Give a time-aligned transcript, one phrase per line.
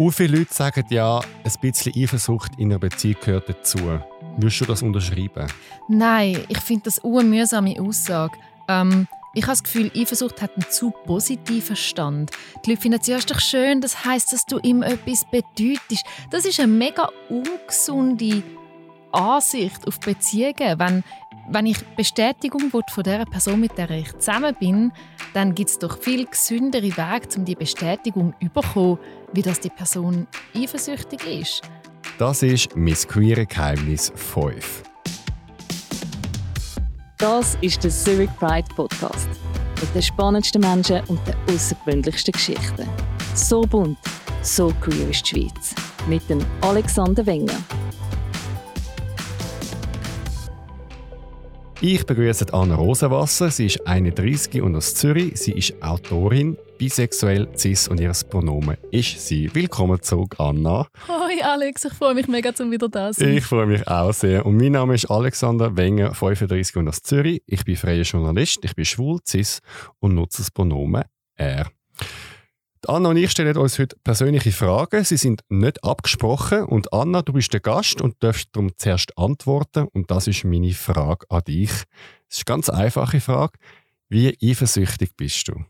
[0.00, 3.76] Und viele Leute sagen ja, ein bisschen Eifersucht in einer Beziehung gehört dazu.
[4.38, 5.46] Würdest du das unterschreiben?
[5.88, 8.32] Nein, ich finde das eine mühsame Aussage.
[8.66, 12.30] Ähm, ich habe das Gefühl, Eifersucht hat einen zu positiven Stand.
[12.64, 16.06] Die Leute finden es ist doch schön, das heißt, dass du ihm etwas bedeutest.
[16.30, 18.42] Das ist eine mega ungesunde
[19.12, 20.78] Ansicht auf Beziehungen.
[20.78, 21.04] Wenn,
[21.52, 24.92] wenn ich Bestätigung will von der Person, mit der ich zusammen bin,
[25.34, 28.98] dann gibt es doch viel gesündere Wege, um die Bestätigung zu bekommen,
[29.32, 31.62] wie das die Person eifersüchtig ist.
[32.18, 34.84] Das ist «Miss Queere Geheimnis 5».
[37.18, 39.28] Das ist der Zurich Pride Podcast.
[39.80, 42.88] Mit den spannendsten Menschen und den außergewöhnlichsten Geschichten.
[43.34, 43.98] So bunt,
[44.42, 45.74] so queer ist die Schweiz.
[46.06, 47.56] Mit dem Alexander Wenger.
[51.82, 53.50] Ich begrüße Anna Rosenwasser.
[53.50, 55.38] Sie ist 31 und aus Zürich.
[55.40, 59.48] Sie ist Autorin, bisexuell, cis und ihr Pronomen ist sie.
[59.54, 60.86] Willkommen zurück, Anna.
[61.08, 63.34] Hoi Alex, ich freue mich mega, zum wieder da sein.
[63.34, 64.44] Ich freue mich auch sehr.
[64.44, 67.42] Und mein Name ist Alexander Wenger, 35 und aus Zürich.
[67.46, 69.60] Ich bin freier Journalist, ich bin schwul, cis
[70.00, 71.66] und nutze das Pronomen er.
[72.88, 75.04] Anna und ich stellen uns heute persönliche Fragen.
[75.04, 76.64] Sie sind nicht abgesprochen.
[76.64, 79.88] Und Anna, du bist der Gast und darfst darum zuerst antworten.
[79.92, 81.70] Und das ist meine Frage an dich.
[82.28, 83.58] Es ist eine ganz einfache Frage.
[84.08, 85.64] Wie eifersüchtig bist du?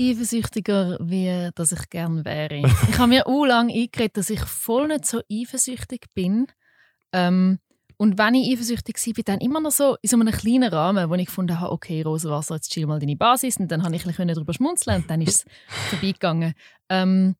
[0.00, 2.62] eifersüchtiger, wie dass ich gerne wäre.
[2.88, 6.46] ich habe mir auch lange eingeredet, dass ich voll nicht so eifersüchtig bin.
[7.12, 7.58] Ähm,
[8.00, 11.14] und wenn ich eifersüchtig war, dann immer noch so in so einem kleinen Rahmen, wo
[11.14, 13.56] ich gefunden habe, okay, Rosenwasser, jetzt chill mal deine Basis.
[13.56, 15.44] Und dann habe ich ein bisschen darüber schmunzeln und dann ist es
[15.90, 16.54] vorbeigegangen.
[16.88, 17.34] Ähm,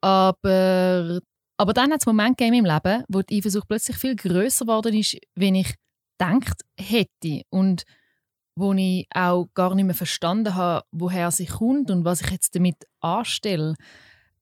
[0.00, 1.20] aber,
[1.56, 4.94] aber dann hat es Momente gegeben im Leben, wo die Eifersucht plötzlich viel größer geworden
[4.94, 5.76] ist, wenn ich
[6.18, 7.42] gedacht hätte.
[7.50, 7.84] Und
[8.56, 12.56] wo ich auch gar nicht mehr verstanden habe, woher sie kommt und was ich jetzt
[12.56, 13.76] damit anstelle.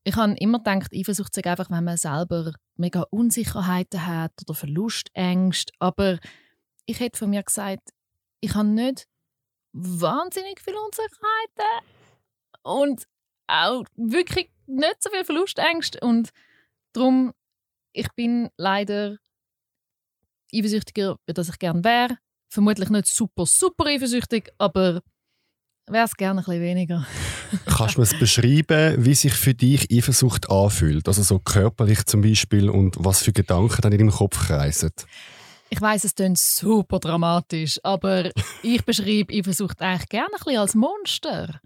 [0.04, 5.72] Ich habe immer gedacht, Eifersucht sei einfach, wenn man selber mega Unsicherheiten hat oder Verlustängste.
[5.78, 6.18] Aber
[6.86, 7.90] ich hätte von mir gesagt,
[8.40, 9.06] ich habe nicht
[9.72, 11.86] wahnsinnig viele Unsicherheiten
[12.62, 13.04] und
[13.48, 16.00] auch wirklich nicht so viel Verlustängste.
[16.00, 16.30] Und
[16.92, 17.32] darum,
[17.92, 19.18] ich bin leider
[20.54, 22.18] eifersüchtiger, als ich gerne wäre.
[22.50, 25.02] Vermutlich nicht super, super eifersüchtig, aber
[25.90, 27.06] wäre es gerne ein bisschen weniger.
[27.66, 31.06] Kannst du mir es beschreiben, wie sich für dich Eifersucht anfühlt?
[31.08, 34.92] Also so körperlich zum Beispiel und was für Gedanken dann in deinem Kopf kreisen?
[35.70, 38.30] Ich weiß, es klingt super dramatisch, aber
[38.62, 41.60] ich beschreibe Eifersucht eigentlich gerne ein bisschen als Monster.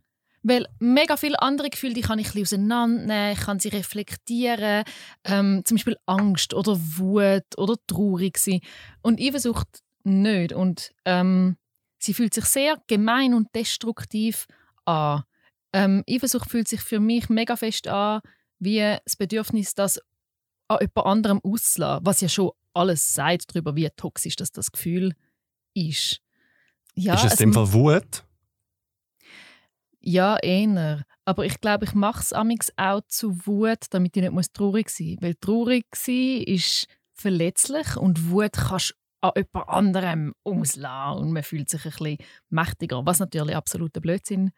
[0.44, 4.82] Weil mega viele andere Gefühle, die kann ich ein bisschen auseinandernehmen, ich kann sie reflektieren.
[5.24, 8.60] Ähm, zum Beispiel Angst oder Wut oder traurig sein.
[9.02, 9.68] Und Eifersucht
[10.02, 10.52] nicht.
[10.52, 11.56] Und ähm,
[12.02, 14.46] Sie fühlt sich sehr gemein und destruktiv
[14.84, 15.22] an.
[15.72, 18.20] Ähm, Eifersucht fühlt sich für mich mega fest an,
[18.58, 20.00] wie das Bedürfnis, das
[20.66, 25.14] an jemand anderem auszulassen, was ja schon alles sagt darüber, wie toxisch das, das Gefühl
[25.74, 26.20] ist.
[26.94, 28.24] Ja, ist es in dem Fall Wut?
[30.00, 31.04] Ja, eher.
[31.24, 35.22] Aber ich glaube, ich mache es auch zu Wut, damit ich nicht traurig sein muss.
[35.22, 41.70] Weil traurig sein ist verletzlich und Wut kannst an jemand anderem auslassen und man fühlt
[41.70, 42.18] sich ein bisschen
[42.50, 44.52] mächtiger, was natürlich absoluter Blödsinn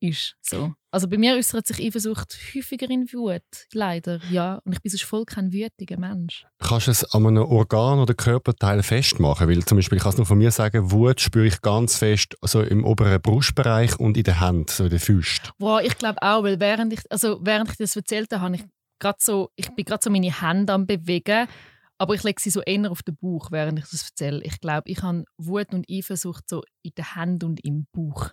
[0.00, 0.36] ist.
[0.40, 0.72] So.
[0.90, 3.42] Also bei mir äußert sich Eifersucht häufiger in Wut,
[3.72, 4.60] leider, ja.
[4.64, 6.46] Und ich bin sonst voll kein wütiger Mensch.
[6.60, 9.48] Kannst du es an einem Organ oder Körperteil festmachen?
[9.48, 12.36] Weil zum Beispiel, ich kann es nur von mir sagen, Wut spüre ich ganz fest
[12.40, 15.50] also im oberen Brustbereich und in der Hand, so in der Füßen.
[15.58, 18.64] Wow, ich glaube auch, weil während ich, also während ich das erzählte, habe ich
[18.98, 21.48] gerade so, ich bin gerade so meine Hände am bewegen
[21.98, 24.40] aber ich lege sie so eher auf den Bauch, während ich das erzähle.
[24.44, 28.30] Ich glaube, ich habe Wut und Eifersucht so in den Händen und im Bauch.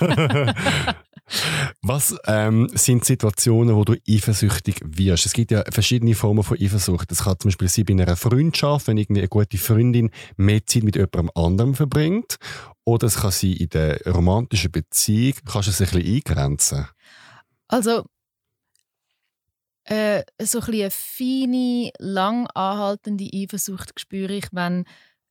[1.82, 5.26] Was ähm, sind Situationen, wo du eifersüchtig wirst?
[5.26, 7.10] Es gibt ja verschiedene Formen von Eifersucht.
[7.10, 10.82] Das kann zum Beispiel sein bei einer Freundschaft, wenn irgendwie eine gute Freundin mehr Zeit
[10.82, 12.36] mit jemandem anderem verbringt.
[12.84, 15.34] Oder es kann sein in der romantischen Beziehung.
[15.46, 16.86] Kannst du es ein bisschen eingrenzen?
[17.68, 18.04] Also
[19.84, 24.84] äh, so ein eine feine, lang anhaltende Eifersucht spüre ich, wenn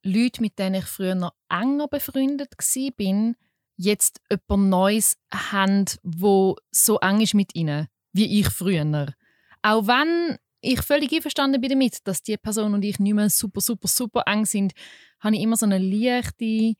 [0.04, 3.34] Leute, mit denen ich früher noch enger befreundet war,
[3.78, 9.14] jetzt etwas Neues haben, wo so eng ist mit ihnen, wie ich früher.
[9.62, 13.62] Auch wenn ich völlig einverstanden bin damit, dass die Person und ich nicht mehr super,
[13.62, 14.74] super, super eng sind,
[15.20, 16.76] habe ich immer so eine leichte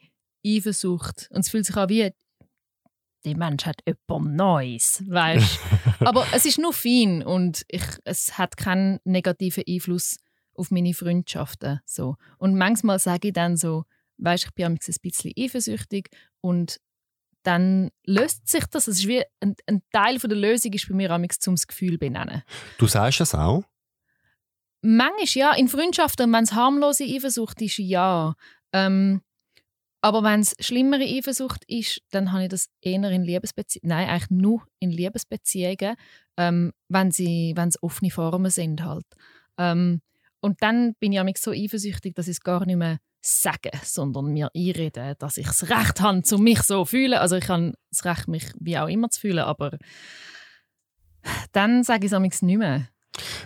[0.46, 1.30] Eifersucht.
[1.32, 2.12] Und es fühlt sich an wie,
[3.26, 5.60] der Mensch hat etwas Neues, weißt
[6.00, 10.18] Aber es ist nur fein und ich, es hat keinen negativen Einfluss
[10.56, 11.80] auf meine Freundschaften.
[11.86, 12.16] So.
[12.38, 13.86] Und manchmal sage ich dann so,
[14.18, 16.10] weißt ich bin ein bisschen eifersüchtig
[16.42, 16.80] und
[17.44, 18.88] dann löst sich das.
[18.88, 21.68] Es ist wie ein, ein Teil von der Lösung ist bei mir amigs zum das
[21.68, 22.44] Gefühl benennen.
[22.78, 23.64] Du sagst das auch?
[24.82, 28.36] Manchmal ja, in Freundschaften, wenn es harmlose Eifersucht ist, ja.
[28.74, 29.22] Ähm,
[30.04, 34.30] aber wenn es schlimmere Eifersucht ist, dann habe ich das eher in Liebesbeziehungen, nein, eigentlich
[34.32, 35.96] nur in Liebesbeziehungen,
[36.36, 39.06] ähm, wenn sie, wenn es offene Formen sind halt.
[39.58, 40.02] Ähm,
[40.42, 44.52] und dann bin ich so eifersüchtig, dass ich es gar nicht mehr sagen, sondern mir
[44.54, 47.14] einreden, dass ich das Recht habe, zu mich so zu fühlen.
[47.14, 49.78] Also ich habe das Recht, mich wie auch immer zu fühlen, aber
[51.54, 52.90] dann sage ich es nicht mehr.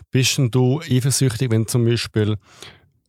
[0.10, 2.38] Bist denn du eifersüchtig, wenn zum Beispiel,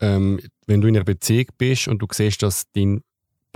[0.00, 3.00] ähm, wenn du in einer Beziehung bist und du siehst, dass dein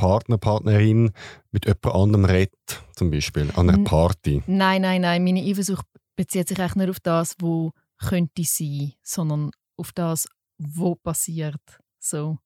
[0.02, 1.12] Partner, Partnerin
[1.52, 4.42] mit jemand anderem redet, zum Beispiel an einer Party?
[4.48, 5.22] Nein, nein, nein.
[5.22, 10.26] Meine Eifersucht bezieht sich eigentlich nicht auf das, wo könnte sein, sondern auf das,
[10.58, 11.60] wo passiert.
[12.00, 12.38] So.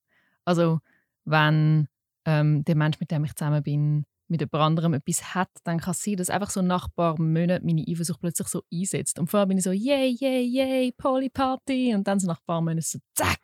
[0.44, 0.80] Also
[1.24, 1.88] wenn
[2.26, 5.92] ähm, der Mensch, mit dem ich zusammen bin, mit jemand anderem etwas hat, dann kann
[5.92, 9.18] es sein, dass einfach so nach ein paar Monaten meine Eifersucht plötzlich so einsetzt.
[9.18, 11.94] Und vorher bin ich so, yay, yay, yay, Polyparty.
[11.94, 13.40] Und dann so nach ein paar Monaten so, zack.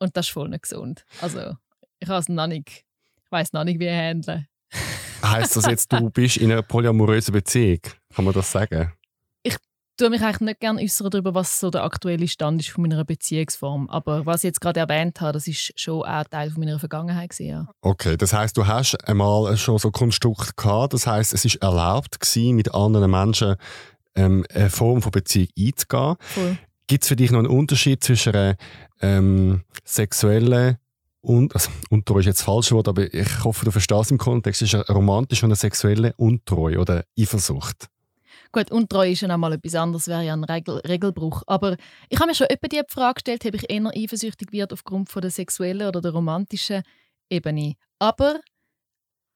[0.00, 1.04] Und das ist voll nicht gesund.
[1.20, 1.54] Also
[2.00, 2.84] ich weiß noch nicht, ich
[3.32, 4.46] weiß noch nicht, wie ich handeln.
[5.24, 7.80] Heißt das jetzt, du bist in einer polyamorösen Beziehung?
[8.14, 8.92] Kann man das sagen?
[10.02, 13.04] tue mich eigentlich nicht gerne äußern darüber, was so der aktuelle Stand ist von meiner
[13.04, 13.88] Beziehungsform.
[13.88, 17.30] Aber was ich jetzt gerade erwähnt habe, das ist schon auch Teil von meiner Vergangenheit
[17.30, 17.68] gewesen, ja.
[17.82, 20.94] Okay, das heißt, du hast einmal schon so Konstrukt gehabt.
[20.94, 23.56] Das heißt, es ist erlaubt gewesen, mit anderen Menschen
[24.14, 26.16] ähm, eine Form von Beziehung einzugehen.
[26.88, 28.56] Gibt es für dich noch einen Unterschied zwischen einer
[29.00, 30.78] ähm, sexuellen
[31.22, 34.74] und, also, Untreue ist jetzt falsch Wort, aber ich hoffe, du verstehst im Kontext, ist
[34.74, 37.88] eine romantische und eine sexuelle Untreue oder Eifersucht?
[38.50, 41.42] Gut, Untreue ist ja nochmal etwas anderes, wäre ja ein Regel Regelbruch.
[41.46, 41.76] Aber
[42.10, 45.22] ich habe mir schon öppe die Frage gestellt, ob ich eher eifersüchtig wird aufgrund von
[45.22, 46.82] der sexuellen oder der romantischen
[47.30, 47.76] Ebene.
[47.98, 48.40] Aber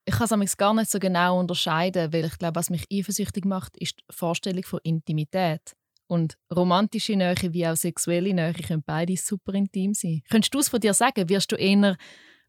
[0.05, 3.77] ich kann es gar nicht so genau unterscheiden, weil ich glaube, was mich eifersüchtig macht,
[3.79, 5.77] ist die Vorstellung von Intimität.
[6.09, 10.23] Und romantische Nähe wie auch sexuelle Nähe können beide super intim sein.
[10.31, 11.29] Könntest du es von dir sagen?
[11.29, 11.97] Wirst du eher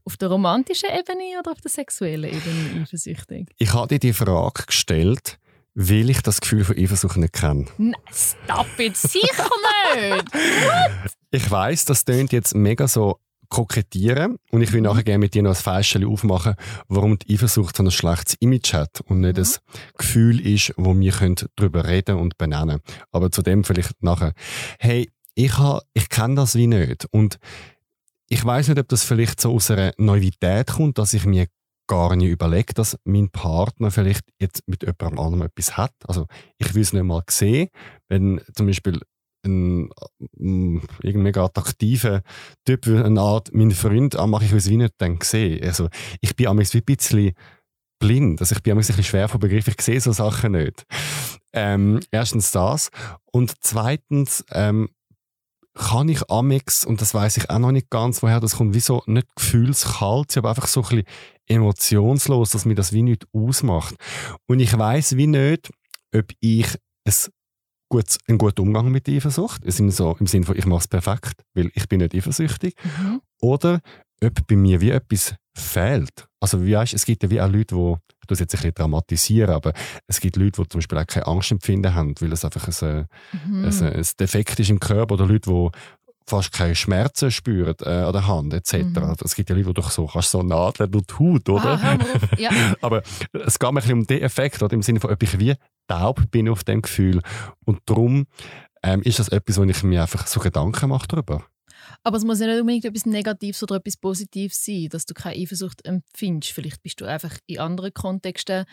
[0.03, 3.49] auf der romantischen Ebene oder auf der sexuellen Ebene eifersüchtig?
[3.57, 5.39] Ich habe dir die Frage gestellt,
[5.73, 7.65] weil ich das Gefühl von Eifersucht nicht kenne.
[7.77, 9.49] Nein, stop it, sicher
[9.95, 10.33] nicht!
[10.33, 11.11] What?
[11.31, 15.43] Ich weiß, das tönt jetzt mega so kokettieren und ich will nachher gerne mit dir
[15.43, 16.55] noch ein Fäschchen aufmachen,
[16.87, 19.41] warum die Eifersucht so ein schlechtes Image hat und nicht mhm.
[19.41, 19.61] das
[19.97, 21.13] Gefühl ist, wo wir
[21.55, 22.79] darüber reden und benennen.
[23.11, 24.33] Aber zu dem vielleicht nachher.
[24.79, 25.53] Hey, ich,
[25.93, 27.37] ich kenne das wie nicht und
[28.29, 31.47] ich weiß nicht, ob das vielleicht so aus einer Naivität kommt, dass ich mir
[31.87, 35.93] gar nicht überlegt, dass mein Partner vielleicht jetzt mit jemandem anderem etwas hat.
[36.05, 36.27] Also
[36.57, 37.69] ich will es nicht mal sehen,
[38.09, 38.99] wenn zum Beispiel
[39.47, 39.89] ein,
[40.39, 42.21] ein mega attraktiver
[42.65, 45.63] Typ, eine Art mein Freund anmache, ich will es wie nicht dann sehen.
[45.63, 45.89] Also
[46.21, 47.33] ich bin am ein bisschen
[47.99, 48.39] blind.
[48.41, 49.67] Also ich bin ein bisschen schwer von Begriff.
[49.67, 50.85] Ich sehe so Sachen nicht.
[51.53, 52.89] Ähm, erstens das.
[53.31, 54.89] Und zweitens ähm,
[55.73, 58.79] kann ich Amex, und das weiß ich auch noch nicht ganz, woher das kommt, wie
[58.79, 61.03] so nicht gefühlskalt, aber einfach so ein bisschen
[61.47, 63.95] emotionslos, dass mir das wie nicht ausmacht.
[64.47, 65.69] Und ich weiß wie nicht,
[66.13, 66.67] ob ich
[67.03, 67.31] es
[67.89, 70.87] gut, einen guten Umgang mit Eifersucht, im Sinne, so, im Sinne von, ich mache es
[70.87, 73.21] perfekt, weil ich bin nicht eifersüchtig, mhm.
[73.41, 73.81] oder
[74.23, 76.27] ob bei mir wie etwas fehlt.
[76.39, 78.73] Also wie weißt, es gibt ja wie auch Leute, die, ich das jetzt ein bisschen
[78.75, 79.73] dramatisieren, aber
[80.07, 83.07] es gibt Leute, die zum Beispiel auch keine Angst empfinden haben, weil es einfach ein,
[83.45, 83.65] mhm.
[83.65, 85.69] ein, ein Defekt ist im Körper oder Leute, die
[86.27, 88.73] fast keine Schmerzen spüren äh, an der Hand etc.
[88.73, 89.15] Mhm.
[89.23, 91.79] Es gibt ja Leute, die doch so, kannst so nadeln durch die Haut, oder?
[91.81, 91.97] Ah,
[92.37, 92.51] ja.
[92.81, 94.73] Aber es geht mir ein bisschen um den Effekt, oder?
[94.73, 95.55] im Sinne von, ob ich wie
[95.87, 97.21] taub bin auf dem Gefühl.
[97.65, 98.27] Und darum
[98.83, 101.45] ähm, ist das etwas, wo ich mir einfach so Gedanken mache darüber.
[102.03, 105.41] Aber es muss ja nicht unbedingt etwas Negatives oder etwas Positives sein, dass du keine
[105.41, 106.53] Eifersucht empfindest.
[106.53, 108.65] Vielleicht bist du einfach in anderen Kontexten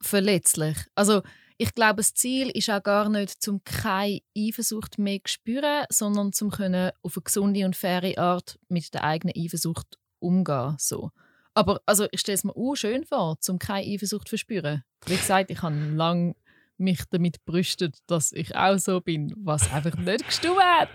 [0.00, 0.76] verletzlich.
[0.94, 1.22] Also
[1.62, 6.32] ich glaube, das Ziel ist auch gar nicht, zum keine Eifersucht mehr zu spüren, sondern
[6.32, 10.74] zum können auf eine gesunde und faire Art mit der eigenen Eifersucht umgehen.
[10.78, 11.10] So.
[11.54, 14.82] Aber also, ich stelle es mir auch schön vor, zum keine Eifersucht zu verspüren.
[15.06, 16.34] Wie gesagt, ich habe lange
[16.78, 20.88] mich damit brüstet, dass ich auch so bin, was einfach nicht gestimmt hat.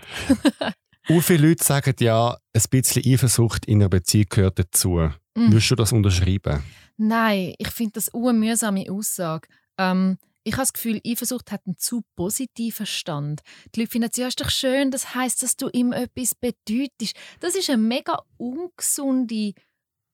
[1.06, 4.98] Wie viele Leute sagen ja, ein bisschen Eifersucht in einer Beziehung gehört dazu.
[5.34, 5.50] Mm.
[5.50, 6.62] Würdest du das unterschreiben?
[6.98, 9.48] Nein, ich finde das eine mühsame Aussage.
[9.78, 13.40] Ähm, ich habe das Gefühl, Eifersucht hat einen zu positiven Stand.
[13.74, 17.16] Die Leute finden, ja, ist doch schön, das heißt, dass du ihm etwas bedeutest.
[17.40, 19.52] Das ist eine mega ungesunde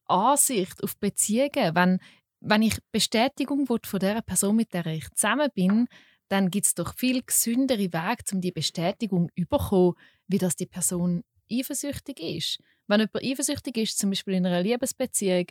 [0.07, 1.75] Ansicht auf Beziehungen.
[1.75, 1.99] Wenn,
[2.41, 5.87] wenn ich Bestätigung von der Person, mit der ich zusammen bin,
[6.29, 9.95] dann gibt es doch viel gesündere Wege, um die Bestätigung zu bekommen,
[10.27, 12.59] wie das die Person eifersüchtig ist.
[12.87, 15.47] Wenn jemand eifersüchtig ist, zum Beispiel in einer Liebesbeziehung,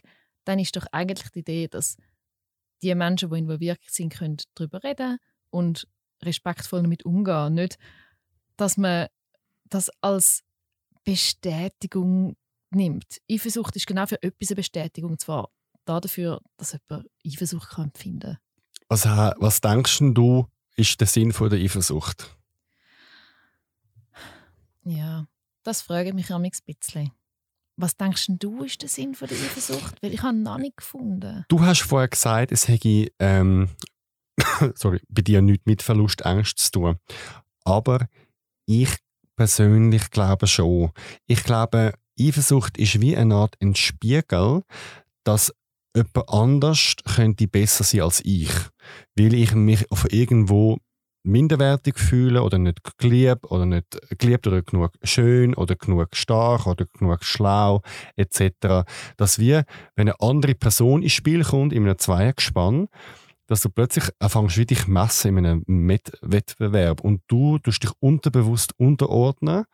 [0.46, 1.96] dann ist doch eigentlich die Idee, dass
[2.84, 5.18] die Menschen, die involviert sind, können darüber reden
[5.50, 5.88] und
[6.22, 7.54] respektvoll damit umgehen.
[7.54, 7.78] Nicht,
[8.58, 9.08] dass man
[9.66, 10.44] das als
[11.04, 12.36] Bestätigung
[12.72, 13.20] nimmt.
[13.30, 15.50] Eifersucht ist genau für etwas eine Bestätigung, und zwar
[15.86, 18.40] dafür, dass jemand Eifersucht kann empfinden kann.
[18.90, 22.38] Was, was denkst du, ist der Sinn von der Eifersucht?
[24.86, 25.28] Ja,
[25.64, 27.12] das frage ich mich auch ein bisschen.
[27.76, 30.02] Was denkst du, ist der Sinn von der Eifersucht?
[30.02, 31.44] Weil ich habe ihn noch nicht gefunden.
[31.48, 33.70] Du hast vorher gesagt, es hätte ähm,
[34.76, 36.98] sorry, bei dir nichts mit Verlust, Angst zu tun.
[37.66, 38.08] Aber
[38.66, 38.98] ich
[39.36, 40.92] persönlich glaube schon.
[41.28, 44.64] Ich glaube, Eifersucht ist wie eine Art ein Spiegel,
[45.24, 45.54] dass
[45.96, 48.52] jemand anders könnte besser sein als ich.
[49.16, 50.78] Weil ich mich auf irgendwo
[51.24, 56.86] minderwertig fühle oder nicht geliebt oder nicht geliebt oder genug schön oder genug stark oder
[56.98, 57.82] genug schlau
[58.16, 58.86] etc.
[59.18, 59.66] Dass wir,
[59.96, 62.88] wenn eine andere Person ins Spiel kommt, in einem Zweiergespann,
[63.48, 68.74] dass du plötzlich anfängst, wie dich messen in einem Wettbewerb und du tust dich unterbewusst
[68.78, 69.66] unterordnen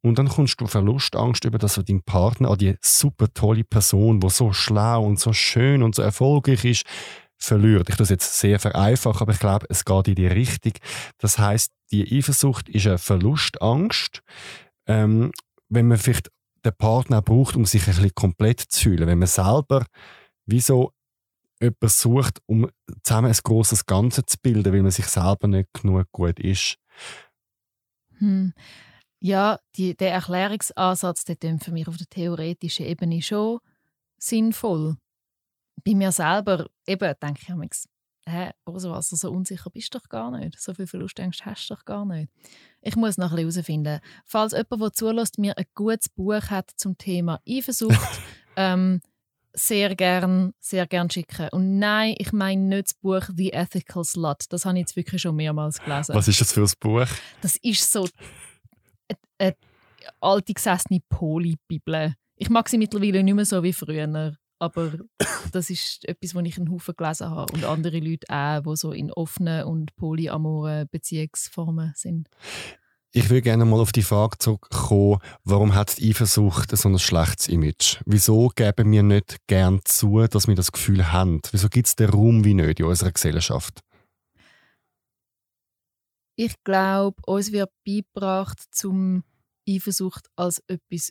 [0.00, 4.20] und dann kommst du Verlustangst über, dass du deinen Partner an die super tolle Person,
[4.20, 6.84] die so schlau und so schön und so erfolgreich ist,
[7.38, 7.88] verliert.
[7.88, 10.72] Ich es jetzt sehr vereinfacht, aber ich glaube, es geht in die Richtung.
[11.18, 14.22] Das heißt, die Eifersucht ist eine Verlustangst,
[14.86, 15.32] ähm,
[15.68, 16.30] wenn man vielleicht
[16.64, 19.06] den Partner braucht, um sich ein bisschen komplett zu fühlen.
[19.06, 19.86] Wenn man selber
[20.46, 20.92] wie so
[21.60, 22.68] jemanden sucht, um
[23.02, 26.76] zusammen ein großes Ganze zu bilden, weil man sich selber nicht genug gut ist.
[28.18, 28.52] Hm.
[29.20, 33.58] Ja, die, der Erklärungsansatz der für mich auf der theoretischen Ebene schon
[34.18, 34.96] sinnvoll
[35.84, 37.68] bei mir selber eben denke ich mir,
[38.28, 40.60] hä, Rosenwasser, so unsicher bist du doch gar nicht.
[40.60, 42.30] So viel Verlustängst hast du doch gar nicht.
[42.82, 44.00] Ich muss noch ein bisschen herausfinden.
[44.24, 48.20] Falls jemand, der zulässt, mir ein gutes Buch hat zum Thema Eifersucht,
[48.56, 49.00] ähm,
[49.52, 51.48] sehr gern, sehr gern schicken.
[51.50, 54.44] Und nein, ich meine nicht das Buch The Ethical Slut.
[54.50, 56.14] Das habe ich jetzt wirklich schon mehrmals gelesen.
[56.14, 57.08] Was ist das für ein Buch?
[57.40, 58.06] Das ist so
[59.08, 59.56] eine, eine
[60.20, 62.14] alte gesessene Poly-Bibel.
[62.36, 64.36] Ich mag sie mittlerweile nicht mehr so wie früher.
[64.58, 64.92] Aber
[65.52, 67.52] das ist etwas, was ich einen Haufen gelesen habe.
[67.52, 72.28] Und andere Leute auch, die so in offenen und polyamoren Beziehungsformen sind.
[73.12, 77.48] Ich würde gerne mal auf die Frage zurückkommen, warum hat die Eifersucht so ein schlechtes
[77.48, 77.98] Image?
[78.04, 81.40] Wieso geben wir nicht gern zu, dass wir das Gefühl haben?
[81.50, 83.80] Wieso gibt es den Raum wie nicht in unserer Gesellschaft?
[86.38, 89.24] Ich glaube, uns wird beigebracht, zum
[89.66, 91.10] Eifersucht als etwas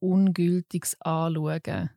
[0.00, 1.90] Ungültiges anzuschauen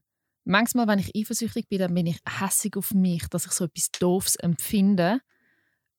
[0.46, 3.91] manchmal, wenn ich eifersüchtig bin, dann bin ich hässig auf mich, dass ich so etwas
[3.91, 5.22] Doofes empfinde.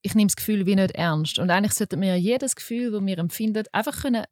[0.03, 1.39] Ich nehme das Gefühl wie nicht ernst.
[1.39, 4.25] Und eigentlich sollte mir jedes Gefühl, das wir empfinden, einfach können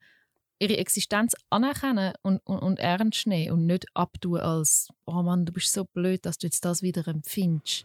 [0.59, 5.53] ihre Existenz anerkennen und, und, und ernst nehmen und nicht abtun als «Oh Mann, du
[5.53, 7.85] bist so blöd, dass du jetzt das wieder empfindest».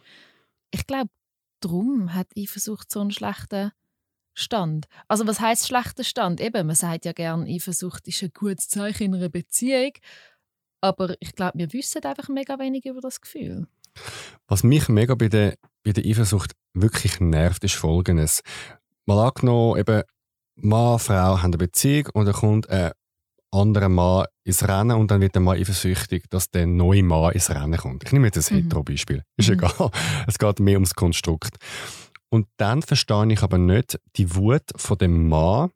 [0.71, 1.11] Ich glaube,
[1.59, 3.71] darum hat Eifersucht so einen schlechten
[4.33, 4.87] Stand.
[5.07, 6.41] Also was heißt schlechter Stand?
[6.41, 9.91] Eben, man sagt ja gern, Eifersucht ist ein gutes Zeichen in einer Beziehung.
[10.83, 13.67] Aber ich glaube, wir wissen einfach mega wenig über das Gefühl.
[14.47, 18.41] Was mich mega bei der, bei der Eifersucht wirklich nervt, ist Folgendes.
[19.05, 20.03] Mal angenommen, eben
[20.55, 22.91] Mann, Frau haben eine Beziehung und dann kommt ein
[23.51, 27.49] anderer Mann ins Rennen und dann wird der Mann eifersüchtig, dass der neue Mann ins
[27.49, 28.03] Rennen kommt.
[28.03, 28.63] Ich nehme jetzt ein mhm.
[28.63, 29.23] Hetero-Beispiel.
[29.37, 29.53] Ist mhm.
[29.53, 29.89] egal.
[30.27, 31.55] Es geht mehr ums Konstrukt.
[32.27, 35.69] Und dann verstehe ich aber nicht die Wut von dem Mann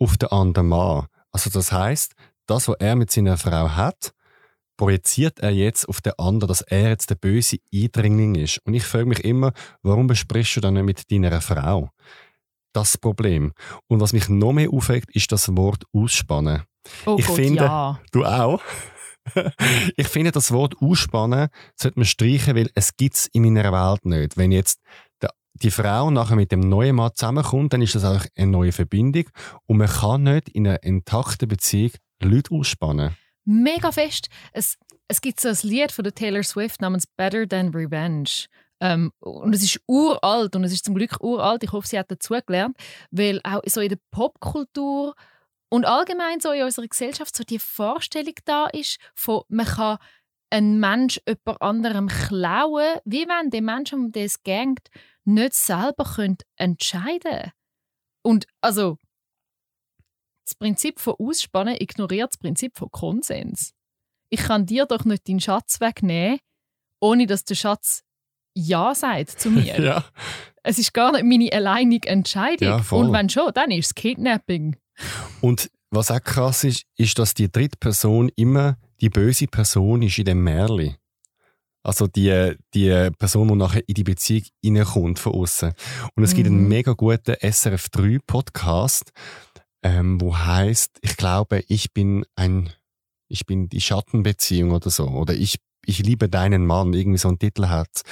[0.00, 1.06] auf den anderen Mann.
[1.30, 2.14] Also das heißt,
[2.46, 4.14] das, was er mit seiner Frau hat,
[4.78, 8.58] projiziert er jetzt auf den anderen, dass er jetzt der böse Eindringling ist.
[8.64, 11.90] Und ich frage mich immer, warum besprichst du dann nicht mit deiner Frau?
[12.72, 13.52] Das Problem.
[13.88, 16.62] Und was mich noch mehr aufregt, ist das Wort ausspannen.
[17.04, 18.00] Oh ich Gott, finde, ja.
[18.12, 18.62] du auch.
[19.96, 24.06] ich finde, das Wort ausspannen sollte man streichen, weil es gibt es in meiner Welt
[24.06, 24.36] nicht.
[24.38, 24.80] Wenn jetzt
[25.54, 29.24] die Frau nachher mit dem neuen Mann zusammenkommt, dann ist das auch eine neue Verbindung
[29.66, 31.90] und man kann nicht in einer intakten Beziehung
[32.22, 33.16] Leute ausspannen
[33.48, 34.28] mega fest.
[34.52, 34.78] Es,
[35.08, 38.46] es gibt so ein Lied von der Taylor Swift namens Better Than Revenge.
[38.80, 41.64] Ähm, und es ist uralt und es ist zum Glück uralt.
[41.64, 42.76] Ich hoffe, sie hat dazugelernt,
[43.10, 45.14] weil auch so in der Popkultur
[45.70, 49.98] und allgemein so in unserer Gesellschaft so die Vorstellung da ist, von man kann
[50.50, 54.88] ein Mensch jemand anderem klauen, wie wenn der Mensch, um den es geht,
[55.24, 56.06] nicht selber
[56.56, 57.52] entscheiden könnte.
[58.22, 58.98] Und also
[60.48, 63.72] das Prinzip von Ausspannen ignoriert das Prinzip von Konsens.
[64.30, 66.38] Ich kann dir doch nicht deinen Schatz wegnehmen,
[67.00, 68.02] ohne dass der Schatz
[68.54, 69.80] Ja sagt zu mir.
[69.80, 70.04] ja.
[70.62, 72.68] Es ist gar nicht meine alleinige Entscheidung.
[72.68, 74.76] Ja, Und wenn schon, dann ist es Kidnapping.
[75.40, 80.18] Und was auch krass ist, ist, dass die dritte Person immer die böse Person ist
[80.18, 80.96] in dem Märchen.
[81.84, 85.72] Also die, die Person, die nachher in die Beziehung reinkommt von außen.
[86.16, 86.68] Und es gibt einen Mhm.
[86.68, 89.12] mega guten SRF 3 Podcast,
[89.82, 92.70] ähm, wo heißt, ich glaube, ich bin ein,
[93.28, 95.08] ich bin die Schattenbeziehung oder so.
[95.08, 98.02] Oder ich, ich liebe deinen Mann, irgendwie so ein Titel hat.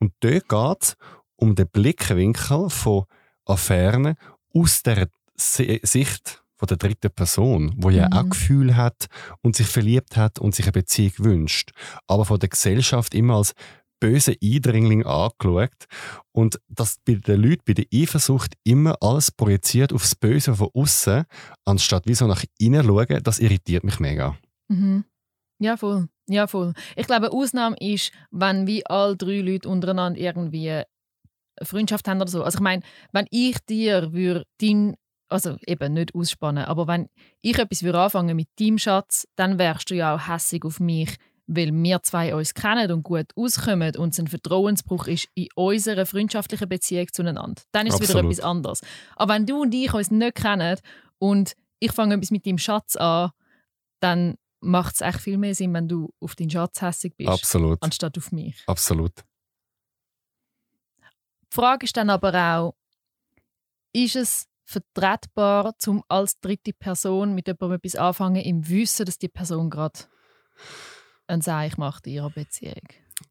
[0.00, 0.96] Und dort geht es
[1.36, 3.04] um den Blickwinkel von
[3.46, 4.14] Affären
[4.54, 8.12] aus der Si- Sicht von der dritten Person, wo ja Mhm.
[8.12, 9.06] auch Gefühl hat
[9.42, 11.72] und sich verliebt hat und sich eine Beziehung wünscht,
[12.06, 13.52] aber von der Gesellschaft immer als
[14.00, 15.86] böse Eindringling angeschaut
[16.32, 21.24] und dass bei den Leuten bei der Eifersucht immer alles projiziert aufs Böse von außen,
[21.64, 24.36] anstatt wie so nach innen schauen, das irritiert mich mega.
[24.68, 25.04] Mhm.
[25.58, 26.08] Ja, voll.
[26.28, 26.72] Ja, voll.
[26.96, 30.82] Ich glaube, Ausnahme ist, wenn wie alle drei Leute untereinander irgendwie
[31.62, 32.42] Freundschaft haben oder so.
[32.42, 32.82] Also ich meine,
[33.12, 34.96] wenn ich dir würde dein,
[35.28, 37.08] also eben nicht ausspannen, aber wenn
[37.42, 41.16] ich etwas würde anfangen mit deinem Schatz, dann wärst du ja auch hässig auf mich,
[41.46, 46.06] weil wir zwei uns kennen und gut auskommen und es ein Vertrauensbruch ist in unserer
[46.06, 47.62] freundschaftlichen Beziehung zueinander.
[47.72, 48.80] Dann ist es wieder etwas anderes.
[49.16, 50.78] Aber wenn du und ich uns nicht kennen
[51.18, 53.30] und ich fange etwas mit deinem Schatz an,
[54.00, 57.82] dann macht es echt viel mehr Sinn, wenn du auf deinen Schatz hässig bist, Absolut.
[57.82, 58.62] anstatt auf mich.
[58.66, 59.12] Absolut.
[61.52, 62.74] Die Frage ist dann aber auch,
[63.92, 69.28] ist es vertretbar, zum als dritte Person mit jemandem etwas anfangen, im Wissen, dass die
[69.28, 70.00] Person gerade
[71.26, 72.82] ein Seich macht in ihrer Beziehung?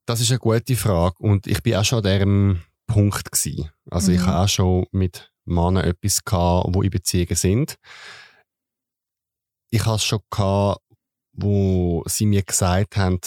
[0.05, 3.69] Das ist eine gute Frage und ich bin auch schon an diesem Punkt gewesen.
[3.89, 4.25] Also ich Mhm.
[4.27, 7.75] habe auch schon mit Männern etwas gehabt, wo in Beziehungen sind.
[9.71, 10.81] Ich hatte es schon gehabt,
[11.33, 13.19] wo sie mir gesagt haben,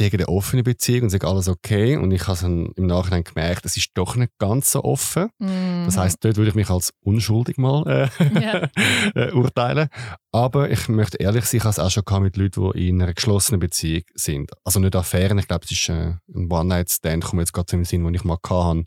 [0.00, 3.24] haben eine offene Beziehung und sagen alles okay und ich habe es dann im Nachhinein
[3.24, 5.28] gemerkt, es ist doch nicht ganz so offen.
[5.38, 6.00] Das Mhm.
[6.00, 7.84] heißt, dort würde ich mich als unschuldig mal
[8.18, 8.68] äh, Ja.
[9.14, 9.88] äh, urteilen.
[10.32, 13.14] Aber ich möchte ehrlich sein, ich habe es auch schon mit Leuten, die in einer
[13.14, 14.50] geschlossenen Beziehung sind.
[14.64, 17.84] Also nicht Affären, ich glaube, es ist äh, ein One-Night-Stand, kommt jetzt gerade zu dem
[17.84, 18.84] Sinn, den ich mal hatte.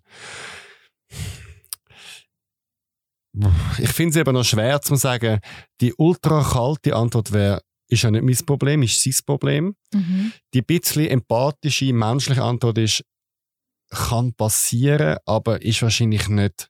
[3.80, 5.40] Ich finde es eben noch schwer zu sagen,
[5.80, 9.76] die ultra kalte Antwort wäre, ist ja nicht mein Problem, ist sein Problem.
[9.94, 10.32] Mhm.
[10.54, 13.04] Die bisschen empathische, menschliche Antwort ist,
[13.90, 16.70] kann passieren, aber ist wahrscheinlich nicht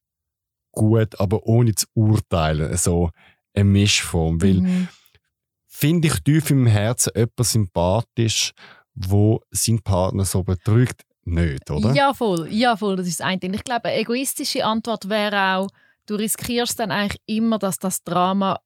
[0.72, 2.76] gut, aber ohne zu urteilen.
[2.78, 3.12] So
[3.54, 4.42] eine Mischform.
[4.42, 4.88] Weil Mhm.
[5.68, 8.54] finde ich tief im Herzen jemand sympathisch,
[8.96, 11.04] wo sein Partner so betrügt?
[11.24, 11.94] Nicht, oder?
[11.94, 12.48] Ja, voll.
[12.52, 12.96] Ja, voll.
[12.96, 13.40] Das ist das eine.
[13.54, 15.70] Ich glaube, eine egoistische Antwort wäre auch,
[16.08, 18.60] du riskierst dann eigentlich immer, dass das Drama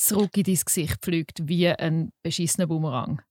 [0.00, 3.22] zurück in dein Gesicht fliegt, wie ein beschissener Boomerang.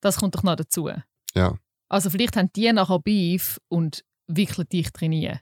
[0.00, 0.90] Das kommt doch noch dazu.
[1.34, 1.58] Ja.
[1.88, 5.40] Also vielleicht haben die nachher Beef und wickeln dich trainieren.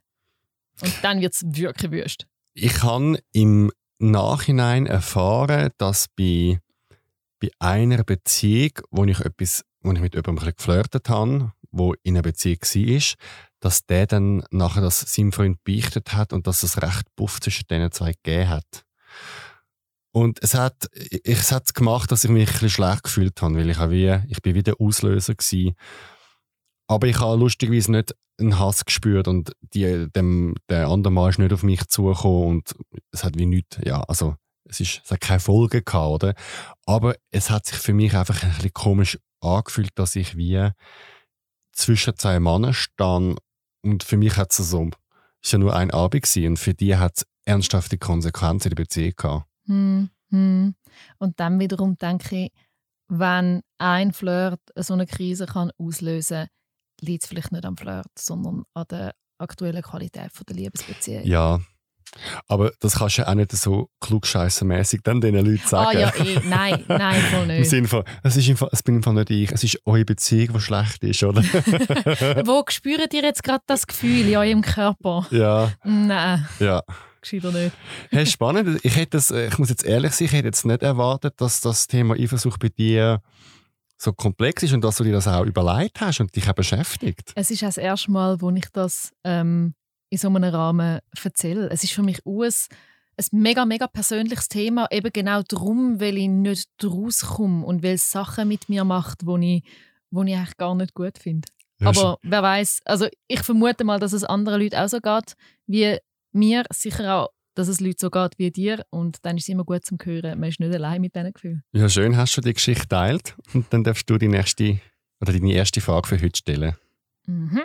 [0.81, 2.27] Und dann wird es wirklich wüst.
[2.55, 6.61] Ich habe im Nachhinein erfahren, dass bei,
[7.41, 12.23] bei einer Beziehung, wo ich, etwas, wo ich mit jemandem geflirtet habe, wo in einer
[12.23, 13.03] Beziehung war,
[13.61, 17.67] dass der dann nachher das seinem Freund beichtet hat und dass es recht Puff zwischen
[17.69, 18.85] diesen zwei gegeben hat.
[20.19, 20.89] Und es hat,
[21.23, 24.21] es hat gemacht, dass ich mich ein bisschen schlecht gefühlt habe, weil ich, auch wie,
[24.29, 25.77] ich bin wieder Auslöser gewesen.
[26.89, 31.39] Aber ich habe lustigerweise nicht einen Hass gespürt und die, dem, der andere Mann ist
[31.39, 32.75] nicht auf mich zugekommen und
[33.13, 36.35] es hat wie nichts, ja, also es, ist, es hat keine Folgen gehabt, oder?
[36.85, 40.69] Aber es hat sich für mich einfach ein bisschen komisch angefühlt, dass ich wie
[41.73, 43.39] zwischen zwei Männern stand
[43.85, 44.91] und für mich hat es so,
[45.45, 48.83] ist ja nur ein Abend gewesen und für die hat es ernsthafte Konsequenzen in der
[48.83, 49.49] Beziehung gehabt.
[49.69, 50.75] Hm, hm.
[51.19, 52.53] Und dann wiederum denke ich,
[53.09, 56.49] wenn ein Flirt so eine Krise kann auslösen kann,
[57.01, 61.25] liegt es vielleicht nicht am Flirt, sondern an der aktuellen Qualität von der Liebesbeziehung.
[61.25, 61.61] Ja.
[62.47, 65.99] Aber das kannst du ja auch nicht so klugscheissermäßig dann den Leuten ah sagen.
[65.99, 67.71] ja, eh, nein, nein, voll Im nicht.
[67.71, 70.07] Sinne von, es, ist im Fall, es bin im Fall nicht ich, es ist eure
[70.07, 71.43] Beziehung, die schlecht ist, oder?
[72.47, 75.27] Wo spürt ihr jetzt gerade das Gefühl in eurem Körper?
[75.31, 76.83] ja, Nein, ja.
[77.21, 77.73] Gescheiter nicht.
[78.11, 78.81] Hey, spannend.
[78.85, 81.87] Ich, hätte das, ich muss jetzt ehrlich sein, ich hätte jetzt nicht erwartet, dass das
[81.87, 83.21] Thema Eifersucht bei dir
[83.99, 87.33] so komplex ist und dass du dir das auch überlegt hast und dich auch beschäftigt.
[87.35, 89.75] Es ist auch das erste Mal, wo ich das ähm,
[90.11, 91.69] in so einem Rahmen erzähle.
[91.71, 96.29] Es ist für mich ein, ein mega, mega persönliches Thema, eben genau darum, weil ich
[96.29, 99.65] nicht rauskomme und weil es Sachen mit mir macht, die ich,
[100.11, 101.49] wo ich eigentlich gar nicht gut finde.
[101.81, 105.35] Ja, Aber wer weiß, also ich vermute mal, dass es anderen Leuten auch so geht
[105.67, 105.99] wie
[106.33, 109.65] mir, sicher auch, dass es Leute so geht wie dir und dann ist es immer
[109.65, 111.63] gut zum Hören, man ist nicht allein mit diesen Gefühlen.
[111.73, 114.81] Ja, schön, hast du die Geschichte geteilt und dann darfst du die nächste
[115.21, 116.77] oder deine erste Frage für heute stellen.
[117.27, 117.63] Mhm.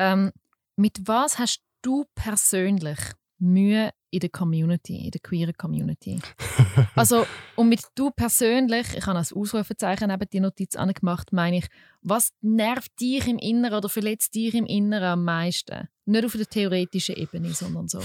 [0.00, 0.32] Ähm,
[0.76, 2.98] mit was hast du persönlich
[3.38, 6.18] Mühe, in der Community, in der queeren Community.
[6.94, 11.66] also, und mit du persönlich, ich habe als Ausrufezeichen neben die Notiz angemacht, meine ich,
[12.02, 15.88] was nervt dich im Inneren oder verletzt dich im Inneren am meisten?
[16.06, 18.00] Nicht auf der theoretischen Ebene, sondern so.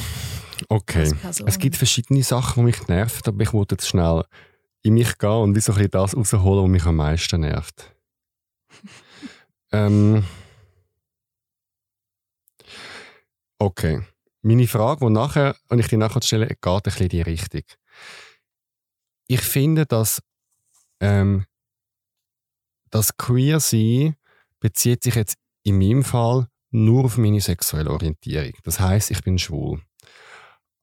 [0.69, 1.11] Okay.
[1.45, 4.23] Es gibt verschiedene Sachen, die mich nerven, aber ich wollte jetzt schnell
[4.81, 7.95] in mich gehen und wie so ein bisschen das rausholen, was mich am meisten nervt.
[9.71, 10.23] ähm.
[13.59, 14.01] Okay.
[14.45, 17.63] Meine Frage, die, nachher, die ich dir nachher stelle, geht ein bisschen in die Richtung.
[19.27, 20.21] Ich finde, dass
[20.99, 21.45] ähm,
[22.89, 24.15] das Queer sein
[24.59, 28.53] bezieht sich jetzt in meinem Fall nur auf meine sexuelle Orientierung.
[28.63, 29.81] Das heißt, ich bin schwul.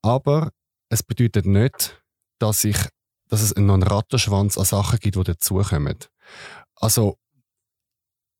[0.02, 0.52] Aber
[0.88, 2.02] es bedeutet nicht,
[2.38, 2.78] dass, ich,
[3.28, 5.98] dass es noch einen Rattenschwanz an Sachen gibt, die dazukommen.
[6.76, 7.18] Also,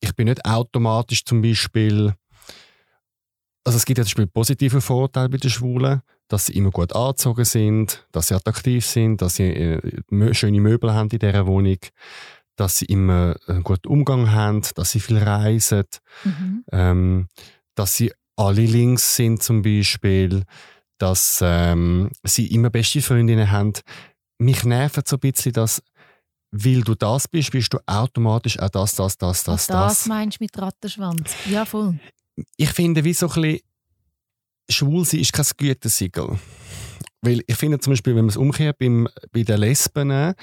[0.00, 2.14] ich bin nicht automatisch zum Beispiel
[3.64, 6.94] also es gibt ja zum Beispiel positive Vorteile bei den Schwulen, dass sie immer gut
[6.94, 11.78] angezogen sind, dass sie attraktiv sind, dass sie äh, schöne Möbel haben in dieser Wohnung,
[12.56, 15.84] dass sie immer einen guten Umgang haben, dass sie viel reisen,
[16.24, 16.64] mhm.
[16.72, 17.28] ähm,
[17.74, 20.44] dass sie alle links sind zum Beispiel,
[20.98, 23.72] dass ähm, sie immer beste Freundinnen haben.
[24.38, 25.82] Mich nervt so ein bisschen, dass
[26.52, 29.98] weil du das bist, bist du automatisch auch das, das, das, das, das.
[29.98, 31.32] Das meinst du mit Rattenschwanz?
[31.48, 31.98] Ja, voll
[32.56, 33.60] ich finde, wie so ein bisschen
[34.70, 36.38] schwul sein ist kein Gütesiegel.
[37.22, 40.34] Weil ich finde zum Beispiel, wenn man es umkehrt bei den Lesben,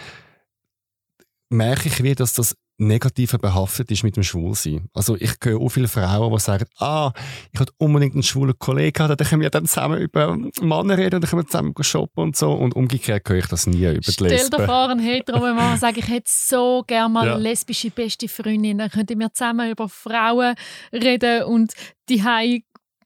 [1.49, 4.87] merke ich wie, dass das negativer behaftet ist mit dem Schwulsein.
[4.93, 7.11] Also ich höre auch viele Frauen, die sagen, ah,
[7.51, 11.29] ich hätte unbedingt einen schwulen Kollegen, dann können wir dann zusammen über Männer reden, dann
[11.29, 12.51] können wir zusammen shoppen und so.
[12.53, 14.47] Und umgekehrt höre ich das nie über Stell die Lesben.
[14.47, 17.33] Stell dir vor, ein hetero Mann sagt, ich hätte so gerne mal ja.
[17.33, 20.55] eine lesbische beste Freundin, dann könnten wir zusammen über Frauen
[20.93, 21.73] reden und
[22.09, 22.23] die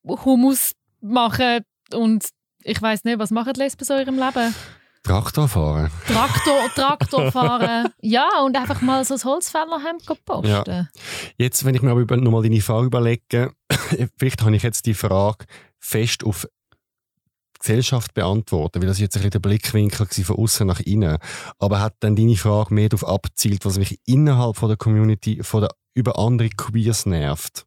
[0.06, 1.62] Hummus machen
[1.94, 2.26] und
[2.64, 4.54] ich weiß nicht, was machen die Lesben so in ihrem Leben?
[5.04, 5.90] Traktor fahren.
[6.06, 7.90] Traktor, Traktor fahren.
[8.02, 10.48] ja, und einfach mal so ein Holzfällerhemd posten.
[10.48, 10.88] Ja.
[11.38, 13.54] Jetzt, wenn ich mir aber nochmal deine Frage überlege,
[14.18, 15.46] vielleicht habe ich jetzt die Frage
[15.80, 16.48] fest auf
[17.62, 21.18] Gesellschaft beantworten, weil das jetzt ein bisschen der Blickwinkel von außen nach innen.
[21.60, 25.62] Aber hat dann deine Frage mehr darauf abzielt, was mich innerhalb von der Community von
[25.62, 27.66] der, über andere Queers nervt?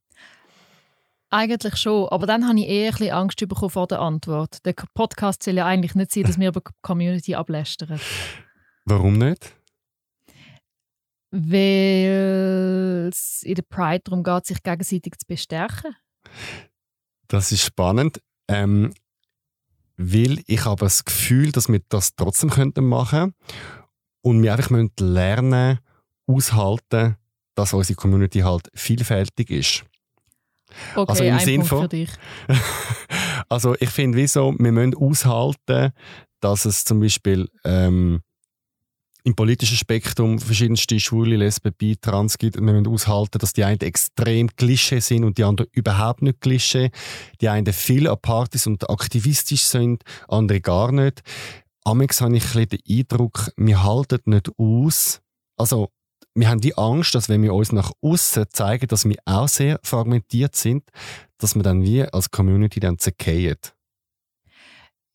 [1.34, 4.64] Eigentlich schon, aber dann habe ich eher ein bisschen Angst bekommen vor der Antwort.
[4.64, 7.98] Der Podcast soll ja eigentlich nicht sein, dass wir über die Community ablästern.
[8.84, 9.56] Warum nicht?
[11.32, 15.96] Weil es in der Pride darum geht, sich gegenseitig zu bestärken.
[17.26, 18.20] Das ist spannend.
[18.46, 18.94] Ähm,
[19.96, 23.34] weil ich habe das Gefühl, dass wir das trotzdem könnten machen
[24.22, 25.80] und wir einfach müssen lernen,
[26.28, 27.16] aushalten,
[27.56, 29.84] dass unsere Community halt vielfältig ist.
[30.94, 32.10] Okay, also im Sinn von, für dich.
[33.48, 35.92] also ich finde, wieso wir müssen aushalten,
[36.40, 38.20] dass es zum Beispiel ähm,
[39.24, 42.56] im politischen Spektrum verschiedenste Schwule, Lesben, Bi, Trans gibt.
[42.56, 46.90] Wir müssen aushalten, dass die einen extrem Klischee sind und die anderen überhaupt nicht Klischee.
[47.40, 51.22] Die einen viel an Partys und aktivistisch sind, andere gar nicht.
[51.84, 55.22] Amix habe ich ein den Eindruck, wir halten nicht aus.
[55.56, 55.88] Also
[56.34, 59.78] wir haben die Angst, dass wenn wir uns nach außen zeigen, dass wir auch sehr
[59.82, 60.84] fragmentiert sind,
[61.38, 63.58] dass wir dann wie als Community dann zerkehren.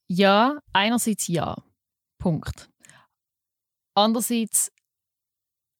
[0.07, 1.57] Ja, einerseits ja.
[2.19, 2.69] Punkt.
[3.95, 4.71] Andererseits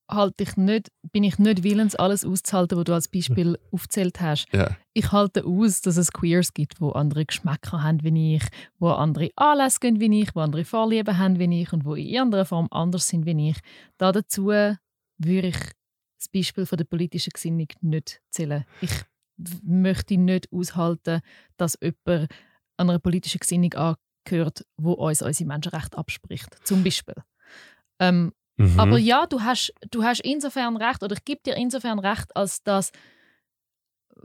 [0.09, 4.47] halte ich nicht, bin ich nicht willens, alles auszuhalten, was du als Beispiel aufzählt hast.
[4.51, 4.75] Ja.
[4.93, 8.43] Ich halte aus, dass es Queers gibt, wo andere Geschmäcker haben wie ich,
[8.79, 12.07] wo andere Anlässe gehen wie ich, wo andere Vorlieben haben wie ich und wo in
[12.07, 13.57] irgendeiner Form anders sind wie ich.
[13.97, 14.51] Da dazu
[15.19, 15.57] würde ich
[16.17, 18.65] das Beispiel von der politischen Gesinnung nicht zählen.
[18.81, 18.91] Ich
[19.63, 21.21] möchte nicht aushalten,
[21.57, 22.29] dass jemand
[22.77, 26.65] an einer politischen Gesinnung angehört, wo uns unsere Menschenrechte abspricht.
[26.65, 27.15] Zum Beispiel.
[27.99, 28.79] Ähm, mhm.
[28.79, 32.63] Aber ja, du hast, du hast insofern recht, oder ich gebe dir insofern recht, als
[32.63, 32.91] dass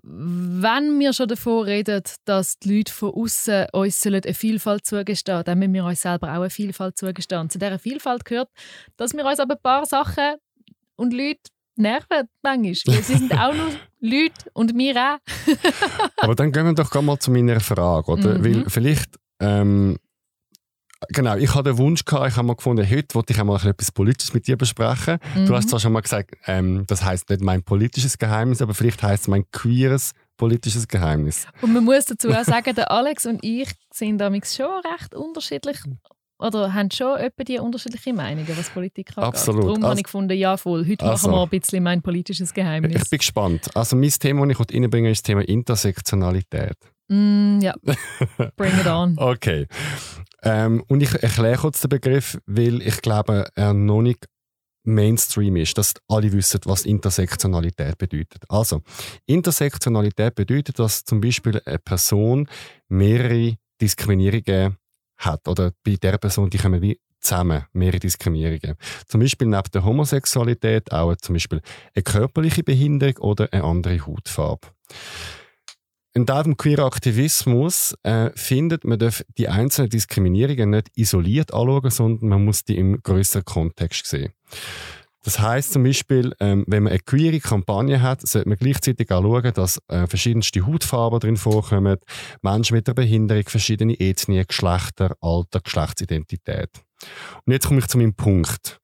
[0.03, 5.59] wenn wir schon davon reden, dass die Leute von außen uns eine Vielfalt zugestehen dann
[5.59, 7.43] müssen wir uns selber auch eine Vielfalt zugestehen.
[7.43, 8.51] Und zu dieser Vielfalt gehört,
[8.97, 10.35] dass wir uns aber ein paar Sachen
[10.97, 13.03] und Leute nerven manchmal.
[13.03, 15.19] Sie sind auch nur Leute und wir auch.
[16.19, 18.39] Aber dann gehen wir doch mal zu meiner Frage, oder?
[18.39, 18.45] Mhm.
[18.45, 19.97] Weil vielleicht, ähm,
[21.09, 23.91] genau, ich hatte den Wunsch gehabt, ich habe mal gefunden, heute wollte ich einmal etwas
[23.93, 25.19] Politisches mit dir besprechen.
[25.35, 25.47] Mhm.
[25.47, 29.03] Du hast zwar schon mal gesagt, ähm, das heißt nicht mein politisches Geheimnis, aber vielleicht
[29.03, 31.47] heißt es mein queeres politisches Geheimnis.
[31.63, 35.79] Und man muss dazu auch sagen, der Alex und ich sind damit schon recht unterschiedlich
[36.45, 39.29] oder haben schon etwa die unterschiedliche Meinungen, was Politik angeht.
[39.29, 39.65] Absolut.
[39.65, 42.53] Darum also, habe ich gefunden, ja voll, heute also, machen wir ein bisschen mein politisches
[42.53, 43.03] Geheimnis.
[43.03, 43.71] Ich bin gespannt.
[43.75, 46.77] Also mein Thema, das ich reinbringen ist das Thema Intersektionalität.
[47.09, 47.75] Mm, ja,
[48.57, 49.15] bring it on.
[49.19, 49.67] okay.
[50.43, 54.27] Ähm, und ich erkläre kurz den Begriff, weil ich glaube, er noch nicht
[54.87, 58.45] Mainstream ist, dass alle wissen, was Intersektionalität bedeutet.
[58.49, 58.83] Also,
[59.27, 62.49] Intersektionalität bedeutet, dass zum Beispiel eine Person
[62.89, 64.77] mehrere Diskriminierungen
[65.25, 68.77] hat oder bei der Person, die kommen wie zusammen, mehrere Diskriminierungen.
[69.07, 71.61] Zum Beispiel neben der Homosexualität auch zum Beispiel
[71.95, 74.69] eine körperliche Behinderung oder eine andere Hautfarbe.
[76.17, 82.29] In diesem queeren Aktivismus äh, findet man darf die einzelnen Diskriminierungen nicht isoliert anschauen, sondern
[82.29, 84.33] man muss die im größeren Kontext sehen.
[85.25, 89.23] Das heißt zum Beispiel, ähm, wenn man eine queere Kampagne hat, sollte man gleichzeitig auch
[89.23, 91.97] schauen, dass äh, verschiedenste Hautfarben drin vorkommen,
[92.43, 96.69] Menschen mit einer Behinderung, verschiedene Ethnien, Geschlechter, Alter, Geschlechtsidentität.
[97.47, 98.81] Und jetzt komme ich zu meinem Punkt.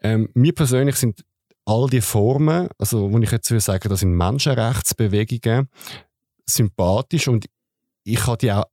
[0.00, 1.24] Ähm, mir persönlich sind
[1.64, 5.68] all die Formen, also wo ich jetzt würde sagen, das sind Menschenrechtsbewegungen,
[6.48, 7.46] sympathisch und
[8.04, 8.64] ich kann die auch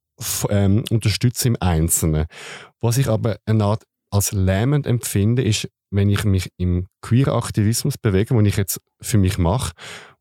[0.49, 2.27] ähm, unterstützen im Einzelnen.
[2.79, 8.33] Was ich aber eine Art als lähmend empfinde, ist, wenn ich mich im Queer-Aktivismus bewege,
[8.33, 9.73] den ich jetzt für mich mache,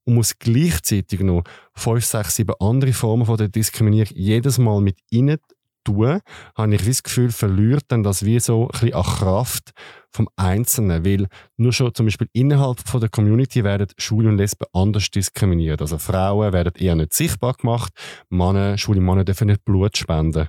[0.05, 1.43] und muss gleichzeitig noch
[1.75, 5.39] fünf, sechs, sieben andere Formen von der Diskriminierung jedes Mal mit innen
[5.87, 6.21] tun,
[6.57, 9.71] habe ich das Gefühl, verliert dann das wie so ein bisschen an Kraft
[10.11, 11.27] vom Einzelnen, weil
[11.57, 15.81] nur schon zum Beispiel innerhalb von der Community werden Schwule und Lesben anders diskriminiert.
[15.81, 17.93] Also Frauen werden eher nicht sichtbar gemacht,
[18.31, 20.49] Männer, schwule Männer dürfen nicht Blut spenden.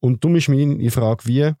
[0.00, 1.52] Und darum ist meine Frage, wie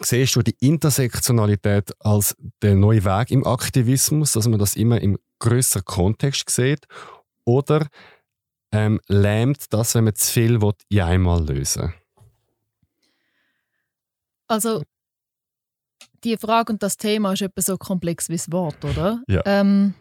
[0.00, 5.18] siehst du die Intersektionalität als der neue Weg im Aktivismus, dass man das immer im
[5.38, 6.86] größeren Kontext sieht,
[7.44, 7.86] oder
[8.72, 11.94] ähm, lähmt das, wenn man zu viel will, in einmal lösen
[14.48, 14.82] Also
[16.24, 19.22] die Frage und das Thema ist etwa so komplex wie das Wort, oder?
[19.28, 19.42] Ja.
[19.44, 19.94] Ähm,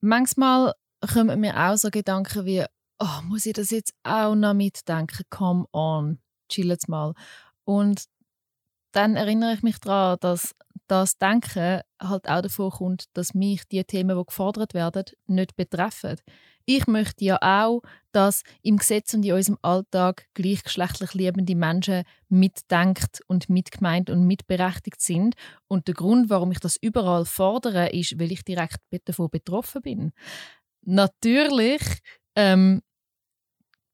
[0.00, 0.74] manchmal
[1.12, 2.64] kommen mir auch so Gedanken wie,
[2.98, 5.22] oh, muss ich das jetzt auch noch mitdenken?
[5.30, 7.14] Come on, chill jetzt mal.
[7.64, 8.04] Und
[8.92, 10.54] dann erinnere ich mich daran, dass
[10.86, 16.16] das Denken halt auch davon kommt, dass mich die Themen, die gefordert werden, nicht betreffen.
[16.64, 23.20] Ich möchte ja auch, dass im Gesetz und in unserem Alltag gleichgeschlechtlich liebende Menschen mitdenkt
[23.26, 25.34] und mitgemeint und mitberechtigt sind.
[25.66, 30.12] Und der Grund, warum ich das überall fordere, ist, weil ich direkt davon betroffen bin.
[30.82, 31.82] Natürlich
[32.36, 32.82] ähm,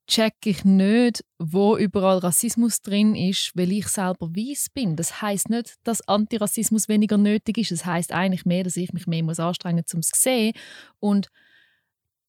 [0.09, 4.97] check ich nicht, wo überall Rassismus drin ist, weil ich selber weiß bin.
[4.97, 7.71] Das heißt nicht, dass Antirassismus weniger nötig ist.
[7.71, 10.55] Das heißt eigentlich mehr, dass ich mich mehr muss anstrengen muss, um es zu sehen.
[10.99, 11.29] Und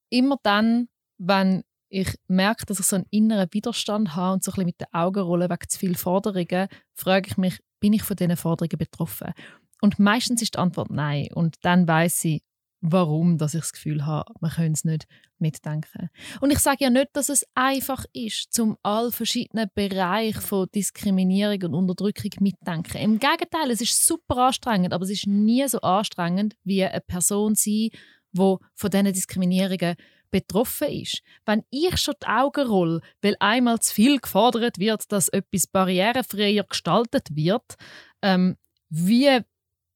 [0.10, 4.54] immer dann, wenn ich merke, dass ich so einen inneren Widerstand habe und so ein
[4.54, 8.18] bisschen mit den Augen rolle wegen zu vielen Forderungen, frage ich mich, bin ich von
[8.18, 9.34] diesen Forderungen betroffen?
[9.82, 11.30] Und meistens ist die Antwort nein.
[11.34, 12.42] Und dann weiß ich,
[12.82, 16.10] warum dass ich das Gefühl habe, man könnte es nicht mitdenken.
[16.42, 21.62] Und ich sage ja nicht, dass es einfach ist, zum all verschiedenen Bereichen von Diskriminierung
[21.64, 22.98] und Unterdrückung mitdenken.
[22.98, 27.56] Im Gegenteil, es ist super anstrengend, aber es ist nie so anstrengend, wie eine Person
[27.56, 27.90] sein,
[28.32, 29.96] wo von diesen Diskriminierungen
[30.32, 31.22] betroffen ist.
[31.46, 36.64] Wenn ich schon die Augen roll, weil einmal zu viel gefordert wird, dass etwas barrierefreier
[36.64, 37.76] gestaltet wird,
[38.22, 38.58] ähm,
[38.90, 39.40] wie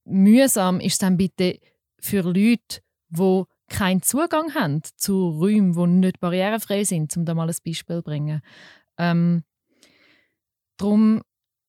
[0.05, 1.59] mühsam ist dann bitte
[2.03, 7.49] für Leute, die keinen Zugang haben zu Räumen, die nicht barrierefrei sind, um da mal
[7.49, 8.41] ein Beispiel zu bringen.
[8.97, 9.43] Ähm,
[10.77, 11.21] darum,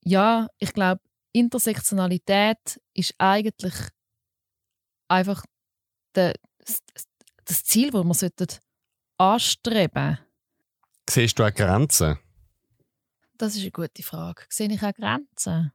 [0.05, 1.01] ja, ich glaube,
[1.33, 3.75] Intersektionalität ist eigentlich
[5.09, 5.45] einfach
[6.15, 6.35] der,
[7.45, 8.47] das Ziel, das wir sollten
[9.19, 10.19] anstreben
[11.09, 12.19] Siehst du auch Grenzen?
[13.37, 14.45] Das ist eine gute Frage.
[14.49, 15.73] Sehe ich auch Grenzen?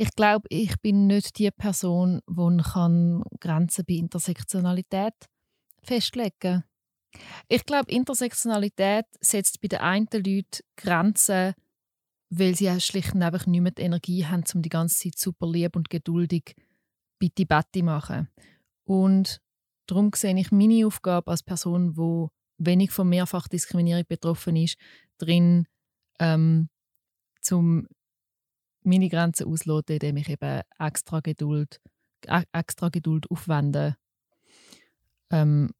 [0.00, 5.14] Ich glaube, ich bin nicht die Person, die Grenzen bei Intersektionalität
[5.82, 6.64] festlegen kann.
[7.48, 11.52] Ich glaube, Intersektionalität setzt bei den einen Leuten Grenzen,
[12.30, 15.46] weil sie schlicht und einfach nicht mehr die Energie haben, um die ganze Zeit super
[15.46, 16.54] lieb und geduldig
[17.18, 18.28] bitte Betty machen.
[18.84, 19.42] Und
[19.90, 24.78] Darum sehe ich meine Aufgabe als Person, die wenig von Mehrfachdiskriminierung betroffen ist,
[25.18, 25.66] drin,
[26.20, 26.68] ähm,
[27.40, 27.88] zum
[28.82, 31.80] meine Grenzen ausloten, indem ich eben extra Geduld,
[32.26, 33.96] e-, extra Geduld aufwende,
[35.30, 35.70] ähm,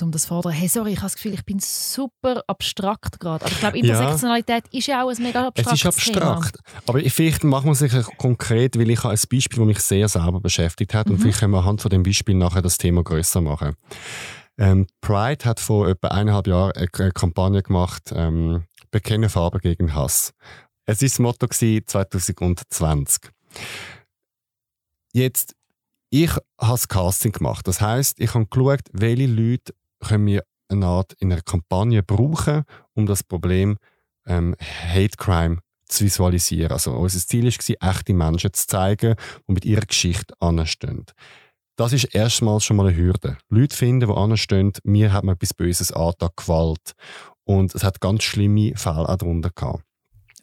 [0.00, 0.52] um das zu fordern.
[0.52, 3.44] Hey, sorry, ich habe das Gefühl, ich bin super abstrakt gerade.
[3.44, 4.78] Aber ich glaube, Intersektionalität ja.
[4.78, 6.58] ist ja auch ein mega abstraktes Es ist abstrakt.
[6.64, 6.82] Thema.
[6.86, 10.08] Aber vielleicht machen wir es sich konkret, weil ich habe ein Beispiel, das mich sehr
[10.08, 11.06] selber beschäftigt hat.
[11.06, 11.14] Mhm.
[11.14, 13.74] Und vielleicht können wir anhand von dem Beispiel nachher das Thema größer machen.
[14.56, 20.32] Ähm, Pride hat vor etwa eineinhalb Jahren eine Kampagne gemacht, ähm, Bekenne Farbe gegen Hass.
[20.90, 23.30] Es war das Motto 2020.
[25.12, 25.54] Jetzt,
[26.08, 27.68] ich habe das Casting gemacht.
[27.68, 32.64] Das heißt, ich habe geschaut, welche Leute können wir eine Art in einer Kampagne brauchen,
[32.94, 33.76] um das Problem
[34.26, 36.72] ähm, Hate Crime zu visualisieren.
[36.72, 39.14] Also unser Ziel war, echte Menschen zu zeigen,
[39.46, 41.04] die mit ihrer Geschichte anstehen.
[41.76, 43.36] Das ist erstmals schon mal eine Hürde.
[43.50, 46.94] Leute finden, die anstehen, mir hat man etwas Böses angetan, Gewalt.
[47.44, 49.87] Und es hat ganz schlimme Fälle auch darunter gehabt.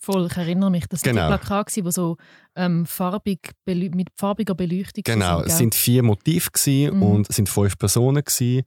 [0.05, 0.85] Voll, ich erinnere mich.
[0.87, 1.21] Das Genau.
[1.21, 2.17] waren die Plakate, die so
[2.55, 6.49] ähm, farbig mit farbiger Beleuchtung Genau, waren, es sind vier Motive
[6.93, 7.01] Mhm.
[7.01, 8.61] und es sind fünf Personen gewesen.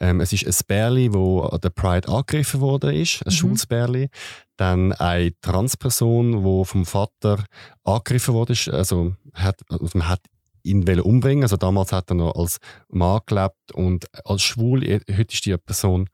[0.00, 3.30] Ähm, es ist ein Bärli, wo an der Pride angegriffen worden ist, ein Mhm.
[3.30, 4.08] schwules Bärli.
[4.56, 7.44] Dann eine Transperson, wo vom Vater
[7.84, 10.20] angegriffen worden ist, also, hat, also man hat
[10.64, 11.44] ihn umbringen.
[11.44, 14.82] Also damals hat er noch als Mann gelebt und als schwul.
[14.82, 16.08] Heute ist die Person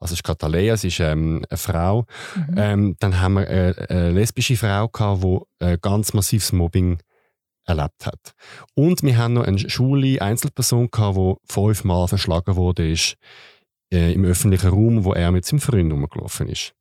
[0.00, 2.06] also es ist gerade Alea, sie ist ähm, eine Frau.
[2.34, 2.54] Mhm.
[2.56, 6.98] Ähm, dann haben wir äh, eine lesbische Frau gehabt, die äh, ganz massives Mobbing
[7.66, 8.34] erlebt hat.
[8.74, 13.16] Und wir haben noch eine schwule Einzelperson gehabt, die fünfmal verschlagen wurde ist,
[13.92, 16.74] äh, im öffentlichen Raum, wo er mit seinem Freund rumgelaufen ist.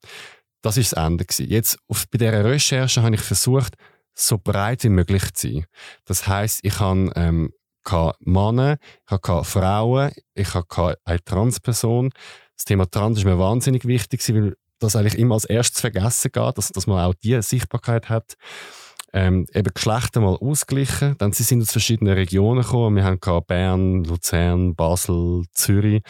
[0.61, 1.49] Das ist das Ende gewesen.
[1.49, 3.75] Jetzt auf, bei dieser Recherche habe ich versucht,
[4.15, 5.65] so breit wie möglich zu sein.
[6.05, 7.53] Das heißt, ich habe ähm,
[8.19, 12.11] Männer, ich hatte Frauen, ich hatte eine Transperson.
[12.57, 16.57] Das Thema Trans ist mir wahnsinnig wichtig, weil das eigentlich immer als erstes vergessen geht,
[16.57, 18.33] dass, dass man auch diese Sichtbarkeit hat.
[19.13, 21.15] Ähm, eben Geschlechter mal ausgleichen.
[21.17, 22.97] Dann sie sind aus verschiedenen Regionen gekommen.
[22.97, 26.01] Wir haben Bern, Luzern, Basel, Zürich.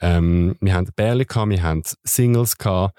[0.00, 2.98] Ähm, wir haben gehabt, wir haben Singles gehabt.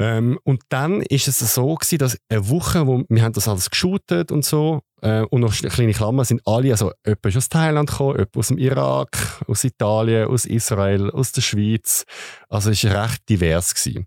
[0.00, 3.68] Ähm, und dann ist es so gewesen, dass eine Woche, wo wir haben das alles
[3.68, 7.90] geshootet und so, äh, und noch kleine Klammern sind alle, also jemand ist aus Thailand
[7.90, 12.04] gekommen, jemand aus dem Irak, aus Italien, aus Israel, aus der Schweiz.
[12.48, 14.06] Also es war recht divers gewesen.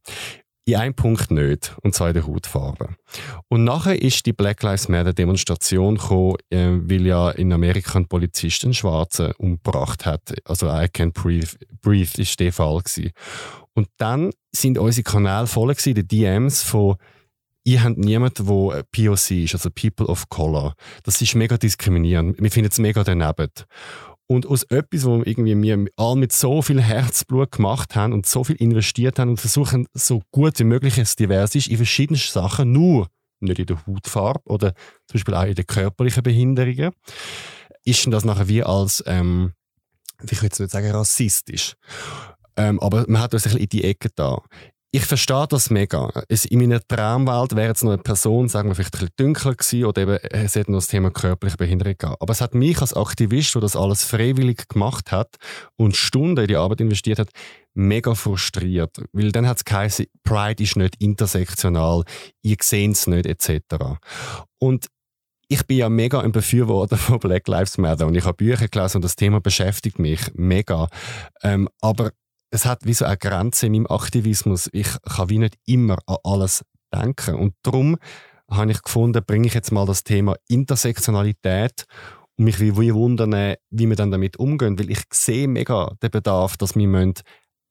[0.65, 2.95] In einem Punkt nicht, und zwar in der Hautfarbe.
[3.49, 8.08] Und nachher ist die Black Lives Matter Demonstration gekommen, äh, weil ja in Amerika ein
[8.08, 10.34] Polizist einen Schwarzen umgebracht hat.
[10.45, 11.49] Also I can't breathe,
[11.82, 13.12] breathe ist der Fall gewesen.
[13.73, 16.95] Und dann sind unsere Kanäle voll gewesen, die DMs von
[17.63, 20.75] ihr habt niemanden, der POC ist, also People of Color.
[21.03, 22.41] Das ist mega diskriminierend.
[22.41, 23.49] Wir finden es mega daneben.
[24.27, 28.43] Und aus etwas, wo irgendwie wir alle mit so viel Herzblut gemacht haben und so
[28.43, 32.71] viel investiert haben und versuchen, so gut wie möglich es divers ist, in verschiedensten Sachen,
[32.71, 33.07] nur
[33.41, 34.73] nicht in der Hautfarbe oder
[35.07, 36.91] zum Beispiel auch in den körperlichen Behinderungen,
[37.83, 39.53] ist das nachher wie als, ähm,
[40.21, 41.75] wie ich jetzt sagen, rassistisch.
[42.57, 44.41] Ähm, aber man hat uns ein bisschen in die Ecke da.
[44.95, 46.11] Ich verstehe das mega.
[46.49, 49.85] In meiner Traumwelt wäre jetzt noch eine Person, sagen wir vielleicht ein bisschen dunkler gewesen
[49.85, 52.21] oder eben, es hätte noch das Thema körperliche Behinderung gehabt.
[52.21, 55.37] Aber es hat mich als Aktivist, der das alles freiwillig gemacht hat
[55.77, 57.29] und Stunden in die Arbeit investiert hat,
[57.73, 59.03] mega frustriert.
[59.13, 62.03] Weil dann hat es geheißen, Pride ist nicht intersektional,
[62.43, 63.97] ihr seht es nicht, etc.
[64.59, 64.89] Und
[65.47, 68.97] ich bin ja mega ein Befürworter von Black Lives Matter und ich habe Bücher gelesen
[68.97, 70.87] und das Thema beschäftigt mich mega.
[71.41, 72.11] Ähm, aber
[72.53, 74.69] es hat wie so eine Grenze in meinem Aktivismus.
[74.73, 76.63] Ich kann wie nicht immer an alles
[76.93, 77.33] denken.
[77.33, 77.97] Und darum
[78.47, 81.85] habe ich gefunden, bringe ich jetzt mal das Thema Intersektionalität
[82.37, 84.77] und mich wie, wie wundern, wie wir dann damit umgehen.
[84.77, 87.13] Weil ich sehe mega den Bedarf, dass wir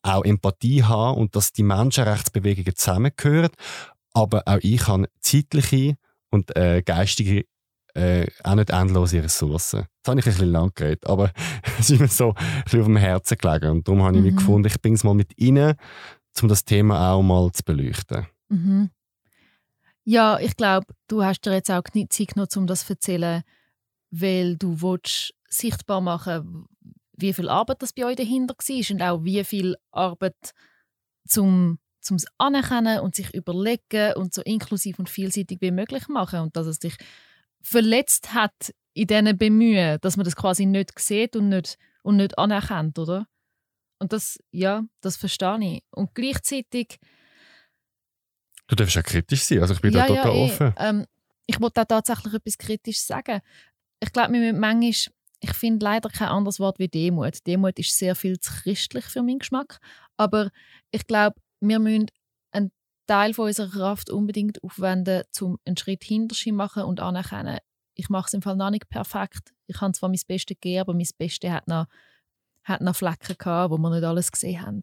[0.03, 3.53] auch Empathie haben und dass die Menschenrechtsbewegungen zusammengehören.
[4.15, 5.95] Aber auch ich habe zeitliche
[6.33, 7.45] und äh, geistige
[7.95, 9.87] äh, auch nicht endlose Ressourcen.
[10.03, 11.33] Das habe ich ein bisschen lang geredet, aber
[11.79, 13.71] es ist mir so ein bisschen auf dem Herzen gelegen.
[13.71, 14.27] Und darum habe ich Mhm.
[14.27, 15.75] mich gefunden, ich bringe es mal mit rein,
[16.41, 18.27] um das Thema auch mal zu beleuchten.
[18.49, 18.91] Mhm.
[20.05, 23.43] Ja, ich glaube, du hast dir jetzt auch nie Zeit genommen, um das zu erzählen,
[24.11, 26.67] weil du willst sichtbar machen
[27.15, 30.35] wie viel Arbeit das bei euch dahinter war und auch wie viel Arbeit
[31.27, 36.57] zum zum anerkennen und sich überlegen und so inklusiv und vielseitig wie möglich machen und
[36.57, 36.97] dass es dich
[37.63, 42.39] verletzt hat in diesen Bemühen, dass man das quasi nicht sieht und nicht, und nicht
[42.39, 43.27] anerkennt, oder?
[43.99, 45.83] Und das, ja, das verstehe ich.
[45.91, 46.99] Und gleichzeitig
[48.67, 50.45] Du darfst auch kritisch sein, also ich bin ja, da ja, total eh.
[50.45, 50.75] offen.
[50.79, 51.07] Ähm,
[51.47, 53.41] ich wollte auch tatsächlich etwas kritisch sagen.
[54.01, 57.47] Ich glaube, wir müssen manchmal, ich finde leider kein anderes Wort wie Demut.
[57.47, 59.79] Demut ist sehr viel zu christlich für meinen Geschmack.
[60.17, 60.51] Aber
[60.91, 62.07] ich glaube, wir müssen
[63.07, 67.59] Teil von unserer Kraft unbedingt aufwenden, um einen Schritt hinter sich machen und anerkennen,
[67.95, 69.53] ich mache es im Fall noch nicht perfekt.
[69.67, 71.87] Ich habe zwar mein Bestes gegeben, aber mein Bestes hat noch,
[72.65, 74.81] hat noch Flecken gehabt, wo wir nicht alles gesehen haben.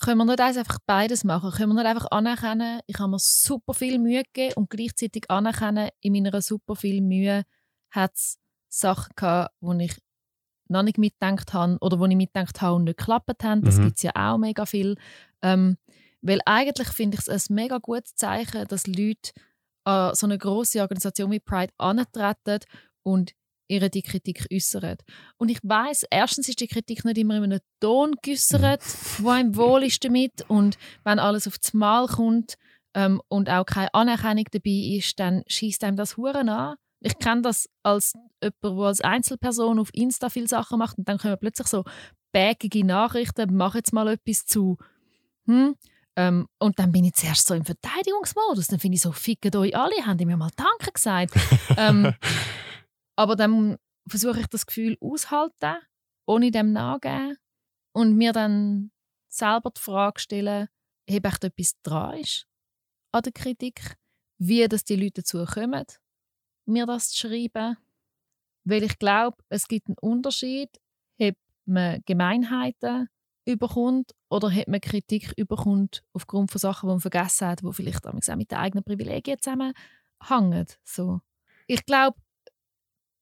[0.00, 1.50] Können wir nicht einfach beides machen?
[1.50, 5.90] Können wir nicht einfach anerkennen, ich habe mir super viel Mühe gegeben und gleichzeitig anerkennen,
[6.00, 7.44] in meiner super viel Mühe
[7.90, 8.38] hat es
[8.68, 9.96] Sachen gehabt, wo ich
[10.68, 13.62] noch nicht mitgedacht habe oder wo ich mitgedacht habe und nicht geklappt haben.
[13.62, 13.84] Das Mhm.
[13.84, 14.96] gibt es ja auch mega viel.
[15.42, 15.76] Ähm,
[16.26, 19.32] weil eigentlich finde ich es ein mega gutes Zeichen, dass Leute
[19.84, 22.60] an so eine große Organisation wie Pride antreten
[23.02, 23.32] und
[23.68, 24.96] ihre die Kritik äußern.
[25.38, 28.82] Und ich weiß, erstens ist die Kritik nicht immer in einem Ton geäußert,
[29.18, 32.56] wo einem wohl ist damit und wenn alles auf das Mal kommt,
[32.96, 36.76] ähm, und auch keine Anerkennung dabei ist, dann schießt einem das Huren an.
[37.00, 41.18] Ich kenne das als jemand, der als Einzelperson auf Insta viele Sachen macht und dann
[41.18, 41.84] kommen plötzlich so
[42.32, 44.78] bägige Nachrichten, mach jetzt mal etwas zu.
[45.46, 45.76] Hm?
[46.16, 48.68] Ähm, und dann bin ich zuerst so im Verteidigungsmodus.
[48.68, 51.34] Dann finde ich so, fickt euch alle, haben die mir mal Danke gesagt.
[51.76, 52.14] ähm,
[53.16, 53.76] aber dann
[54.08, 55.76] versuche ich das Gefühl aushalten,
[56.26, 57.36] ohne dem nachgeben
[57.92, 58.90] und mir dann
[59.28, 60.68] selber die Frage stellen,
[61.08, 62.46] ob echt etwas dran ist
[63.12, 63.96] an der Kritik,
[64.38, 65.86] wie dass die Leute dazu kommen,
[66.66, 67.76] mir das zu schreiben.
[68.64, 70.70] Weil ich glaube, es gibt einen Unterschied,
[71.20, 71.36] ob
[71.66, 73.08] man Gemeinheiten
[73.46, 78.06] überkommt oder ob man Kritik überkommt aufgrund von Sachen, die man vergessen hat, die vielleicht
[78.06, 80.66] auch mit den eigenen Privilegien zusammenhängen.
[80.84, 81.20] So.
[81.66, 82.18] Ich glaube,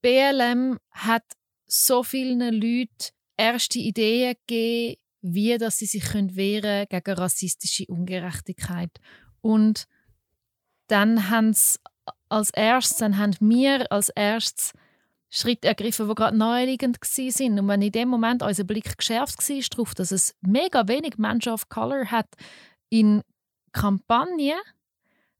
[0.03, 1.25] BLM hat
[1.67, 8.91] so vielen Leuten erste Ideen gegeben, wie dass sie sich wehren können gegen rassistische Ungerechtigkeit.
[9.41, 9.87] Und
[10.89, 11.79] dann haben sie
[12.29, 14.73] als erstes, dann haben wir als erstes
[15.35, 17.59] Schritte ergriffen, die gerade naheliegend waren.
[17.59, 21.53] Und wenn in dem Moment unser Blick geschärft war darauf, dass es mega wenig Menschen
[21.53, 22.29] of Color hat
[22.89, 23.23] in
[23.73, 24.61] Kampagnen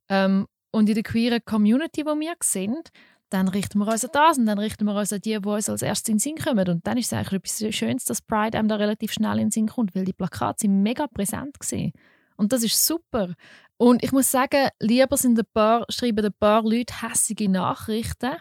[0.09, 2.91] ähm, und in der queeren Community, wo wir sind,
[3.31, 5.69] dann richten wir uns an das und dann richten wir uns an die, die uns
[5.69, 6.69] als erstes in den Sinn kommen.
[6.69, 9.51] Und dann ist es eigentlich etwas Schönes, dass Pride einem da relativ schnell in den
[9.53, 11.93] Sinn kommt, weil die Plakate sind mega präsent waren.
[12.37, 13.35] Und das ist super.
[13.77, 18.37] Und ich muss sagen, lieber sind ein paar, schreiben ein paar Leute hässige Nachrichten,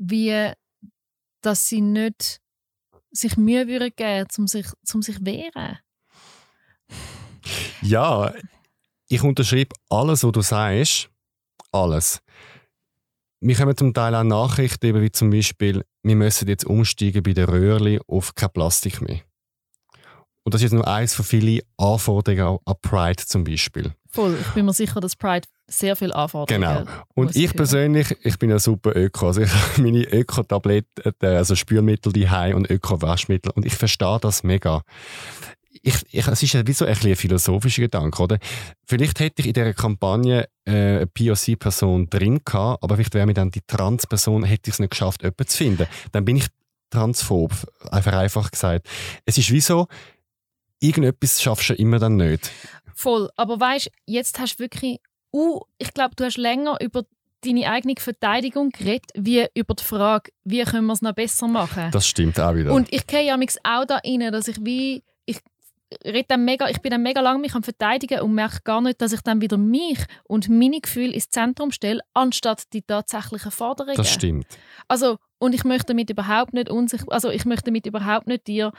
[0.00, 0.52] wie
[1.42, 2.40] dass sie nicht
[3.10, 5.78] sich Mühe würden geben, um sich, um sich wehren.
[7.82, 8.34] Ja,
[9.08, 11.08] ich unterschreibe alles, was du sagst.
[11.72, 12.20] Alles.
[13.40, 17.48] Wir kommen zum Teil auch Nachrichten, wie zum Beispiel, wir müssen jetzt umsteigen bei den
[17.48, 19.22] Röhrli auf kein Plastik mehr.
[20.44, 23.94] Und das ist jetzt nur eines von vielen Anforderungen an Pride zum Beispiel.
[24.10, 26.92] Voll, ich bin mir sicher, dass Pride sehr viel Anforderungen Genau.
[27.14, 29.28] Und ich persönlich, ich bin ein super Öko.
[29.28, 34.42] Also ich habe meine Öko-Tabletten, äh, also Spülmittel die und Öko-Waschmittel und ich verstehe das
[34.42, 34.82] mega.
[35.82, 38.38] Ich, ich, es ist ja wie so ein, ein philosophischer Gedanke, oder?
[38.84, 43.34] Vielleicht hätte ich in dieser Kampagne äh, eine POC-Person drin gehabt, aber vielleicht wäre mir
[43.34, 45.86] dann die Trans-Person, hätte ich es nicht geschafft, jemanden zu finden.
[46.10, 46.48] Dann bin ich
[46.90, 47.52] transphob,
[47.90, 48.88] einfach einfach gesagt.
[49.24, 49.86] Es ist wie so,
[50.80, 52.50] irgendetwas schaffst du immer dann nicht.
[53.00, 53.30] Voll.
[53.36, 54.98] Aber weißt jetzt hast du wirklich.
[55.32, 57.04] Uh, ich glaube, du hast länger über
[57.44, 61.90] deine eigene Verteidigung geredet, wie über die Frage, wie können wir es noch besser machen.
[61.92, 62.72] Das stimmt auch wieder.
[62.72, 65.02] Und ich gehe ja auch da rein, dass ich wie.
[65.24, 65.38] Ich,
[66.04, 69.00] red dann mega, ich bin dann mega lange mich am Verteidigen und merke gar nicht,
[69.00, 73.96] dass ich dann wieder mich und meine Gefühle ins Zentrum stelle, anstatt die tatsächlichen Forderungen.
[73.96, 74.46] Das stimmt.
[74.88, 78.72] Also, und ich möchte damit überhaupt nicht unsicher, also ich möchte damit überhaupt nicht dir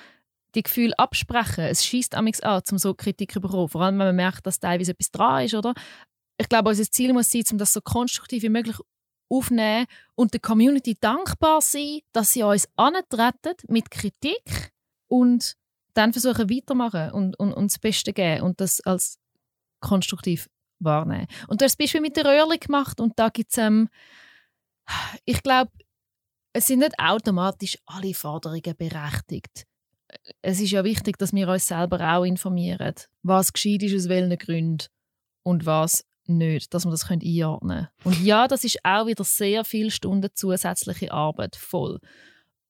[0.55, 1.65] die Gefühle absprechen.
[1.65, 3.69] Es schießt amigs an, um so Kritik zu bekommen.
[3.69, 5.73] Vor allem, wenn man merkt, dass teilweise etwas dran ist, oder?
[6.37, 8.77] Ich glaube, unser Ziel muss sein, um das so konstruktiv wie möglich
[9.29, 9.85] aufnehmen
[10.15, 14.71] und der Community dankbar sein, dass sie uns antreten mit Kritik
[15.07, 15.55] und
[15.93, 19.19] dann versuchen weitermachen und, und, und das Beste geben und das als
[19.79, 20.49] konstruktiv
[20.79, 21.27] wahrnehmen.
[21.47, 23.89] Und du hast das Beispiel mit der Röhrli gemacht und da gibt es, ähm,
[25.25, 25.71] ich glaube,
[26.53, 29.65] es sind nicht automatisch alle Forderungen berechtigt
[30.41, 32.93] es ist ja wichtig, dass wir uns selber auch informieren,
[33.23, 34.87] was geschieht ist, aus welchen Gründen
[35.43, 37.87] und was nicht, dass wir das einordnen können.
[38.03, 41.99] Und ja, das ist auch wieder sehr viele Stunden zusätzliche Arbeit voll.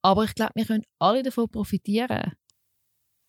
[0.01, 2.33] Aber ich glaube, wir können alle davon profitieren.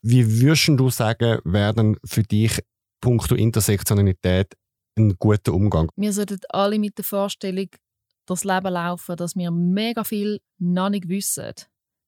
[0.02, 2.58] Wie würdest du sagen, werden für dich
[3.00, 4.54] puncto Intersektionalität
[4.96, 5.90] ein guter Umgang?
[5.96, 7.68] Wir sollten alle mit der Vorstellung
[8.26, 11.52] das Leben laufen, dass wir mega viel noch nicht wissen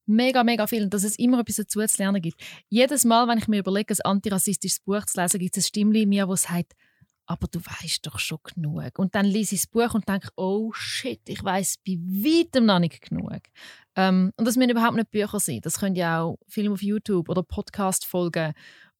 [0.06, 2.40] mega, mega viel und dass es immer etwas dazu zu lernen gibt.
[2.68, 6.02] Jedes Mal, wenn ich mir überlege, ein antirassistisches Buch zu lesen, gibt es ein Stimmchen
[6.02, 6.74] in mir, das sagt,
[7.26, 8.98] aber du weißt doch schon genug.
[8.98, 12.78] Und dann lese ich das Buch und denke, oh shit, ich weiß bei weitem noch
[12.78, 13.40] nicht genug.
[13.96, 15.60] Ähm, und das müssen überhaupt nicht Bücher sein.
[15.62, 18.52] Das können ja auch Filme auf YouTube oder Podcast-Folgen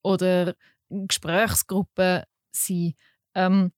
[0.02, 0.55] oder
[0.88, 2.94] Gesprächsgruppen sein.
[3.34, 3.72] Ähm,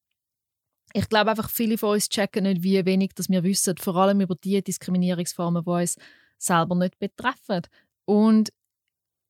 [0.92, 4.20] ich glaube einfach, viele von uns checken nicht, wie wenig das wir wissen, vor allem
[4.20, 5.96] über die Diskriminierungsformen, die uns
[6.38, 7.62] selber nicht betreffen.
[8.04, 8.52] Und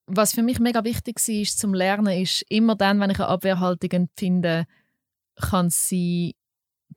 [0.06, 3.90] was für mich mega wichtig ist zum Lernen, ist immer dann, wenn ich eine Abwehrhaltung
[3.90, 4.66] empfinde,
[5.36, 6.32] kann es sein,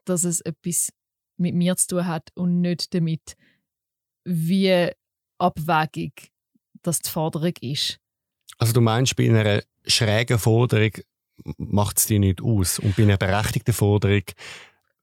[0.05, 0.91] dass es etwas
[1.37, 3.35] mit mir zu tun hat und nicht damit,
[4.25, 4.91] wie
[5.39, 6.31] abwägig
[6.81, 7.99] das die Forderung ist.
[8.57, 10.91] Also du meinst, bei einer schrägen Forderung
[11.57, 14.23] macht es dir nicht aus und bei einer berechtigten Forderung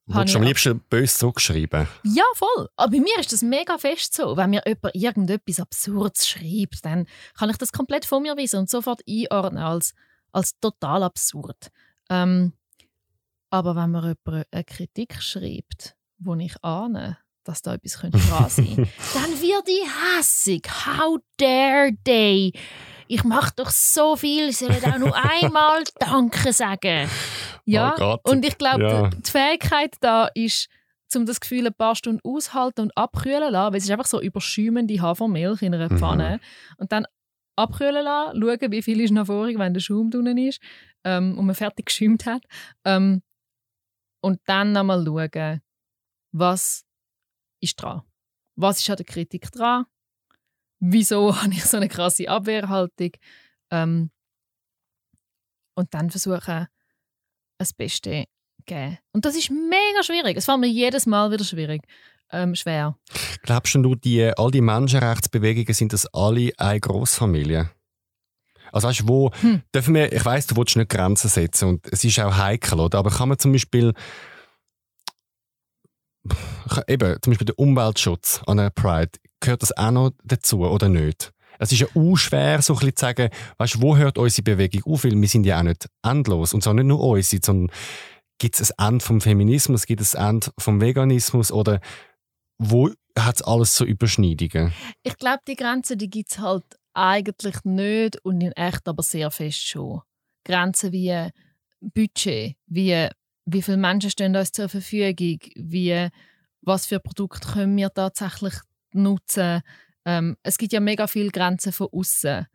[0.09, 1.87] Würdest du am liebsten böse zurückschreiben?
[2.03, 2.69] Ja, voll.
[2.77, 4.37] Aber bei mir ist das mega fest so.
[4.37, 8.69] Wenn mir jemand irgendetwas Absurdes schreibt, dann kann ich das komplett von mir wissen und
[8.69, 9.93] sofort einordnen als,
[10.31, 11.67] als total absurd.
[12.09, 12.53] Ähm,
[13.49, 18.49] Aber wenn mir jemand eine Kritik schreibt, wo ich ahne, dass da etwas könnte dran
[18.49, 20.67] sein könnte, dann wird ich hässig.
[20.85, 22.53] How dare they?
[23.09, 27.09] Ich mache doch so viel, ich soll auch nur einmal Danke sagen.
[27.69, 29.09] Ja, und ich glaube, Ja.
[29.09, 30.69] die Fähigkeit da ist,
[31.15, 34.21] um das Gefühl ein paar Stunden aushalten und abkühlen lassen, weil es ist einfach so
[34.21, 35.97] überschäumende Hafermilch in einer Mhm.
[35.99, 36.39] Pfanne.
[36.77, 37.05] Und dann
[37.57, 40.61] abkühlen lassen, schauen, wie viel ist noch vorig, wenn der Schaum drinnen ist
[41.03, 42.43] ähm, und man fertig geschäumt hat.
[42.85, 43.21] Ähm,
[44.21, 45.61] und dann nochmal schauen,
[46.31, 46.85] was
[47.61, 48.01] ist dran?
[48.55, 49.85] Was ist an der Kritik dran?
[50.79, 53.11] Wieso habe ich so eine krasse Abwehrhaltung?
[53.71, 54.11] Ähm,
[55.75, 56.67] und dann versuchen,
[57.57, 58.25] das Beste
[58.65, 58.97] geben.
[59.13, 60.37] Und das ist mega schwierig.
[60.37, 61.81] Es fällt mir jedes Mal wieder schwierig.
[62.31, 62.97] Ähm, schwer.
[63.43, 67.69] Glaubst du, die, all die Menschenrechtsbewegungen sind das alle eine Grossfamilie?
[68.73, 69.61] Also weißt, du, wo Hm.
[69.73, 72.97] dürfen wir, ich weiss, du willst nicht Grenzen setzen und es ist auch heikel, oder?
[72.97, 73.93] aber kann man zum Beispiel
[76.87, 81.31] eben, zum Beispiel der Umweltschutz an einer Pride, gehört das auch noch dazu oder nicht?
[81.59, 85.19] Es ist ja schwer, so ein zu sagen, weißt, wo hört unsere Bewegung auf, weil
[85.19, 87.75] wir sind ja auch nicht endlos und zwar nicht nur unsere, sondern
[88.39, 91.79] gibt es ein Ende vom Feminismus, gibt es ein Ende vom Veganismus oder
[92.59, 94.73] wo hat es alles so Überschneidungen?
[95.03, 99.31] Ich glaube, die Grenzen, die gibt es halt eigentlich nicht und in echt aber sehr
[99.31, 100.01] fest schon.
[100.43, 101.29] Grenzen wie
[101.81, 103.09] Budget, wie
[103.49, 106.09] wie viele Menschen stehen uns zur Verfügung, wie
[106.61, 108.55] was für Produkte können wir tatsächlich
[108.91, 109.61] nutzen.
[110.07, 112.47] Ähm, es gibt ja mega viele Grenzen von außen,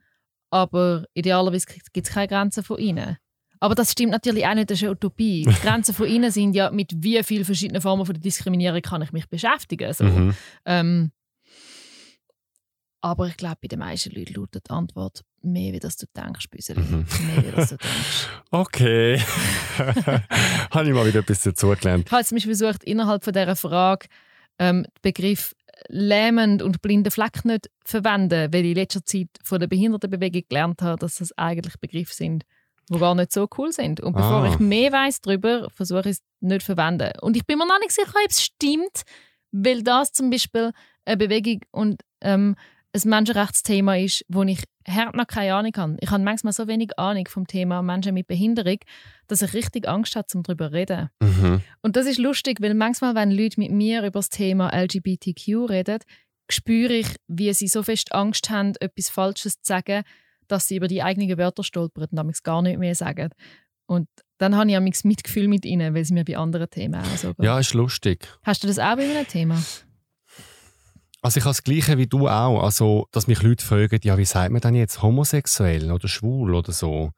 [0.50, 3.18] aber idealerweise gibt es keine Grenzen von innen.
[3.60, 5.44] Aber das stimmt natürlich auch nicht, das ist eine Utopie.
[5.48, 9.02] Die Grenzen von innen sind ja, mit wie vielen verschiedenen Formen von der Diskriminierung kann
[9.02, 9.92] ich mich beschäftigen.
[9.92, 10.04] So.
[10.04, 10.34] Mhm.
[10.64, 11.12] Ähm,
[13.02, 16.48] aber ich glaube, bei den meisten Leuten lautet die Antwort mehr, wie das du denkst,
[16.48, 16.80] Büseli.
[16.80, 17.06] Mhm.
[17.26, 18.28] Mehr, wie das du denkst.
[18.50, 19.18] Okay.
[20.70, 22.06] Habe ich mal wieder etwas dazugelernt.
[22.06, 24.06] Ich habe zum Beispiel versucht, innerhalb von dieser Frage
[24.58, 25.54] ähm, den Begriff
[25.88, 30.82] lähmend und blinde Fleck nicht verwenden, weil ich in letzter Zeit von der Behindertenbewegung gelernt
[30.82, 32.44] habe, dass das eigentlich Begriffe sind,
[32.90, 34.00] die gar nicht so cool sind.
[34.00, 34.48] Und bevor Ah.
[34.52, 37.10] ich mehr weiß darüber, versuche ich es nicht zu verwenden.
[37.20, 39.02] Und ich bin mir noch nicht sicher, ob es stimmt,
[39.52, 40.72] weil das zum Beispiel
[41.04, 42.56] eine Bewegung und ähm,
[42.94, 45.96] ein Menschenrechtsthema ist, wo ich hart noch keine Ahnung habe.
[46.00, 48.78] Ich habe manchmal so wenig Ahnung vom Thema Menschen mit Behinderung,
[49.28, 51.10] dass ich richtig Angst habe, um darüber zu reden.
[51.20, 51.62] Mhm.
[51.80, 56.00] Und das ist lustig, weil manchmal, wenn Leute mit mir über das Thema LGBTQ reden,
[56.50, 60.02] spüre ich, wie sie so fest Angst haben, etwas Falsches zu sagen,
[60.48, 63.30] dass sie über die eigenen Wörter stolpern und damals gar nicht mehr sagen.
[63.86, 67.16] Und dann habe ich ein Mitgefühl mit ihnen, weil es mir bei anderen Themen auch
[67.16, 67.44] so geht.
[67.44, 68.28] Ja, ist lustig.
[68.42, 69.62] Hast du das auch bei einem Thema?
[71.22, 72.62] Also ich habe das Gleiche wie du auch.
[72.62, 76.72] Also, dass mich Leute fragen, ja, wie sagt man denn jetzt homosexuell oder schwul oder
[76.72, 77.12] so?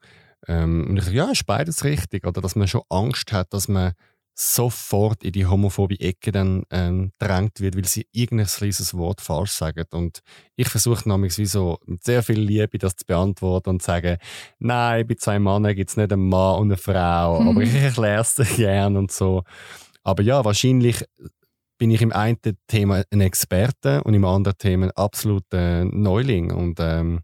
[0.47, 2.25] Ähm, und ich sage, ja, ist beides richtig.
[2.25, 3.93] Oder dass man schon Angst hat, dass man
[4.37, 9.51] sofort in die homophobe Ecke dann ähm, drängt wird, weil sie irgendein kleines Wort falsch
[9.51, 9.85] sagen.
[9.91, 10.19] Und
[10.57, 14.17] ich versuche nämlich wie so mit sehr viel Liebe das zu beantworten und zu sagen,
[14.59, 18.21] nein, bei zwei Männern gibt es nicht einen Mann und eine Frau, aber ich erkläre
[18.21, 19.43] es dir gerne und so.
[20.03, 21.05] Aber ja, wahrscheinlich
[21.77, 26.51] bin ich im einen Thema ein Experte und im anderen Thema ein absoluter Neuling.
[26.51, 27.21] Und ähm,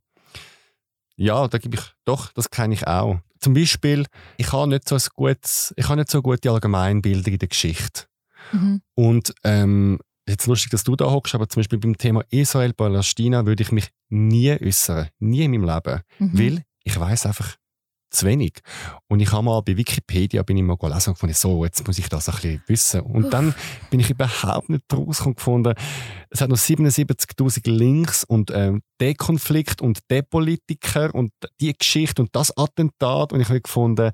[1.15, 3.19] ja, da gebe ich doch, das kenne ich auch.
[3.39, 4.05] Zum Beispiel,
[4.37, 8.03] ich habe nicht so ein gutes, ich habe nicht so gute Allgemeinbildung in der Geschichte.
[8.51, 8.81] Mhm.
[8.95, 13.63] Und ähm, jetzt lustig, dass du da hockst, aber zum Beispiel beim Thema Israel-Palästina würde
[13.63, 16.37] ich mich nie äußern, nie in meinem Leben, Mhm.
[16.39, 17.55] weil ich weiß einfach
[18.11, 18.59] zu wenig.
[19.07, 21.97] Und ich habe mal bei Wikipedia bin ich mal gelesen und gefunden, so, jetzt muss
[21.97, 23.01] ich das ein bisschen wissen.
[23.01, 23.55] Und dann
[23.89, 25.73] bin ich überhaupt nicht draus gefunden.
[26.29, 32.21] Es hat noch 77.000 Links und ähm, der Konflikt und der Politiker und die Geschichte
[32.21, 33.33] und das Attentat.
[33.33, 34.11] Und ich habe gefunden,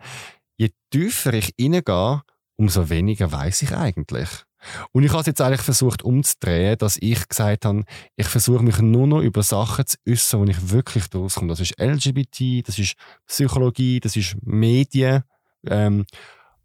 [0.58, 2.22] je tiefer ich reingehe,
[2.58, 4.47] umso weniger weiß ich eigentlich.
[4.92, 7.84] Und ich habe es jetzt eigentlich versucht umzudrehen, dass ich gesagt habe,
[8.16, 11.50] ich versuche mich nur noch über Sachen zu äußern, wo ich wirklich draus komme.
[11.50, 12.96] Das ist LGBT, das ist
[13.26, 15.24] Psychologie, das ist Medien.
[15.66, 16.06] Ähm,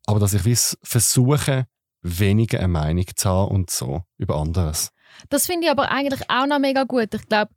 [0.06, 1.66] aber dass ich versuche,
[2.02, 4.90] weniger eine Meinung zu haben und so über anderes.
[5.28, 7.14] Das finde ich aber eigentlich auch noch mega gut.
[7.14, 7.52] Ich glaube,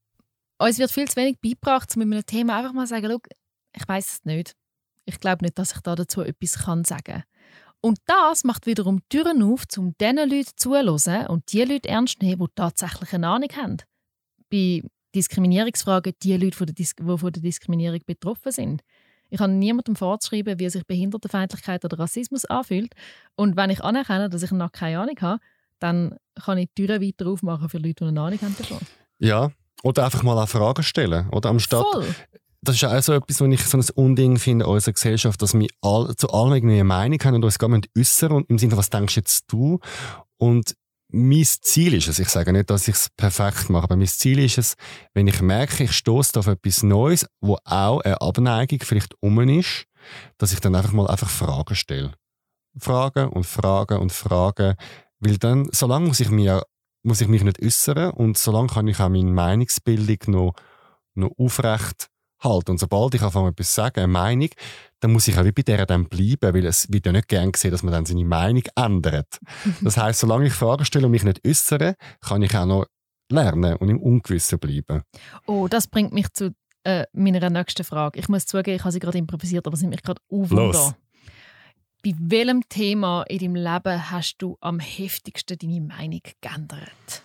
[0.57, 3.19] uns wird viel zu wenig beigebracht, um mit einem Thema einfach mal zu sagen, «Schau,
[3.73, 4.55] ich weiß es nicht.
[5.05, 7.23] Ich glaube nicht, dass ich da dazu etwas kann sagen kann.
[7.81, 12.25] Und das macht wiederum Türen auf, um diesen Leuten zuzuhören und die Leute ernst zu
[12.25, 13.77] nehmen, die tatsächlich eine Ahnung haben.
[14.49, 14.81] Bei
[15.13, 18.81] Diskriminierungsfragen die Leute, die, von der Diskriminierung betroffen sind.
[19.29, 22.93] Ich kann niemandem vorschreiben, wie sich Behindertenfeindlichkeit oder Rassismus anfühlt.
[23.35, 25.39] Und wenn ich anerkenne, dass ich noch keine Ahnung habe,
[25.79, 28.79] dann kann ich die Türen weiter aufmachen für Leute, die eine Ahnung haben davon.
[29.19, 29.51] Ja,
[29.83, 31.29] oder einfach mal auch Fragen stellen.
[31.29, 32.07] Oder am Statt, Voll.
[32.67, 35.53] Das ist auch so etwas, was ich so ein Unding finde in unserer Gesellschaft, dass
[35.53, 38.57] wir all, zu allem irgendwie eine Meinung haben und uns gar nicht äußern und im
[38.57, 39.79] Sinne was denkst jetzt du?
[40.37, 40.75] Und
[41.09, 44.39] mein Ziel ist es, ich sage nicht, dass ich es perfekt mache, aber mein Ziel
[44.39, 44.75] ist es,
[45.13, 49.85] wenn ich merke, ich stoße auf etwas Neues, wo auch eine Abneigung vielleicht um ist,
[50.37, 52.13] dass ich dann einfach mal einfach Fragen stelle.
[52.77, 54.75] Fragen und Fragen und Fragen,
[55.19, 56.63] weil dann, solange muss ich, mir,
[57.03, 60.53] muss ich mich nicht äußern und solange kann ich auch meine Meinungsbildung noch,
[61.13, 62.09] noch aufrecht
[62.39, 62.71] halten.
[62.71, 64.49] Und sobald ich anfange, etwas zu sagen, eine Meinung,
[64.99, 67.51] dann muss ich auch wie bei der dann bleiben, weil es wird ja nicht gern
[67.51, 69.39] gesehen, dass man dann seine Meinung ändert.
[69.81, 72.85] Das heißt, solange ich Fragen stelle und mich nicht äußere, kann ich auch noch
[73.31, 75.03] lernen und im Ungewissen bleiben.
[75.45, 78.19] Oh, das bringt mich zu äh, meiner nächsten Frage.
[78.19, 80.95] Ich muss zugeben, ich habe sie gerade improvisiert, aber sie mich gerade aufwundern.
[82.03, 87.23] Bei welchem Thema in deinem Leben hast du am heftigsten deine Meinung geändert?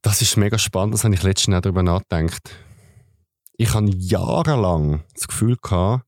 [0.00, 2.50] Das ist mega spannend, das habe ich letztens auch darüber nachgedacht.
[3.62, 6.04] Ich habe jahrelang das Gefühl gehabt,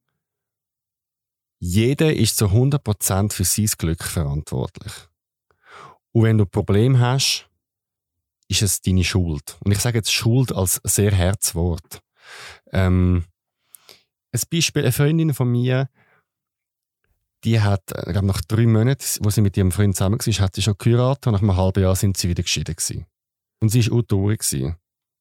[1.61, 4.93] jeder ist zu 100% für sein Glück verantwortlich.
[6.11, 7.49] Und wenn du ein Problem hast,
[8.49, 9.57] ist es deine Schuld.
[9.65, 12.03] Und ich sage jetzt Schuld als sehr Herzwort.
[12.73, 13.25] Ähm,
[14.33, 15.89] ein Beispiel, eine Freundin von mir,
[17.45, 20.57] die hat, ich glaube, nach drei Monaten, wo sie mit ihrem Freund zusammen war, hat
[20.57, 23.07] sie schon geheiratet und nach einem halben Jahr sind sie wieder geschieden gewesen.
[23.61, 24.75] Und sie war auch.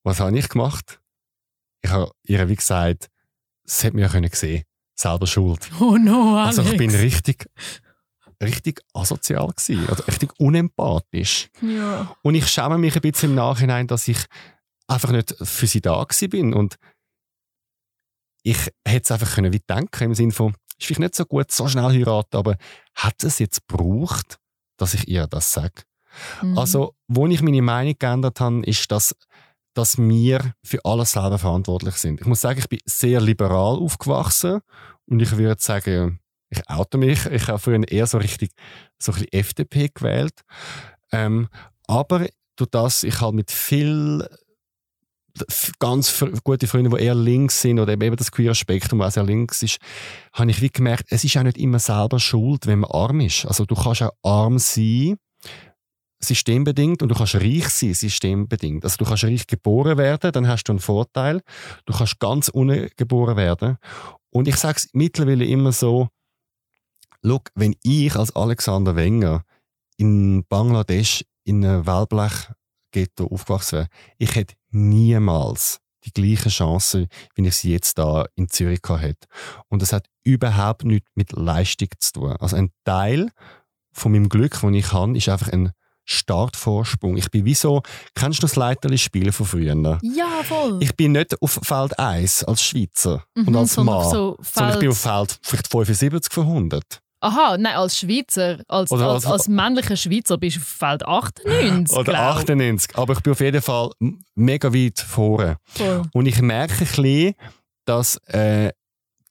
[0.03, 0.99] Was habe ich gemacht?
[1.83, 3.09] Ich habe ihr wie gesagt,
[3.65, 4.63] sie hätte mich ja sehen
[4.95, 5.69] selber schuld.
[5.79, 6.59] Oh no, Alex.
[6.59, 7.45] Also ich bin richtig,
[8.41, 11.49] richtig asozial gewesen, also richtig unempathisch.
[11.61, 12.15] Ja.
[12.21, 14.19] Und ich schäme mich ein bisschen im Nachhinein, dass ich
[14.87, 16.77] einfach nicht für sie da gewesen bin und
[18.43, 21.51] ich hätte es einfach können wie denken im Sinne von, ist vielleicht nicht so gut,
[21.51, 22.57] so schnell heiraten, aber
[22.95, 24.37] hat es jetzt gebraucht,
[24.77, 25.83] dass ich ihr das sage?
[26.41, 26.57] Mhm.
[26.57, 29.15] Also, wo ich meine Meinung geändert habe, ist, dass,
[29.73, 32.21] dass wir für alles selber verantwortlich sind.
[32.21, 34.61] Ich muss sagen, ich bin sehr liberal aufgewachsen
[35.05, 36.19] und ich würde sagen,
[36.49, 37.25] ich oute mich.
[37.25, 38.51] Ich habe früher eher so richtig
[38.99, 40.41] so ein bisschen FDP gewählt.
[41.11, 41.49] Ähm,
[41.87, 44.27] aber durch das ich halt mit viel
[45.79, 49.63] ganz gute Freunde, die eher links sind oder eben das queer Spektrum, was sehr links
[49.63, 49.77] ist,
[50.31, 53.45] habe ich wie gemerkt, es ist auch nicht immer selber schuld, wenn man arm ist.
[53.45, 55.17] Also du kannst auch arm sein,
[56.23, 58.83] systembedingt, und du kannst reich sein, systembedingt.
[58.83, 61.41] Also du kannst reich geboren werden, dann hast du einen Vorteil.
[61.85, 63.77] Du kannst ganz ohne geboren werden.
[64.29, 66.09] Und ich sage es mittlerweile immer so,
[67.25, 69.45] Look, wenn ich als Alexander Wenger
[69.95, 77.55] in Bangladesch in einem Wellblech-Ghetto aufgewachsen wäre, ich hätte niemals die gleichen Chancen, wie ich
[77.55, 79.27] sie jetzt da in Zürich hatte.
[79.69, 82.31] Und das hat überhaupt nichts mit Leistung zu tun.
[82.33, 83.31] Also ein Teil
[83.93, 85.71] von meinem Glück, das ich habe, ist einfach ein
[86.05, 87.17] Startvorsprung.
[87.17, 87.81] Ich bin wie so,
[88.15, 89.99] kennst du das Leiterli-Spiel von früher?
[90.01, 90.77] Ja, voll.
[90.81, 94.73] Ich bin nicht auf Feld 1 als Schweizer und Mhm, als sondern Mann, so sondern
[94.73, 96.99] ich bin auf Feld- vielleicht 75 von 100.
[97.21, 101.95] Aha, nein, als Schweizer, als, als, als- als männlicher Schweizer bist du auf Feld 98,
[101.97, 102.35] Oder glaub.
[102.37, 102.97] 98.
[102.97, 103.91] Aber ich bin auf jeden Fall
[104.35, 105.57] mega weit vorne.
[105.69, 106.01] Voll.
[106.13, 107.33] Und ich merke ein bisschen,
[107.85, 108.71] dass äh,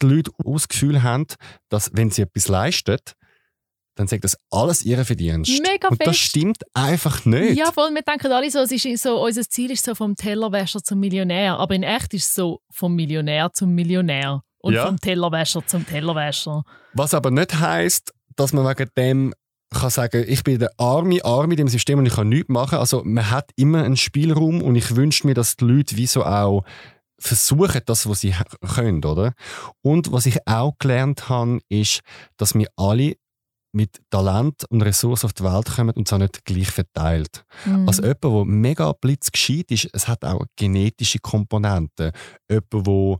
[0.00, 1.26] die Leute auch das Gefühl haben,
[1.68, 2.96] dass wenn sie etwas leisten,
[3.95, 5.51] dann sagt das alles ihr Verdienst.
[5.62, 6.20] Mega Und das fest.
[6.20, 7.59] stimmt einfach nicht.
[7.59, 7.90] Ja, voll.
[7.95, 11.59] Wir denken alle so, es ist so, unser Ziel ist so vom Tellerwäscher zum Millionär.
[11.59, 14.43] Aber in echt ist es so vom Millionär zum Millionär.
[14.59, 14.86] Und Ja.
[14.86, 16.62] vom Tellerwäscher zum Tellerwäscher.
[16.95, 19.34] Was aber nicht heisst, dass man wegen dem
[19.74, 22.78] kann sagen, ich bin der Arme, Arme in dem System und ich kann nichts machen.
[22.78, 26.24] Also man hat immer einen Spielraum und ich wünsche mir, dass die Leute wie so
[26.24, 26.64] auch
[27.18, 28.34] versuchen, das, was sie
[28.74, 29.32] können, oder?
[29.80, 32.01] Und was ich auch gelernt habe, ist,
[32.36, 33.14] dass wir alle
[33.72, 37.44] mit Talent und Ressourcen auf die Welt kommen und zwar nicht gleich verteilt.
[37.64, 37.88] Mhm.
[37.88, 42.12] Also jemand, der mega blitzgescheit ist, es hat auch genetische Komponenten.
[42.50, 43.18] Jemand, der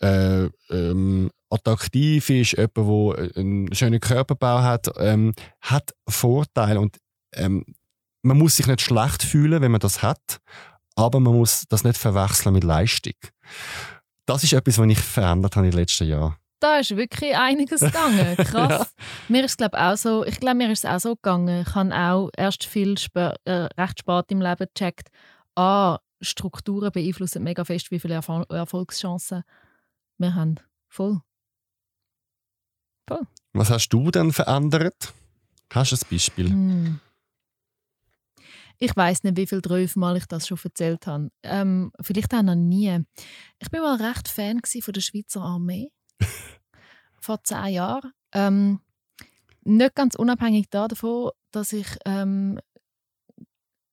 [0.00, 6.80] äh, ähm, attraktiv ist, jemand, der einen schönen Körperbau hat, ähm, hat Vorteile.
[6.80, 6.98] Und
[7.34, 7.64] ähm,
[8.22, 10.38] man muss sich nicht schlecht fühlen, wenn man das hat,
[10.94, 13.14] aber man muss das nicht verwechseln mit Leistung.
[14.26, 16.36] Das ist etwas, was ich verändert habe in den letzten Jahren.
[16.60, 18.36] Da ist wirklich einiges gegangen.
[18.36, 18.94] Krass.
[19.28, 21.62] Mir ist glaube auch so, ich glaube, mir ist es auch so gegangen.
[21.66, 25.08] Ich habe auch erst viel spä äh, recht spät im Leben gecheckt,
[25.54, 29.44] ah, Strukturen beeinflussen mega fest, wie viele Erfol Erfolgschancen
[30.18, 30.56] wir haben.
[30.88, 31.20] Voll.
[33.52, 35.14] Was hast du denn verändert?
[35.72, 36.50] Hast du ein Beispiel?
[36.50, 37.00] Hm.
[38.80, 39.60] Ich weiß nicht, wie viel
[39.96, 41.30] Mal ich das schon erzählt habe.
[41.42, 43.04] Ähm, vielleicht auch noch nie.
[43.58, 45.90] Ich bin mal recht Fan von der Schweizer Armee.
[47.20, 48.12] Vor zehn Jahren.
[48.32, 48.80] Ähm,
[49.62, 52.58] nicht ganz unabhängig davon, dass ich ähm,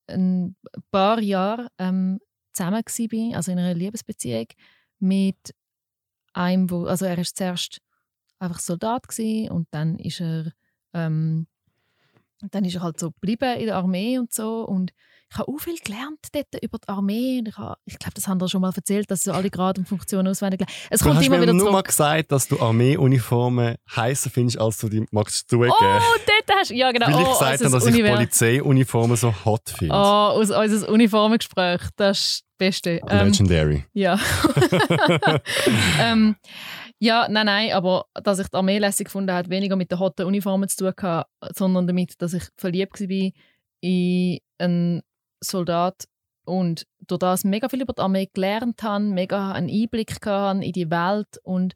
[0.07, 0.55] ein
[0.91, 2.19] paar Jahre ähm,
[2.53, 4.47] zusammen war, also in einer Liebesbeziehung,
[4.99, 5.53] mit
[6.33, 7.81] einem, wo, also er ist zuerst
[8.39, 9.07] einfach Soldat
[9.49, 10.51] und dann ist er
[10.93, 11.47] ähm,
[12.41, 14.93] dann ist er halt so geblieben in der Armee und so und
[15.31, 17.43] ich habe auch viel gelernt dort über die Armee.
[17.45, 19.87] Ich, habe, ich glaube, das haben wir schon mal erzählt, dass so alle Grad und
[19.87, 20.73] Funktionen auswendig lernen.
[20.89, 21.73] Es Du kommt hast immer mir wieder nur zurück.
[21.73, 25.73] mal gesagt, dass du Armeeuniformen heißer findest, als du die magst zugeben.
[25.77, 26.75] Oh, dort hast du...
[26.75, 27.07] Ja, genau.
[27.07, 29.93] Weil ich oh, gesagt habe, dass ich Univers- Polizeiuniformen so hot finde.
[29.93, 31.81] Oh, aus unser Uniformengespräch.
[31.95, 33.01] Das ist das Beste.
[33.09, 33.85] Ähm, Legendary.
[33.93, 34.19] Ja.
[35.99, 36.35] ähm,
[36.99, 39.99] ja, nein, nein, aber dass ich die Armee lässig gefunden habe, hat weniger mit den
[39.99, 43.31] hotten Uniformen zu tun gehabt, sondern damit, dass ich verliebt war
[43.81, 45.01] in einen
[45.47, 46.07] Soldat
[46.45, 50.71] und durch das mega viel über die Armee gelernt habe, mega einen Einblick hatte in
[50.71, 51.73] die Welt und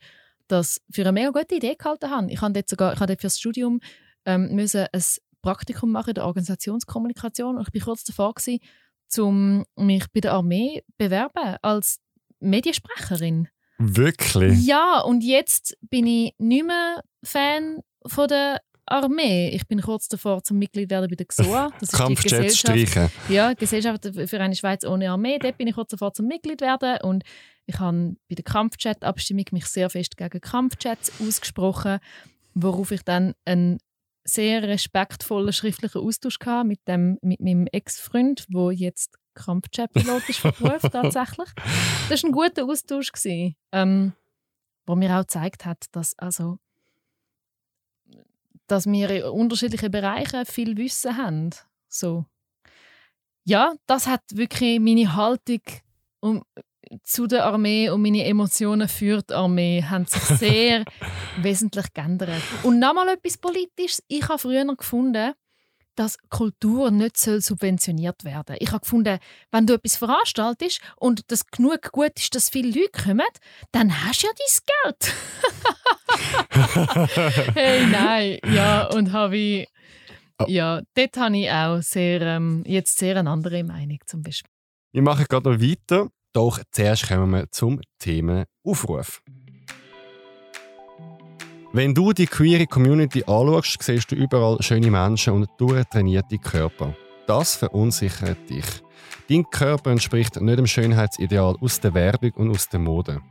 [0.47, 2.31] das für eine mega gute Idee gehalten habe.
[2.31, 3.79] Ich habe dort sogar, ich habe dort für das Studium
[4.25, 5.03] ähm, müssen ein
[5.41, 8.59] Praktikum machen in der Organisationskommunikation und ich bin kurz davor gewesen,
[9.17, 11.99] um mich bei der Armee bewerben als
[12.39, 13.47] Mediensprecherin.
[13.77, 14.65] Wirklich?
[14.65, 18.59] Ja, und jetzt bin ich nicht mehr Fan von der
[18.89, 19.49] Armee.
[19.49, 21.69] Ich bin kurz davor zum Mitglied werden bei der XOA.
[21.79, 23.11] Das ist die Gesellschaft, streichen.
[23.29, 25.39] ja, Gesellschaft für eine Schweiz ohne Armee.
[25.39, 27.23] Dort bin ich kurz davor zum Mitglied werden und
[27.65, 31.99] ich habe bei der Kampfjet-Abstimmung mich sehr fest gegen Kampfjets ausgesprochen,
[32.55, 33.77] worauf ich dann einen
[34.23, 40.53] sehr respektvollen schriftlichen Austausch hatte mit, dem, mit meinem Ex-Freund, der jetzt Kampfjet-Pilot ist von
[40.59, 41.49] Beruf tatsächlich.
[42.09, 44.13] Das war ein guter Austausch, gewesen, ähm,
[44.87, 46.57] der mir auch gezeigt hat, dass, also,
[48.71, 51.49] dass wir in unterschiedlichen Bereichen viel Wissen haben.
[51.87, 52.25] So.
[53.45, 55.61] Ja, das hat wirklich meine Haltung
[56.19, 56.43] um,
[57.03, 60.85] zu der Armee und meine Emotionen für die Armee haben sich sehr
[61.41, 62.41] wesentlich geändert.
[62.63, 64.03] Und nochmal etwas Politisches.
[64.07, 65.33] Ich habe früher gefunden,
[65.95, 69.19] dass Kultur nicht soll subventioniert werden Ich habe gefunden,
[69.51, 73.27] wenn du etwas veranstaltest und das genug gut ist, dass viele Leute kommen,
[73.71, 75.13] dann hast du ja dein Geld.
[77.55, 78.39] hey, nein.
[78.53, 79.67] Ja, und habe ich...
[80.47, 84.49] Ja, dort habe ich auch sehr, ähm, jetzt sehr eine andere Meinung zum Beispiel.
[84.93, 86.07] Wir machen gerade noch weiter.
[86.33, 89.21] Doch zuerst kommen wir zum Themenaufruf.
[91.71, 96.95] Wenn du die queere Community anschaust, siehst du überall schöne Menschen und durchtrainierte Körper.
[97.27, 98.65] Das verunsichert dich.
[99.29, 103.21] Dein Körper entspricht nicht dem Schönheitsideal aus der Werbung und aus der Mode.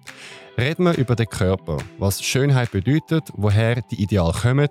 [0.56, 4.68] Reden wir über den Körper, was Schönheit bedeutet, woher die Ideale kommen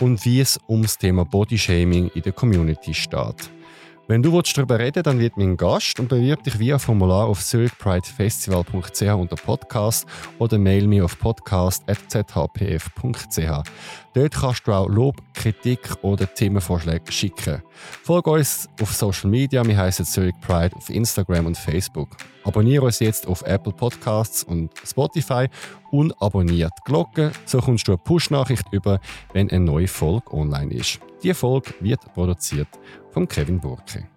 [0.00, 3.48] und wie es ums Thema Bodyshaming in der Community steht.
[4.06, 7.42] Wenn du willst darüber reden dann wird mein Gast und bewirb dich via Formular auf
[7.42, 10.06] zurichpridefestival.ch unter Podcast
[10.38, 13.70] oder mail mir auf podcast.zhpf.ch.
[14.12, 17.62] Dort kannst du auch Lob, Kritik oder Themenvorschläge schicken.
[18.02, 22.10] Folge uns auf Social Media, wir heißen Zurich Pride auf Instagram und Facebook.
[22.44, 25.48] Abonniere uns jetzt auf Apple Podcasts und Spotify
[25.90, 29.00] und abonniere die Glocke, so kommst du eine Push-Nachricht über,
[29.32, 31.00] wenn eine neue Folge online ist.
[31.22, 32.68] Die Folge wird produziert
[33.14, 34.08] von Kevin Burke.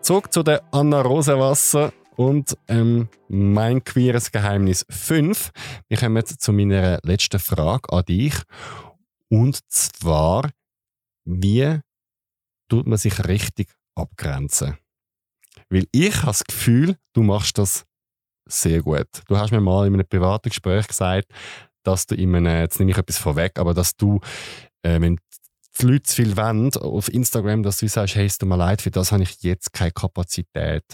[0.00, 5.50] Zurück zu der Anna Rosenwasser und ähm, mein queeres Geheimnis 5.
[5.88, 8.34] Wir kommen jetzt zu meiner letzten Frage an dich.
[9.28, 10.48] Und zwar,
[11.24, 11.80] wie
[12.68, 14.78] tut man sich richtig abgrenzen?
[15.68, 17.84] Weil ich habe das Gefühl, du machst das
[18.48, 19.08] sehr gut.
[19.26, 21.26] Du hast mir mal in einem privaten Gespräch gesagt,
[21.82, 24.20] dass du einem, jetzt nehme ich etwas vorweg, aber dass du,
[24.82, 25.18] äh, wenn
[25.80, 28.82] die Leute zu viel wollen auf Instagram, dass du sagst, hey, es tut mir leid,
[28.82, 30.84] für das habe ich jetzt keine Kapazität.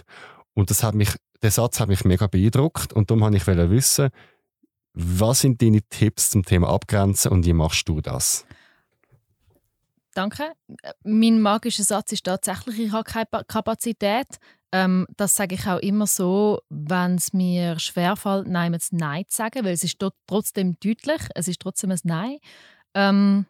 [0.55, 1.11] Und das hat mich,
[1.43, 4.11] der Satz hat mich mega beeindruckt und darum wollte ich wissen,
[4.95, 8.45] was sind deine Tipps zum Thema Abgrenzen und wie machst du das?
[10.15, 10.53] Danke.
[11.05, 14.27] Mein magischer Satz ist tatsächlich, ich habe keine Pa- Kapazität.
[14.71, 19.37] Ähm, das sage ich auch immer so, wenn es mir schwerfällt, Nein zu Nein zu
[19.37, 22.39] sagen, weil es ist trotzdem deutlich, es ist trotzdem ein Nein.
[22.95, 23.47] Ähm,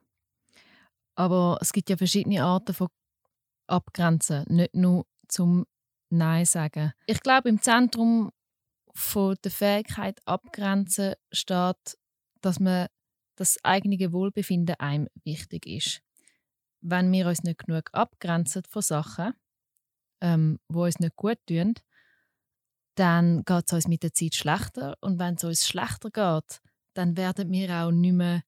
[1.14, 2.88] aber es gibt ja verschiedene Arten von
[3.66, 5.66] Abgrenzen, nicht nur zum
[6.10, 6.92] Nein sagen.
[7.06, 8.30] Ich glaube, im Zentrum
[8.94, 11.98] von der Fähigkeit abgrenzen steht,
[12.40, 12.88] dass man
[13.36, 16.02] das eigene Wohlbefinden einem wichtig ist
[16.82, 19.34] wenn wir uns nicht genug abgrenzen von Sachen,
[20.20, 21.74] ähm, wo uns nicht gut tun,
[22.96, 24.96] dann geht es uns mit der Zeit schlechter.
[25.00, 26.60] Und wenn es uns schlechter geht,
[26.94, 28.42] dann werden wir auch nicht mehr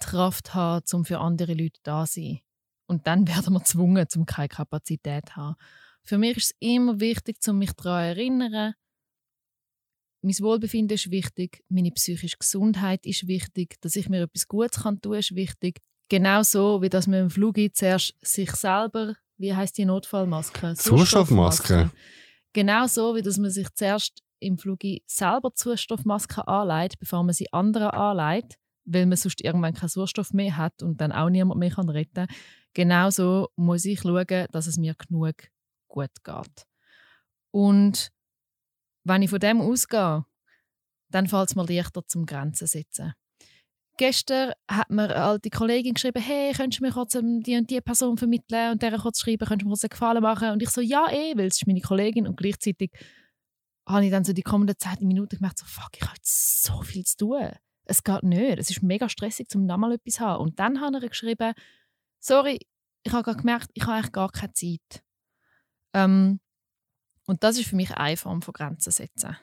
[0.00, 2.40] Kraft haben, um für andere Leute da zu sein.
[2.86, 5.56] Und dann werden wir gezwungen, um keine Kapazität zu haben.
[6.02, 8.74] Für mich ist es immer wichtig, um mich daran zu erinnern,
[10.22, 15.00] mein Wohlbefinden ist wichtig, meine psychische Gesundheit ist wichtig, dass ich mir etwas Gutes kann
[15.00, 15.80] tun ist wichtig.
[16.08, 20.74] Genauso wie dass man im Flug zuerst sich selber, wie heißt die Notfallmaske?
[20.74, 21.90] Sauerstoffmaske.
[22.52, 27.52] Genauso wie dass man sich zuerst im Flug selber die Sauerstoffmaske anlegt, bevor man sie
[27.52, 28.56] anderen anlegt,
[28.86, 32.26] weil man sonst irgendwann keinen Sauerstoff mehr hat und dann auch niemand mehr kann retten
[32.26, 32.36] kann.
[32.72, 35.34] Genauso muss ich schauen, dass es mir genug
[35.88, 36.66] gut geht.
[37.50, 38.10] Und
[39.04, 40.24] wenn ich von dem ausgehe,
[41.10, 43.14] dann fällt es mir leichter zum Grenzen setzen.
[43.98, 47.80] Gestern hat mir eine alte Kollegin geschrieben, hey, könntest du mir kurz die und die
[47.80, 50.50] Person vermitteln und der kurz schreiben, könntest du mir kurz einen Gefallen machen?
[50.50, 52.90] Und ich so, ja eh, weil es ist meine Kollegin und gleichzeitig
[53.88, 56.82] habe ich dann so die kommenden 10 Minuten gemerkt, so, fuck, ich habe jetzt so
[56.82, 57.52] viel zu tun.
[57.86, 58.58] Es geht nicht.
[58.58, 60.42] Es ist mega stressig, um nochmal etwas zu haben.
[60.42, 61.54] Und dann hat er geschrieben,
[62.18, 62.58] sorry,
[63.02, 65.02] ich habe gerade gemerkt, ich habe eigentlich gar keine Zeit.
[65.94, 66.40] Ähm,
[67.26, 69.36] und das ist für mich eine Form von Grenzen setzen.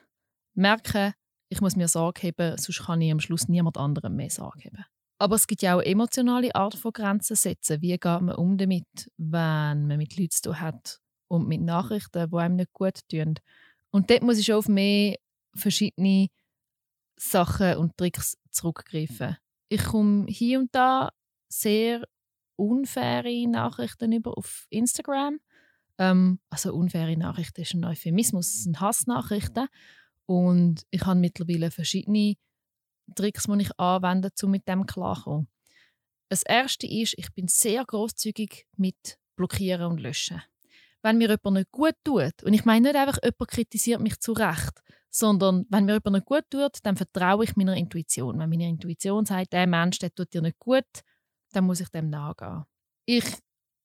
[0.54, 1.14] Merken,
[1.48, 4.84] ich muss mir Sorge haben, sonst kann ich am Schluss niemand anderem mehr Sorge haben.
[5.18, 7.80] Aber es gibt ja auch emotionale Art von Grenzen setzen.
[7.80, 12.30] Wie geht man um damit, wenn man mit Leuten zu tun hat und mit Nachrichten,
[12.30, 13.34] die einem nicht gut tun?
[13.90, 15.16] Und dort muss ich schon auf mehr
[15.54, 16.28] verschiedene
[17.16, 19.36] Sachen und Tricks zurückgreifen.
[19.68, 21.10] Ich komme hier und da
[21.48, 22.04] sehr
[22.56, 25.40] unfaire Nachrichten über auf Instagram.
[25.98, 29.68] Ähm, also unfaire Nachrichten ist ein Euphemismus, es sind Hassnachrichten.
[30.26, 32.36] Und ich habe mittlerweile verschiedene
[33.14, 35.48] Tricks, die ich anwende, um mit dem klarzukommen.
[36.28, 40.42] Das erste ist, ich bin sehr großzügig mit Blockieren und Löschen.
[41.02, 44.32] Wenn mir jemand nicht gut tut, und ich meine nicht einfach, jemand kritisiert mich zu
[44.32, 44.82] Recht,
[45.14, 48.36] sondern wenn mir jemand nicht gut tut, dann vertraue ich meiner Intuition.
[48.38, 50.84] Wenn meine Intuition sagt, der Mensch, der tut dir nicht gut,
[51.52, 52.64] dann muss ich dem nachgehen.
[53.06, 53.24] Ich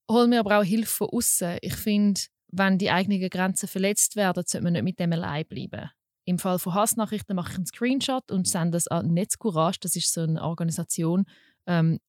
[0.10, 1.60] hole mir aber auch Hilfe von außen.
[1.62, 5.92] Ich finde, wenn die eigenen Grenzen verletzt werden, sollte man nicht mit dem allein bleiben.
[6.26, 9.80] Im Fall von Hassnachrichten mache ich einen Screenshot und sende es an Netzcourage.
[9.82, 11.26] Das ist so eine Organisation
[11.68, 12.00] ähm,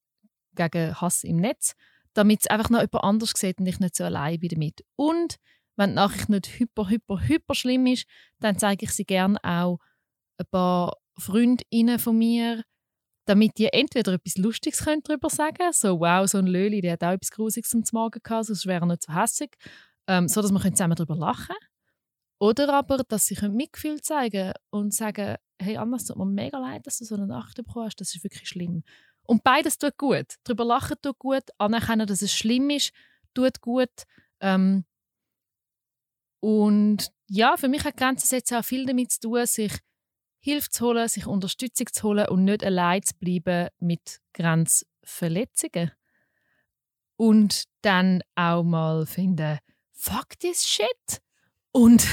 [0.55, 1.73] gegen Hass im Netz,
[2.15, 4.83] damit es einfach noch jemand anders sieht und ich nicht so allein bin damit.
[4.95, 5.35] Und
[5.75, 8.05] wenn die Nachricht nicht hyper, hyper, hyper schlimm ist,
[8.39, 9.79] dann zeige ich sie gerne auch
[10.37, 12.63] ein paar Freundinnen von mir,
[13.25, 16.93] damit die entweder etwas Lustiges können darüber sagen können, so wow, so ein Löli, der
[16.93, 19.51] hat auch etwas Grusiges zum Morgen gehabt, sonst wäre er nicht so hässlich,
[20.07, 21.71] ähm, so dass wir zusammen darüber lachen können.
[22.39, 26.87] Oder aber, dass sie Mitgefühl zeigen und sagen, hey Anna, es tut mir mega leid,
[26.87, 28.83] dass du so eine Nacht bekommen hast, das ist wirklich schlimm.
[29.27, 30.25] Und beides tut gut.
[30.43, 32.91] Darüber lachen tut gut, anerkennen, dass es schlimm ist,
[33.35, 33.91] tut gut.
[34.39, 34.85] Ähm,
[36.41, 39.71] und ja, für mich hat Grenzen setzen auch viel damit zu tun, sich
[40.39, 45.91] Hilfe zu holen, sich Unterstützung zu holen und nicht allein zu bleiben mit Grenzverletzungen.
[47.15, 49.59] Und dann auch mal finden,
[49.93, 51.21] fuck this shit
[51.71, 52.07] und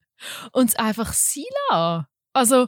[0.52, 2.06] uns einfach sein lassen.
[2.32, 2.66] Also,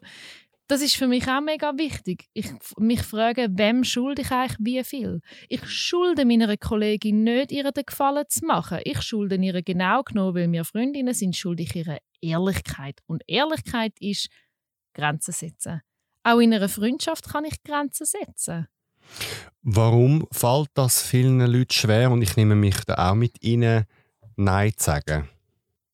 [0.69, 2.29] das ist für mich auch mega wichtig.
[2.35, 2.47] Ich
[2.77, 5.21] mich frage, wem schulde ich eigentlich wie viel?
[5.49, 8.81] Ich schulde meiner Kollegin nicht, ihr den Gefallen zu machen.
[8.85, 13.01] Ich schulde ihr genau genommen, weil wir Freundinnen sind, schulde ich ihre Ehrlichkeit.
[13.07, 14.29] Und Ehrlichkeit ist
[14.93, 15.81] Grenzen setzen.
[16.23, 18.69] Auch in einer Freundschaft kann ich Grenzen setzen.
[19.63, 23.85] Warum fällt das vielen Leuten schwer und ich nehme mich da auch mit ihnen
[24.37, 25.29] Nein zu sagen?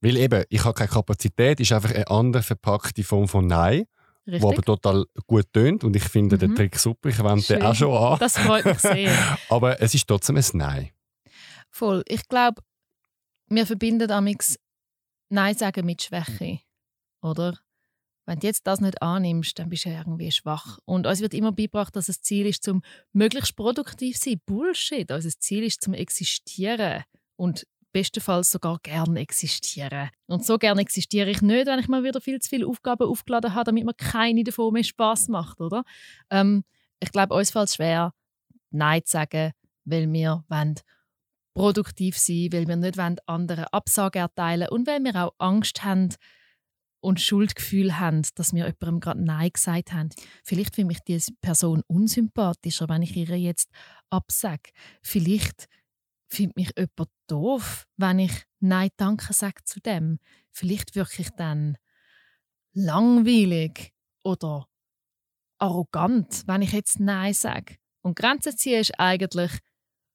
[0.01, 3.85] Weil eben, ich habe keine Kapazität, ist einfach eine andere verpackte Form von Nein.
[4.27, 4.43] Richtig.
[4.43, 6.41] Wo aber total gut tönt und ich finde mhm.
[6.41, 7.11] den Trick super.
[7.11, 8.19] Ich wende den auch schon an.
[8.19, 9.39] Das freut mich sehr.
[9.51, 10.91] aber es ist trotzdem ein Nein.
[11.71, 12.03] Voll.
[12.09, 12.63] Ich glaube,
[13.49, 14.57] wir verbinden amix
[15.29, 16.61] Nein sagen mit Schwäche,
[17.21, 17.59] oder?
[18.27, 20.79] Wenn du jetzt das nicht annimmst, dann bist du irgendwie schwach.
[20.87, 24.41] Und uns wird immer beigebracht, dass das Ziel ist, zum möglichst produktiv zu sein.
[24.47, 25.11] Bullshit.
[25.11, 27.05] Also das Ziel ist, zum existieren.
[27.37, 30.11] Und bestenfalls sogar gern existieren.
[30.27, 33.55] Und so gern existiere ich nicht, wenn ich mal wieder viel zu viele Aufgaben aufgeladen
[33.55, 35.85] habe, damit mir keine davon mehr Spaß macht, oder?
[36.29, 36.65] Ähm,
[37.01, 38.13] ich glaube, uns fällt es schwer,
[38.71, 39.53] Nein zu sagen,
[39.85, 40.75] weil wir wollen
[41.55, 46.09] produktiv sein, weil wir nicht wollen, anderen Absagen erteilen und weil wir auch Angst haben
[47.01, 50.09] und Schuldgefühl haben, dass wir jemandem gerade Nein gesagt haben.
[50.43, 53.71] Vielleicht finde ich diese Person unsympathischer, wenn ich ihr jetzt
[54.11, 54.71] absage.
[55.01, 55.69] Vielleicht
[56.29, 60.19] findet mich jemand doof, wenn ich Nein danke sage zu dem.
[60.51, 61.77] Vielleicht wirklich dann
[62.73, 64.67] langweilig oder
[65.59, 67.77] arrogant, wenn ich jetzt Nein sage.
[68.03, 69.53] Und Grenzen ziehen ist eigentlich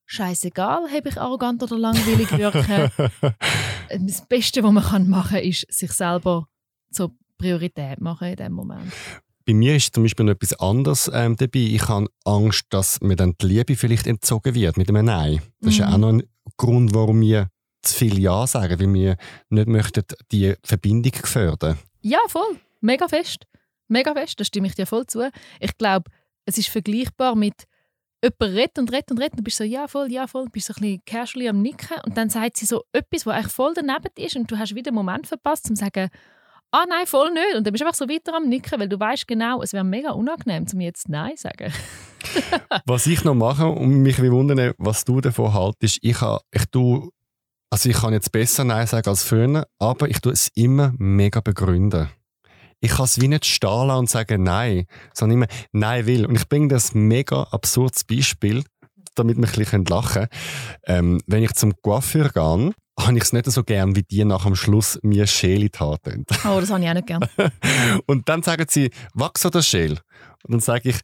[0.06, 2.90] scheißegal, ob ich arrogant oder langweilig wirke.
[3.88, 6.48] das Beste, was man machen kann, ist sich selber
[6.90, 8.92] zur Priorität machen in dem Moment.
[9.50, 11.58] Bei mir ist zum Beispiel noch etwas anderes ähm, dabei.
[11.58, 15.42] Ich habe Angst, dass mir dann die Liebe vielleicht entzogen wird mit einem Nein.
[15.58, 15.68] Das mhm.
[15.70, 16.22] ist ja auch noch ein
[16.56, 17.48] Grund, warum wir
[17.82, 19.16] zu viel Ja sagen, weil wir
[19.48, 21.76] nicht möchten die Verbindung gefährden.
[22.00, 22.60] Ja, voll.
[22.80, 23.48] Mega fest.
[23.88, 25.28] Mega fest, da stimme ich dir voll zu.
[25.58, 26.08] Ich glaube,
[26.44, 27.64] es ist vergleichbar mit
[28.22, 30.68] jemand redet und redet und redet und du bist so, ja voll, ja voll, bist
[30.68, 33.74] so ein bisschen casually am Nicken und dann sagt sie so etwas, was eigentlich voll
[33.74, 36.08] daneben ist und du hast wieder einen Moment verpasst, um zu sagen,
[36.72, 37.56] ah nein, voll nicht.
[37.56, 39.84] Und dann bist du einfach so weiter am Nicken, weil du weißt genau, es wäre
[39.84, 41.72] mega unangenehm, zu mir jetzt Nein zu sagen.
[42.86, 46.18] was ich noch mache und mich wundern, was du davon haltest, ich,
[46.52, 47.10] ich tue,
[47.70, 51.40] also ich kann jetzt besser Nein sagen als früher, aber ich tue es immer mega
[51.40, 52.08] begründen.
[52.80, 56.26] Ich kann es wie nicht stehen lassen und sagen Nein, sondern immer Nein will.
[56.26, 58.64] Und ich bringe das mega absurdes Beispiel,
[59.14, 60.28] damit wir ein bisschen lachen können.
[60.86, 62.72] Ähm, wenn ich zum Coiffeur gehe,
[63.06, 65.78] habe ich es nicht so gern, wie die nach am Schluss mir Schäl in die
[65.78, 66.24] Haare tun.
[66.44, 67.26] Oh, das habe ich auch nicht gern.
[68.06, 69.98] und dann sagen sie, Wachs oder Schäl?
[70.42, 71.00] Und dann sage ich,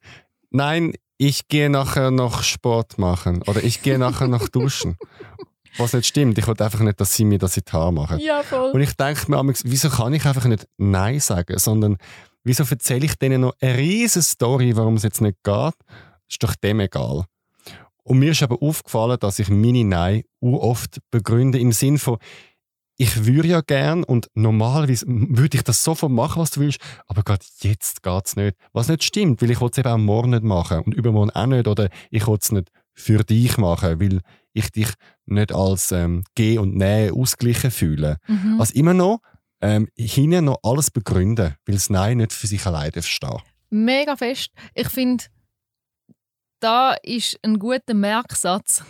[0.50, 4.96] nein, ich gehe nachher noch Sport machen oder ich gehe nachher noch duschen.
[5.78, 6.38] Was nicht stimmt.
[6.38, 8.18] Ich will einfach nicht, dass sie mir das in die Haare machen.
[8.18, 8.70] Ja, voll.
[8.70, 11.98] Und ich denke mir, wieso kann ich einfach nicht Nein sagen, sondern
[12.44, 15.74] wieso erzähle ich denen noch eine riesige Story, warum es jetzt nicht geht?
[16.28, 17.26] Ist doch dem egal.
[18.06, 22.18] Und mir ist aber aufgefallen, dass ich meine Nein oft begründe im Sinn von,
[22.98, 26.78] ich würde ja gern und normalerweise würde ich das sofort machen, was du willst,
[27.08, 28.56] aber gerade jetzt geht es nicht.
[28.72, 31.66] Was nicht stimmt, weil ich es eben auch morgen nicht machen und übermorgen auch nicht
[31.66, 34.20] oder ich will es nicht für dich machen, weil
[34.52, 34.88] ich dich
[35.26, 38.18] nicht als ähm, Geh- und Nähe ausgleichen fühle.
[38.28, 38.60] Mhm.
[38.60, 39.18] Also immer noch
[39.60, 43.42] ähm, hinten noch alles begründen, weil das Nein nicht für sich alleine verstehen.
[43.68, 44.52] Mega fest.
[44.74, 45.24] Ich finde,
[46.60, 48.84] da ist ein guter Merksatz.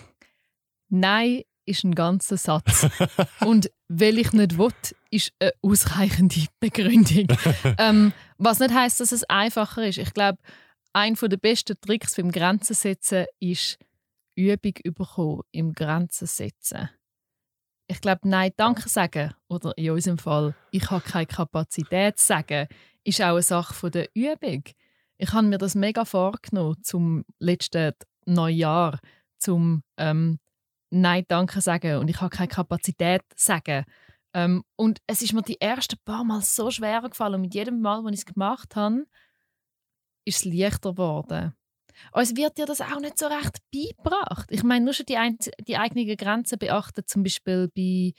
[0.88, 2.86] Nein ist ein ganzer Satz.
[3.40, 4.72] Und weil ich nicht will,
[5.10, 7.26] ist eine ausreichende Begründung.
[7.78, 9.98] ähm, was nicht heißt, dass es einfacher ist.
[9.98, 10.38] Ich glaube,
[10.92, 13.78] ein der besten Tricks beim Grenzen setzen ist
[14.34, 16.90] Übung bekommen im Grenzen setzen.
[17.88, 22.66] Ich glaube, Nein, Danke sagen oder in unserem Fall, ich habe keine Kapazität zu sagen,
[23.04, 24.64] ist auch eine Sache der Übung
[25.18, 27.92] ich habe mir das mega vorgenommen zum letzten
[28.26, 28.98] Neujahr,
[29.38, 30.38] zum ähm,
[30.90, 33.84] Nein, danke sagen und ich habe keine Kapazität sagen.
[34.32, 37.80] Ähm, und es ist mir die ersten paar Mal so schwer gefallen und mit jedem
[37.80, 39.06] Mal, wo ich es gemacht habe,
[40.24, 41.54] ist es leichter geworden.
[42.12, 44.46] Uns wird ja das auch nicht so recht beigebracht.
[44.50, 45.16] Ich meine, nur schon die,
[45.66, 48.12] die eigenen Grenzen beachten, zum Beispiel bei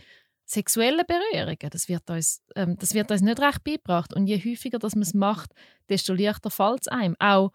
[0.48, 4.14] sexuelle Berührungen, das wird, uns, ähm, das wird uns nicht recht beigebracht.
[4.14, 5.52] Und je häufiger dass man es macht,
[5.90, 7.16] desto leichter fällt es einem.
[7.20, 7.52] Auch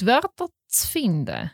[0.00, 1.50] die Wörter zu finden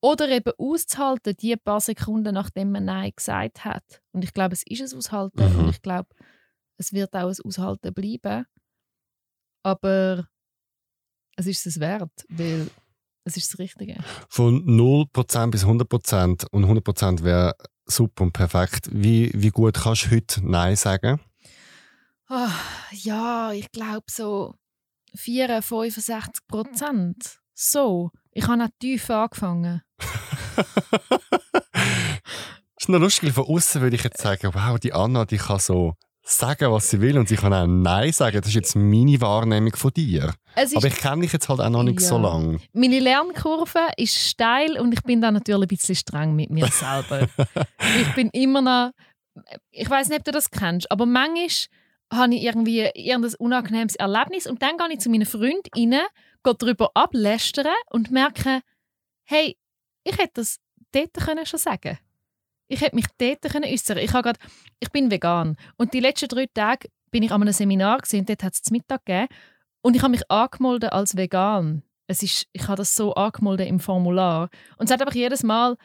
[0.00, 4.02] oder eben auszuhalten, die paar Sekunden, nachdem man Nein gesagt hat.
[4.12, 5.58] Und ich glaube, es ist ein Aushalten mhm.
[5.60, 6.08] und ich glaube,
[6.78, 8.46] es wird auch ein Aushalten bleiben.
[9.62, 10.28] Aber
[11.36, 12.70] es ist es wert, weil
[13.24, 13.96] es ist das Richtige.
[14.28, 17.54] Von 0% bis 100% und 100% wäre
[17.86, 18.88] super und perfekt.
[18.90, 21.20] Wie, wie gut kannst du heute Nein sagen?
[22.28, 22.48] Oh,
[22.90, 24.54] ja, ich glaube so
[25.14, 27.38] 64, 65 Prozent.
[27.54, 28.10] So.
[28.32, 29.82] Ich habe auch tief angefangen.
[32.78, 35.94] ist noch lustig, von außen würde ich jetzt sagen, wow, die Anna, die kann so
[36.24, 38.38] sagen, was sie will und sie kann auch Nein sagen.
[38.38, 40.34] Das ist jetzt meine Wahrnehmung von dir.
[40.54, 42.08] Aber ich kenne dich jetzt halt auch noch nicht ja.
[42.08, 42.58] so lange.
[42.72, 47.28] Meine Lernkurve ist steil und ich bin da natürlich ein bisschen streng mit mir selber.
[48.00, 48.92] ich bin immer noch,
[49.70, 51.48] ich weiß nicht, ob du das kennst, aber manchmal
[52.12, 56.06] habe ich irgendwie irgendein unangenehmes Erlebnis und dann gehe ich zu meinen Freundinnen,
[56.42, 58.60] gehe darüber ablästern und merke,
[59.24, 59.56] hey,
[60.04, 60.58] ich hätte das
[60.92, 61.98] dort können schon sagen
[62.68, 63.98] ich hätte mich dort können äußern.
[63.98, 64.38] Ich, grad,
[64.80, 65.56] ich bin vegan.
[65.76, 69.04] Und die letzten drei Tage bin ich an einem Seminar gesehen, dort hat es Mittag
[69.04, 69.28] gegeben.
[69.82, 71.82] Und ich habe mich angemeldet als vegan.
[72.06, 74.50] Es ist, ich habe das so angemeldet im Formular.
[74.76, 75.76] Und es hat einfach jedes Mal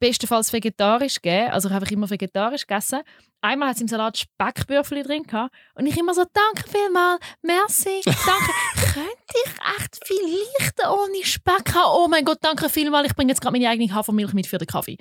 [0.00, 1.50] bestenfalls vegetarisch gegeben.
[1.50, 3.00] Also ich habe einfach immer vegetarisch gegessen.
[3.40, 5.54] Einmal hat es im Salat Speckbürfel drin gehabt.
[5.74, 8.52] Und ich immer so, danke vielmals, merci, danke.
[8.94, 11.92] Könnte ich echt vielleicht ohne Speck haben?
[11.94, 14.66] Oh mein Gott, danke vielmals, ich bringe jetzt gerade meine eigene Hafermilch mit für den
[14.66, 14.96] Kaffee.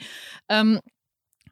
[0.49, 0.79] Ähm,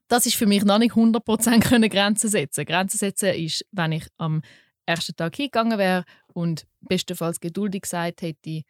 [0.07, 2.65] das ist für mich noch nicht 100% können Grenzen setzen.
[2.65, 4.41] Grenzen setzen ist, wenn ich am
[4.86, 6.03] ersten Tag hingegangen wäre
[6.34, 8.63] und bestenfalls geduldig gesagt hätte,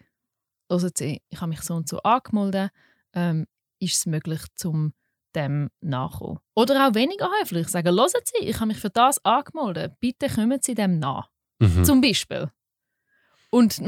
[0.70, 2.72] Sie, ich habe mich so und so angemeldet,
[3.14, 3.46] ähm,
[3.86, 4.94] ist es möglich, zum
[5.36, 6.40] dem nachkommen.
[6.56, 10.60] Oder auch weniger höflich sagen, hören Sie, ich habe mich für das angemeldet, bitte kommen
[10.62, 11.30] Sie dem nach.
[11.60, 11.84] Mhm.
[11.84, 12.50] Zum Beispiel.
[13.50, 13.82] Und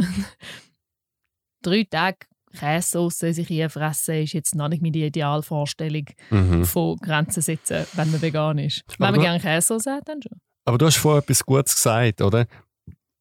[1.61, 2.19] drei Tage
[2.57, 6.65] Käsesauce sich fressen, ist jetzt noch nicht meine Idealvorstellung mhm.
[6.65, 8.83] von Grenzen setzen, wenn man vegan ist.
[8.97, 10.39] Wenn man gerne Käsesauce hat, dann schon.
[10.65, 12.45] Aber du hast vorher etwas Gutes gesagt, oder?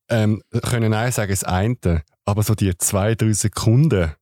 [0.09, 4.13] Ähm, können Nein sagen, das eine, aber so die zwei, drei Sekunden,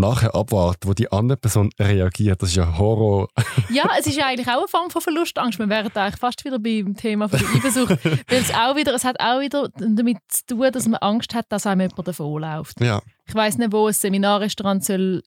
[0.00, 2.42] nachher abwarten, wo die andere Person reagiert.
[2.42, 3.28] Das ist ja Horror.
[3.70, 5.58] ja, es ist ja eigentlich auch eine Form von Verlustangst.
[5.58, 8.04] Wir wären eigentlich fast wieder beim Thema von der Eifersucht.
[8.04, 11.46] weil es auch wieder, es hat auch wieder damit zu tun, dass man Angst hat,
[11.50, 12.80] dass einem jemand davonläuft.
[12.80, 13.00] Ja.
[13.26, 15.22] Ich weiß nicht, wo ein Seminarrestaurant soll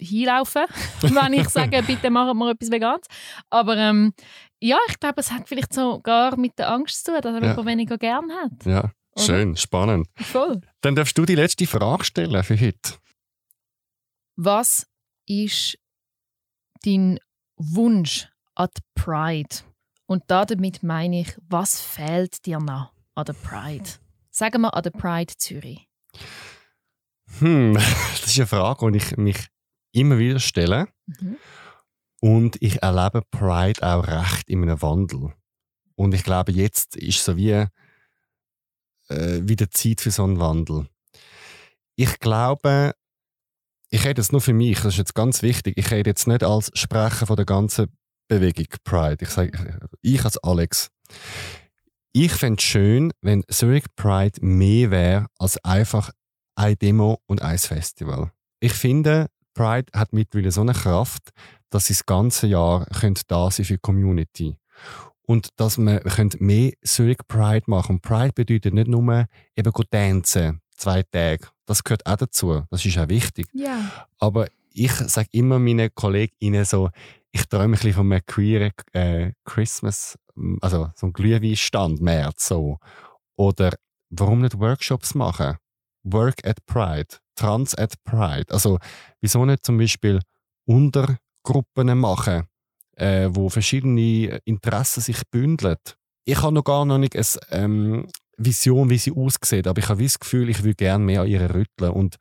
[0.00, 0.62] hinlaufen,
[1.02, 3.06] wenn ich sage, bitte machen wir etwas Veganes.
[3.50, 4.12] Aber ähm,
[4.60, 7.66] ja, ich glaube, es hat vielleicht sogar mit der Angst zu tun, dass er Ja.
[7.66, 8.64] weniger gern hat.
[8.64, 10.06] Ja, schön, spannend.
[10.16, 10.60] Voll.
[10.82, 12.94] Dann darfst du die letzte Frage stellen für heute.
[14.40, 14.86] Was
[15.26, 15.76] ist
[16.84, 17.18] dein
[17.56, 19.64] Wunsch an die Pride?
[20.06, 23.90] Und damit meine ich, was fehlt dir noch an der Pride?
[24.30, 25.88] Sagen wir an der Pride Zürich.
[27.40, 29.48] Hm, das ist eine Frage, die ich mich
[29.90, 30.86] immer wieder stelle.
[31.06, 31.36] Mhm.
[32.20, 35.34] Und ich erlebe Pride auch recht in einem Wandel.
[35.96, 37.66] Und ich glaube, jetzt ist so wie äh,
[39.08, 40.86] wieder Zeit für so einen Wandel.
[41.96, 42.94] Ich glaube,
[43.90, 45.76] ich rede jetzt nur für mich, das ist jetzt ganz wichtig.
[45.76, 47.88] Ich rede jetzt nicht als Sprecher von der ganzen
[48.28, 49.18] Bewegung Pride.
[49.20, 50.90] Ich sage, ich als Alex.
[52.12, 56.10] Ich fände es schön, wenn Zurich Pride mehr wäre als einfach
[56.56, 58.32] eine Demo und ein Festival.
[58.60, 61.30] Ich finde, Pride hat mittlerweile so eine Kraft,
[61.70, 64.56] dass sie das ganze Jahr könnte da sein für die Community.
[65.22, 66.00] Und dass man
[66.38, 67.96] mehr Zurich Pride machen.
[67.96, 69.26] Und Pride bedeutet nicht nur
[69.56, 71.48] eben tanzen, zwei Tage.
[71.66, 72.62] Das gehört auch dazu.
[72.70, 73.46] Das ist auch wichtig.
[73.52, 74.06] Ja.
[74.18, 76.90] Aber ich sage immer meinen KollegInnen so,
[77.32, 80.18] ich träume ein bisschen von einem queeren äh, Christmas,
[80.60, 82.78] also so ein Glühweinstand, März so.
[83.36, 83.72] Oder
[84.10, 85.56] warum nicht Workshops machen?
[86.04, 88.46] Work at Pride, Trans at Pride.
[88.50, 88.78] Also
[89.20, 90.20] wieso nicht zum Beispiel
[90.64, 92.46] Untergruppen machen,
[92.96, 95.76] äh, wo verschiedene Interessen sich bündeln?
[96.24, 98.08] Ich habe noch gar noch nicht eine ähm,
[98.38, 101.54] Vision, wie sie aussieht, aber ich habe das Gefühl, ich würde gerne mehr an ihr
[101.54, 102.16] rütteln und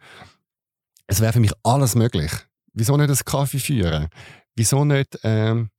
[1.07, 2.32] es wäre für mich alles möglich.
[2.74, 4.09] Wieso nicht einen Kaffee führen?
[4.55, 5.70] Wieso nicht, ähm,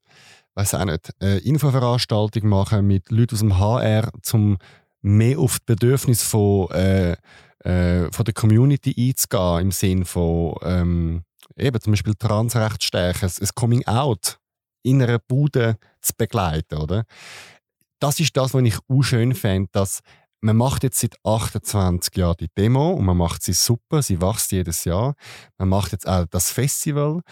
[0.54, 4.56] weiß auch nicht, eine Infoveranstaltung machen mit Leuten aus dem HR, um
[5.02, 7.16] mehr auf die Bedürfnisse von, äh,
[7.64, 11.22] äh, von der Community einzugehen, im Sinne von ähm,
[11.56, 14.38] eben zum Beispiel Transrecht stärken, ein Coming Out
[14.82, 17.04] in einer Bude zu begleiten, oder?
[18.00, 20.00] Das ist das, was ich auch schön fände, dass
[20.40, 24.52] man macht jetzt seit 28 Jahren die Demo und man macht sie super, sie wächst
[24.52, 25.14] jedes Jahr.
[25.58, 27.22] Man macht jetzt auch das Festival.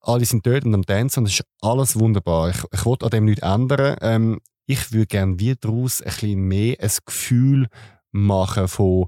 [0.00, 2.50] Alle sind dort und am Tanzen und es ist alles wunderbar.
[2.50, 3.96] Ich, ich will an dem nichts ändern.
[4.00, 7.68] Ähm, ich würde gerne wie daraus ein bisschen mehr ein Gefühl
[8.12, 9.06] machen von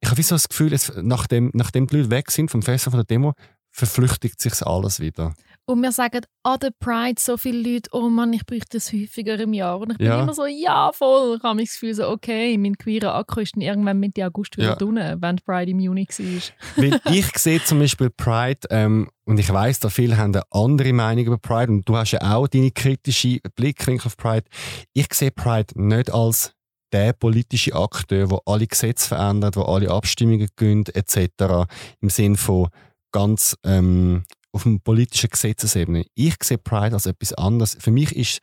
[0.00, 2.98] ich habe so das Gefühl, es, nachdem, nachdem die Leute weg sind vom Festival von
[2.98, 3.32] der Demo,
[3.70, 5.32] verflüchtigt sich alles wieder.
[5.66, 9.40] Und wir sagen an der Pride so viele Leute, oh Mann, ich bräuchte das häufiger
[9.40, 9.78] im Jahr.
[9.80, 10.22] Und ich bin Ja.
[10.22, 11.36] immer so, ja, voll.
[11.38, 14.70] Ich habe das Gefühl so, okay, mein queerer Akku ist dann irgendwann Mitte August wieder
[14.70, 14.74] Ja.
[14.76, 16.42] drin, wenn Pride im Juni war.
[16.76, 20.92] Weil ich sehe zum Beispiel Pride, ähm, und ich weiß, da viele haben eine andere
[20.92, 24.44] Meinung über Pride, und du hast ja auch deine kritische Blickwinkel auf Pride.
[24.92, 26.52] Ich sehe Pride nicht als
[26.92, 31.66] der politische Akteur, der alle Gesetze verändert, der alle Abstimmungen gönnt, etc.
[32.00, 32.68] Im Sinne von
[33.12, 36.06] ganz ähm, auf dem politischen Gesetzesebene.
[36.14, 37.76] Ich sehe Pride als etwas anderes.
[37.80, 38.40] Für mich ist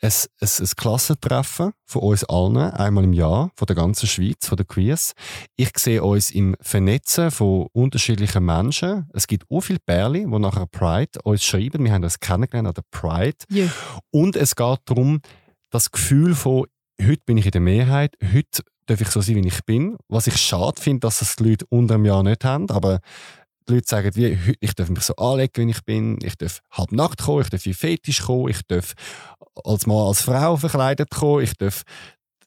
[0.00, 4.56] es ein, ein Klassentreffen von uns allen, einmal im Jahr, von der ganzen Schweiz, von
[4.56, 5.12] den Queers.
[5.56, 9.08] Ich sehe uns im Vernetzen von unterschiedlichen Menschen.
[9.14, 11.84] Es gibt auch viele Pärchen, die nachher Pride uns schreiben.
[11.84, 13.38] Wir haben das kennengelernt an der Pride.
[13.48, 13.68] Ja.
[14.10, 15.20] Und es geht darum,
[15.70, 16.66] das Gefühl von,
[17.00, 19.96] heute bin ich in der Mehrheit, heute darf ich so sein, wie ich bin.
[20.08, 23.00] Was ich schade finde, dass das die Leute unter einem Jahr nicht haben, aber
[23.68, 26.92] Leute sagen, wie, «Heute- ich darf mich so anlegen, wie ich bin, ich darf halb
[26.92, 28.92] nackt kommen, ich darf wie Fetisch kommen, ich darf
[29.64, 31.82] als Mann, als Frau verkleidet kommen, ich darf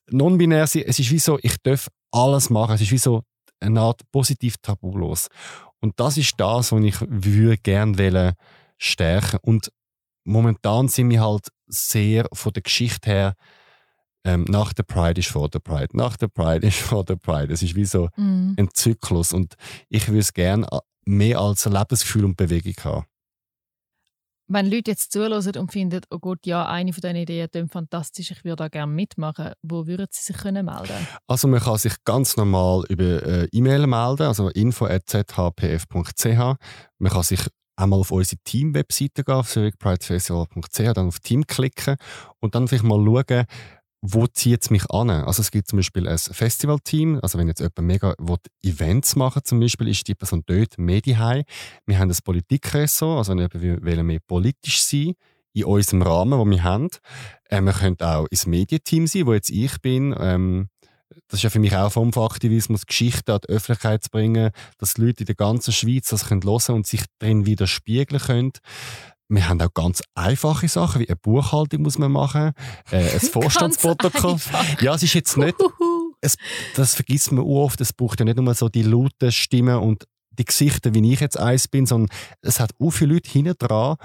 [0.09, 0.83] non-binär sein.
[0.85, 2.75] Es ist wie so, ich darf alles machen.
[2.75, 3.23] Es ist wie so
[3.59, 5.27] eine Art positiv tabulos.
[5.79, 8.33] Und das ist das, was ich würde gerne wollen
[8.77, 9.39] stärken.
[9.41, 9.71] Und
[10.23, 13.33] momentan sind wir halt sehr von der Geschichte her
[14.23, 17.53] ähm, nach der Pride ist vor der Pride, nach der Pride ist vor der Pride.
[17.53, 18.53] Es ist wie so Mm.
[18.57, 19.55] ein Zyklus und
[19.89, 20.67] ich würde es gerne
[21.07, 23.05] mehr als ein Lebensgefühl und Bewegung haben.
[24.49, 28.31] Wenn Leute jetzt zuhören und finden, oh Gott, ja, eine von diesen Ideen klingt fantastisch,
[28.31, 31.93] ich würde da gerne mitmachen, wo würden sie sich können melden Also man kann sich
[32.05, 36.25] ganz normal über äh, E-Mail melden, also info.zhpf.ch.
[36.97, 37.41] Man kann sich
[37.75, 41.97] einmal auf unsere Team-Webseite gehen, auf zurichpridefestival.ch, dann auf Team klicken
[42.39, 43.45] und dann vielleicht mal schauen,
[44.09, 45.09] wo zieht es mich an?
[45.09, 49.41] Also es gibt zum Beispiel ein Festivalteam, also wenn jetzt jemand mega will, Events machen
[49.43, 51.43] zum Beispiel, ist die Person dort mehr daheim.
[51.85, 55.13] Wir haben ein Politikressort, also wenn jemand will, mehr politisch sein
[55.53, 56.89] in unserem Rahmen, den wir haben.
[57.49, 60.15] Äh, wir können auch ins Medienteam sein, wo jetzt ich bin.
[60.17, 60.69] Ähm,
[61.27, 64.09] das ist ja für mich auch eine Form von Aktivismus, Geschichten an die Öffentlichkeit zu
[64.09, 68.21] bringen, dass die Leute in der ganzen Schweiz das können hören und sich darin widerspiegeln
[68.21, 68.53] können.
[69.29, 72.53] Wir haben auch ganz einfache Sachen, wie eine Buchhaltung muss man machen,
[72.91, 74.37] äh, ein Vorstandsprotokoll.
[74.79, 75.55] Ja, es ist jetzt nicht,
[76.21, 76.37] es,
[76.75, 80.45] das vergisst man oft, es braucht ja nicht nur so die lauten Stimmen und die
[80.45, 82.09] Gesichter, wie ich jetzt eins bin, sondern
[82.41, 83.97] es hat auch viele Leute hinten dran,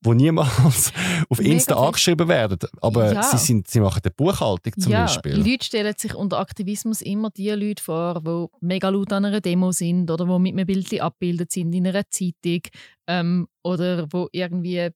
[0.00, 0.92] die niemals
[1.28, 1.84] auf Mega Insta viel.
[1.86, 2.58] angeschrieben werden.
[2.80, 3.22] Aber Ja.
[3.22, 5.36] sie, sind, sie machen eine Buchhaltung zum ja, Beispiel.
[5.36, 9.72] Leute stellen sich unter Aktivismus immer die Leute vor, die mega laut an einer Demo
[9.72, 12.60] sind oder die mit einem Bild abgebildet sind in einer Zeitung
[13.08, 14.90] ähm, oder wo irgendwie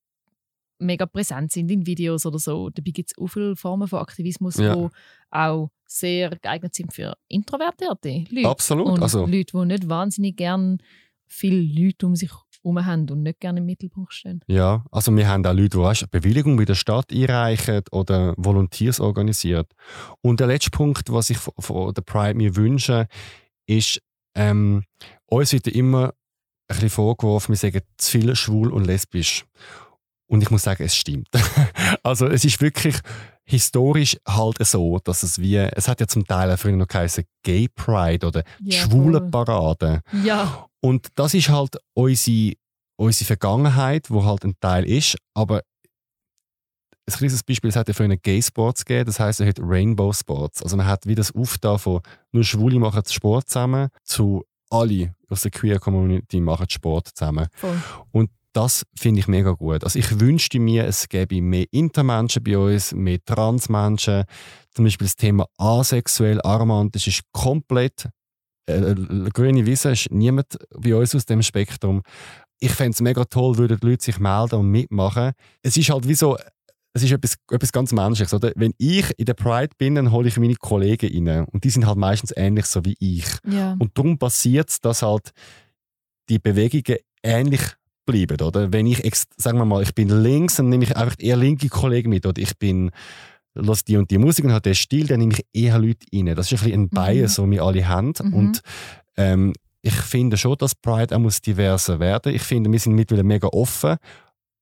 [0.78, 2.68] mega präsent sind in Videos oder so.
[2.70, 4.74] Dabei gibt es auch viele Formen von Aktivismus, Ja.
[4.74, 4.88] die
[5.30, 8.48] auch sehr geeignet sind für introvertierte Leute.
[8.48, 8.86] Absolut.
[8.86, 10.78] Und also, Leute, die nicht wahnsinnig gern
[11.28, 12.30] viele Leute um sich
[12.62, 14.40] herum haben und nicht gerne im Mittelpunkt stehen.
[14.46, 19.00] ja, also wir haben auch Leute, die weißt, Bewilligung bei der Stadt einreichen oder Volunteers
[19.00, 19.70] organisiert.
[20.20, 23.06] Und der letzte Punkt, was ich von der Pride mir wünsche,
[23.66, 24.00] ist,
[24.34, 24.84] ähm,
[25.26, 26.14] uns wird immer ein
[26.68, 29.44] bisschen vorgeworfen, wir sagen zu viel schwul und lesbisch.
[30.26, 31.28] Und ich muss sagen, es stimmt.
[32.02, 32.96] also es ist wirklich
[33.44, 37.24] historisch halt so, dass es wie, es hat ja zum Teil auch früher noch geheißen
[37.42, 39.30] Gay Pride oder die Ja, schwule voll.
[39.30, 40.00] Parade.
[40.24, 42.54] Ja, Und das ist halt unsere,
[42.96, 45.16] unsere Vergangenheit, wo halt ein Teil ist.
[45.34, 45.62] Aber
[47.06, 50.12] ein kleines Beispiel, es hat ja früher Gay Sports gegeben, das heißt, es hat Rainbow
[50.12, 50.62] Sports.
[50.62, 52.00] Also man hat wie das Aufda von
[52.30, 57.48] nur Schwule machen Sport zusammen zu alle aus der Queer Community machen Sport zusammen.
[57.54, 57.76] voll.
[58.12, 59.84] Und das finde ich mega gut.
[59.84, 64.24] Also ich wünschte mir, es gäbe mehr Intermenschen bei uns, mehr Transmenschen.
[64.70, 68.08] Zum Beispiel das Thema asexuell, aromantisch ist komplett
[68.68, 72.02] äh, äh, grüne Wiese, ist niemand bei uns aus dem Spektrum.
[72.60, 75.32] Ich fände es mega toll, würden die Leute sich melden und mitmachen.
[75.62, 76.36] Es ist halt wie so,
[76.94, 78.34] es ist etwas, etwas ganz Menschliches.
[78.34, 78.52] Oder?
[78.54, 81.46] Wenn ich in der Pride bin, dann hole ich meine Kollegen rein.
[81.46, 83.26] Und die sind halt meistens ähnlich so wie ich.
[83.48, 83.76] Ja.
[83.78, 85.30] Und darum passiert es, dass halt
[86.28, 87.62] die Bewegungen ähnlich
[88.04, 88.40] bleiben.
[88.40, 88.72] Oder?
[88.72, 89.02] Wenn ich,
[89.36, 92.26] sagen wir mal, ich bin links, dann nehme ich einfach eher linke Kollegen mit.
[92.26, 92.90] Oder ich bin,
[93.54, 96.34] los die und die Musik und habe den Stil, dann nehme ich eher Leute rein.
[96.34, 98.12] Das ist ein bisschen ein Bias, den wir alle haben.
[98.22, 98.34] Mhm.
[98.34, 98.60] Und
[99.16, 99.52] ähm,
[99.82, 102.34] ich finde schon, dass Pride auch muss diverser werden.
[102.34, 103.96] Ich finde, wir sind mittlerweile mega offen.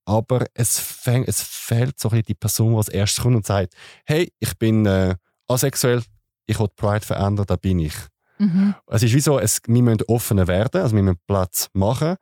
[0.06, 3.46] Aber es, fäng, es fehlt so ein bisschen die Person, die als erstes kommt und
[3.46, 3.74] sagt,
[4.06, 5.14] hey, ich bin äh,
[5.46, 6.02] asexuell,
[6.46, 7.94] ich will Pride verändern, da bin ich.
[8.38, 8.74] Mhm.
[8.86, 12.16] Es ist wie so, es, wir müssen offener werden, also wir müssen Platz machen,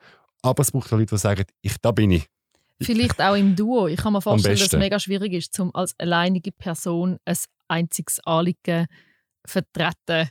[0.50, 2.26] aber es braucht auch Leute, die sagen, ich, da bin ich.
[2.80, 3.88] Vielleicht auch im Duo.
[3.88, 8.20] Ich kann mir vorstellen, dass es mega schwierig ist, zum als alleinige Person ein einziges
[8.20, 8.86] Anliegen
[9.44, 10.30] vertreten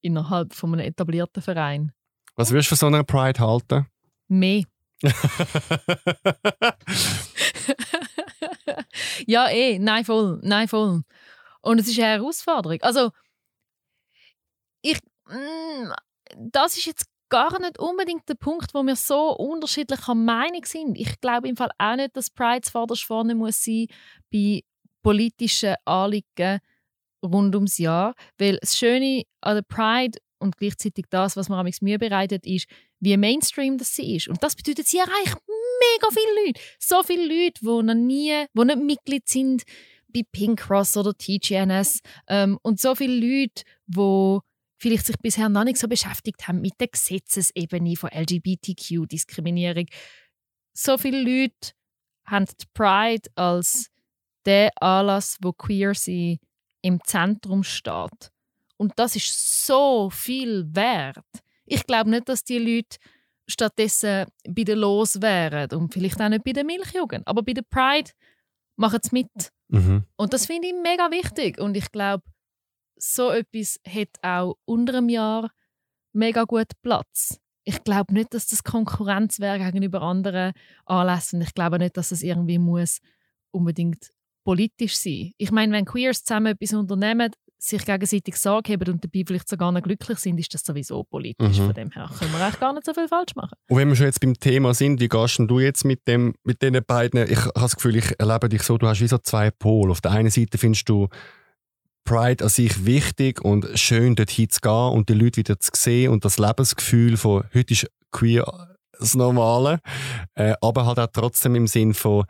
[0.00, 1.92] innerhalb von einem etablierten Verein.
[2.36, 3.88] Was würdest du von so einer Pride halten?
[4.28, 4.62] Mehr.
[9.26, 11.02] ja, eh, nein, voll, nein, voll.
[11.60, 12.80] Und es ist eine Herausforderung.
[12.82, 13.10] Also,
[14.82, 15.92] ich, mm,
[16.36, 20.98] das ist jetzt gar nicht unbedingt der Punkt, wo wir so unterschiedlicher Meinung sind.
[20.98, 23.86] Ich glaube im Fall auch nicht, dass Pride zuvorderst vorne muss sein
[24.32, 24.62] bei
[25.02, 26.60] politischen Anliegen
[27.24, 31.68] rund ums Jahr, weil das Schöne an der Pride und gleichzeitig das, was mir am
[31.80, 32.66] Mühe bereitet, ist,
[33.00, 34.28] wie Mainstream das sie ist.
[34.28, 35.36] Und das bedeutet, sie erreicht
[35.80, 36.60] mega viele Leute.
[36.78, 39.62] So viele Leute, die noch nie, die nicht Mitglied sind
[40.12, 42.00] bei Pink Cross oder TGNS.
[42.28, 44.38] Ähm, und so viele Leute, die
[44.78, 49.86] vielleicht sich bisher noch nicht so beschäftigt haben mit der Gesetzesebene von LGBTQ-Diskriminierung.
[50.72, 51.72] So viele Leute
[52.26, 53.90] haben die Pride als
[54.44, 56.40] der Anlass, wo queer sie
[56.82, 58.30] im Zentrum steht.
[58.76, 61.26] Und das ist so viel wert.
[61.66, 62.96] Ich glaube nicht, dass die Leute
[63.46, 67.26] stattdessen bei der Los wären und vielleicht auch nicht bei der Milchjugend.
[67.26, 68.10] Aber bei der Pride
[68.76, 69.50] machen sie mit.
[69.68, 70.04] Mhm.
[70.16, 71.58] Und das finde ich mega wichtig.
[71.58, 72.22] Und ich glaube,
[72.98, 75.50] so etwas hat auch unter einem Jahr
[76.12, 77.38] mega gut Platz.
[77.64, 80.52] Ich glaube nicht, dass das Konkurrenz wäre gegenüber anderen
[80.86, 81.40] Anlässen.
[81.42, 83.00] Ich glaube nicht, dass es irgendwie muss
[83.50, 84.10] unbedingt
[84.44, 85.32] politisch sein.
[85.36, 89.72] Ich meine, wenn Queers zusammen etwas unternehmen, sich gegenseitig Sorge haben und dabei vielleicht sogar
[89.72, 91.58] noch glücklich sind, ist das sowieso politisch.
[91.58, 91.66] Mhm.
[91.66, 93.54] Von dem her können wir eigentlich gar nicht so viel falsch machen.
[93.68, 96.62] Und wenn wir schon jetzt beim Thema sind, wie gehst du jetzt mit, dem, mit
[96.62, 97.30] diesen beiden?
[97.30, 99.90] Ich habe das Gefühl, ich erlebe dich so, du hast wie so zwei Pole.
[99.90, 101.08] Auf der einen Seite findest du
[102.08, 106.10] Pride an sich wichtig und schön, dorthin zu gehen und die Leute wieder zu sehen
[106.10, 109.78] und das Lebensgefühl von heute ist queer das Normale,
[110.34, 112.24] äh, aber halt auch trotzdem im Sinn von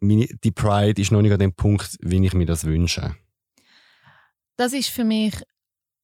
[0.00, 3.16] meine, die Pride ist noch nicht an dem Punkt, wie ich mir das wünsche.
[4.58, 5.34] das ist für mich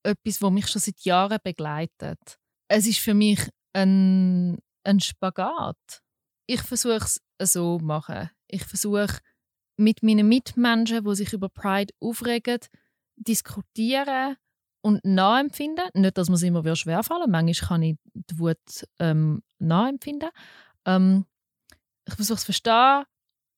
[0.05, 2.39] etwas, was mich schon seit Jahren begleitet.
[2.69, 6.01] Es ist für mich ein, ein Spagat.
[6.47, 8.31] Ich versuche es so zu machen.
[8.49, 9.19] Ich versuche
[9.77, 12.61] mit meinen Mitmenschen, die sich über Pride aufregen,
[13.17, 14.37] diskutieren
[14.83, 15.85] und nachempfinden.
[15.95, 20.31] Nicht, dass mir es immer schwerfallen Manchmal kann ich die Wut ähm, nachempfinden.
[20.87, 21.27] Ähm,
[22.07, 23.05] ich versuche es verstehen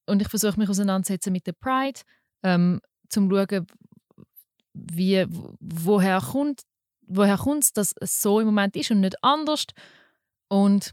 [0.07, 2.01] und ich versuche mich auseinandersetzen mit der Pride,
[2.43, 3.67] ähm, zum zu schauen,
[4.75, 5.25] wie,
[5.61, 6.63] woher kommt
[7.07, 9.67] woher kommt dass es so im Moment ist und nicht anders.
[10.49, 10.93] Und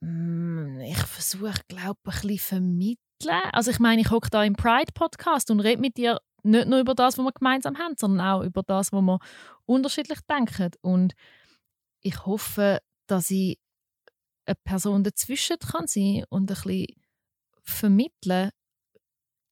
[0.00, 3.50] mm, ich versuche, glaube ich, ein bisschen vermitteln.
[3.52, 6.94] Also ich meine, ich hocke da im Pride-Podcast und rede mit dir nicht nur über
[6.94, 9.18] das, was wir gemeinsam haben, sondern auch über das, was wir
[9.66, 10.70] unterschiedlich denken.
[10.80, 11.14] Und
[12.00, 13.58] ich hoffe, dass ich
[14.46, 16.86] eine Person dazwischen kann sein und ein bisschen
[17.62, 18.50] vermitteln.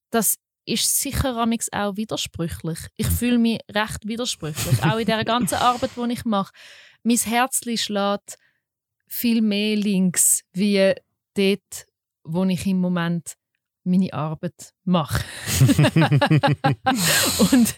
[0.09, 2.79] Das ist sicher auch widersprüchlich.
[2.95, 6.53] Ich fühle mich recht widersprüchlich, auch in der ganzen Arbeit, die ich mache.
[7.03, 8.37] Mein Herz schlägt
[9.07, 10.93] viel mehr links wie
[11.35, 11.87] dort,
[12.23, 13.35] wo ich im Moment
[13.85, 15.23] meine Arbeit mache.
[17.51, 17.75] und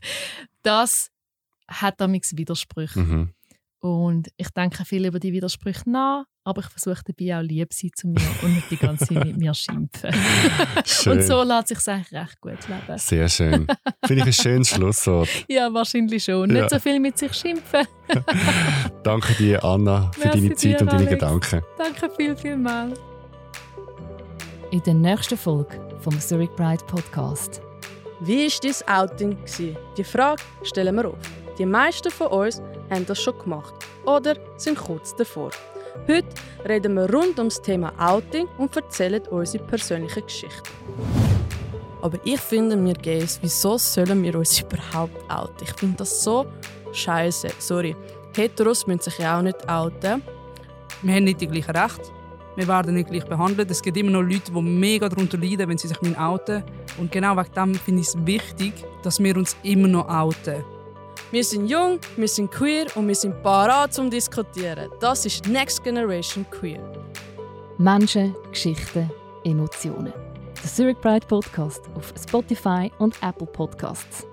[0.64, 1.12] das
[1.68, 3.00] hat damals Widersprüche.
[3.00, 3.34] Mhm.
[3.80, 7.92] Und ich denke viel über die Widersprüche nach, aber ich versuche dabei auch lieb sein
[7.96, 10.10] zu mir und nicht die ganze Zeit mit mir schimpfen.
[11.12, 12.98] und so lässt sich eigentlich recht gut leben.
[12.98, 13.68] Sehr schön.
[14.06, 15.30] Finde ich ein schönes Schlusswort.
[15.48, 16.50] ja, wahrscheinlich schon.
[16.50, 16.62] Ja.
[16.62, 17.86] Nicht so viel mit sich schimpfen.
[19.04, 21.12] Danke dir, Anna, für Merci deine Zeit dir, und deine Alex.
[21.12, 21.62] Gedanken.
[21.78, 22.94] Danke viel, viel mal.
[24.70, 27.62] In der nächsten Folge vom Zurich Pride Podcast.
[28.20, 29.38] Wie war dein Outing?
[29.96, 31.16] Die Frage stellen wir auf.
[31.58, 33.74] Die meisten von uns haben das schon gemacht
[34.06, 35.52] oder sind kurz davor.
[36.06, 36.28] Heute
[36.68, 40.70] reden wir rund ums Thema Outing und erzählen unsere persönlichen Geschichten.
[42.02, 45.64] Aber ich finde, wir Gays, wieso sollen wir uns überhaupt outen?
[45.64, 46.46] Ich finde das so
[46.92, 47.48] scheiße.
[47.60, 47.96] Sorry.
[48.36, 50.22] Heteros müssen sich ja auch nicht outen.
[51.04, 52.17] Wir haben nicht die gleichen Rechte.
[52.58, 53.70] Wir werden nicht gleich behandelt.
[53.70, 56.64] Es gibt immer noch Leute, die mega darunter leiden, wenn sie sich outen
[56.98, 58.74] Und genau wegen dem finde ich es wichtig,
[59.04, 60.64] dass wir uns immer noch outen.
[61.30, 64.90] Wir sind jung, wir sind queer und wir sind parat zum Diskutieren.
[65.00, 66.82] Das ist Next Generation Queer.
[67.78, 69.12] Menschen, Geschichten,
[69.44, 70.14] Emotionen.
[70.64, 74.26] Der Zurich Pride Podcast auf Spotify und Apple Podcasts.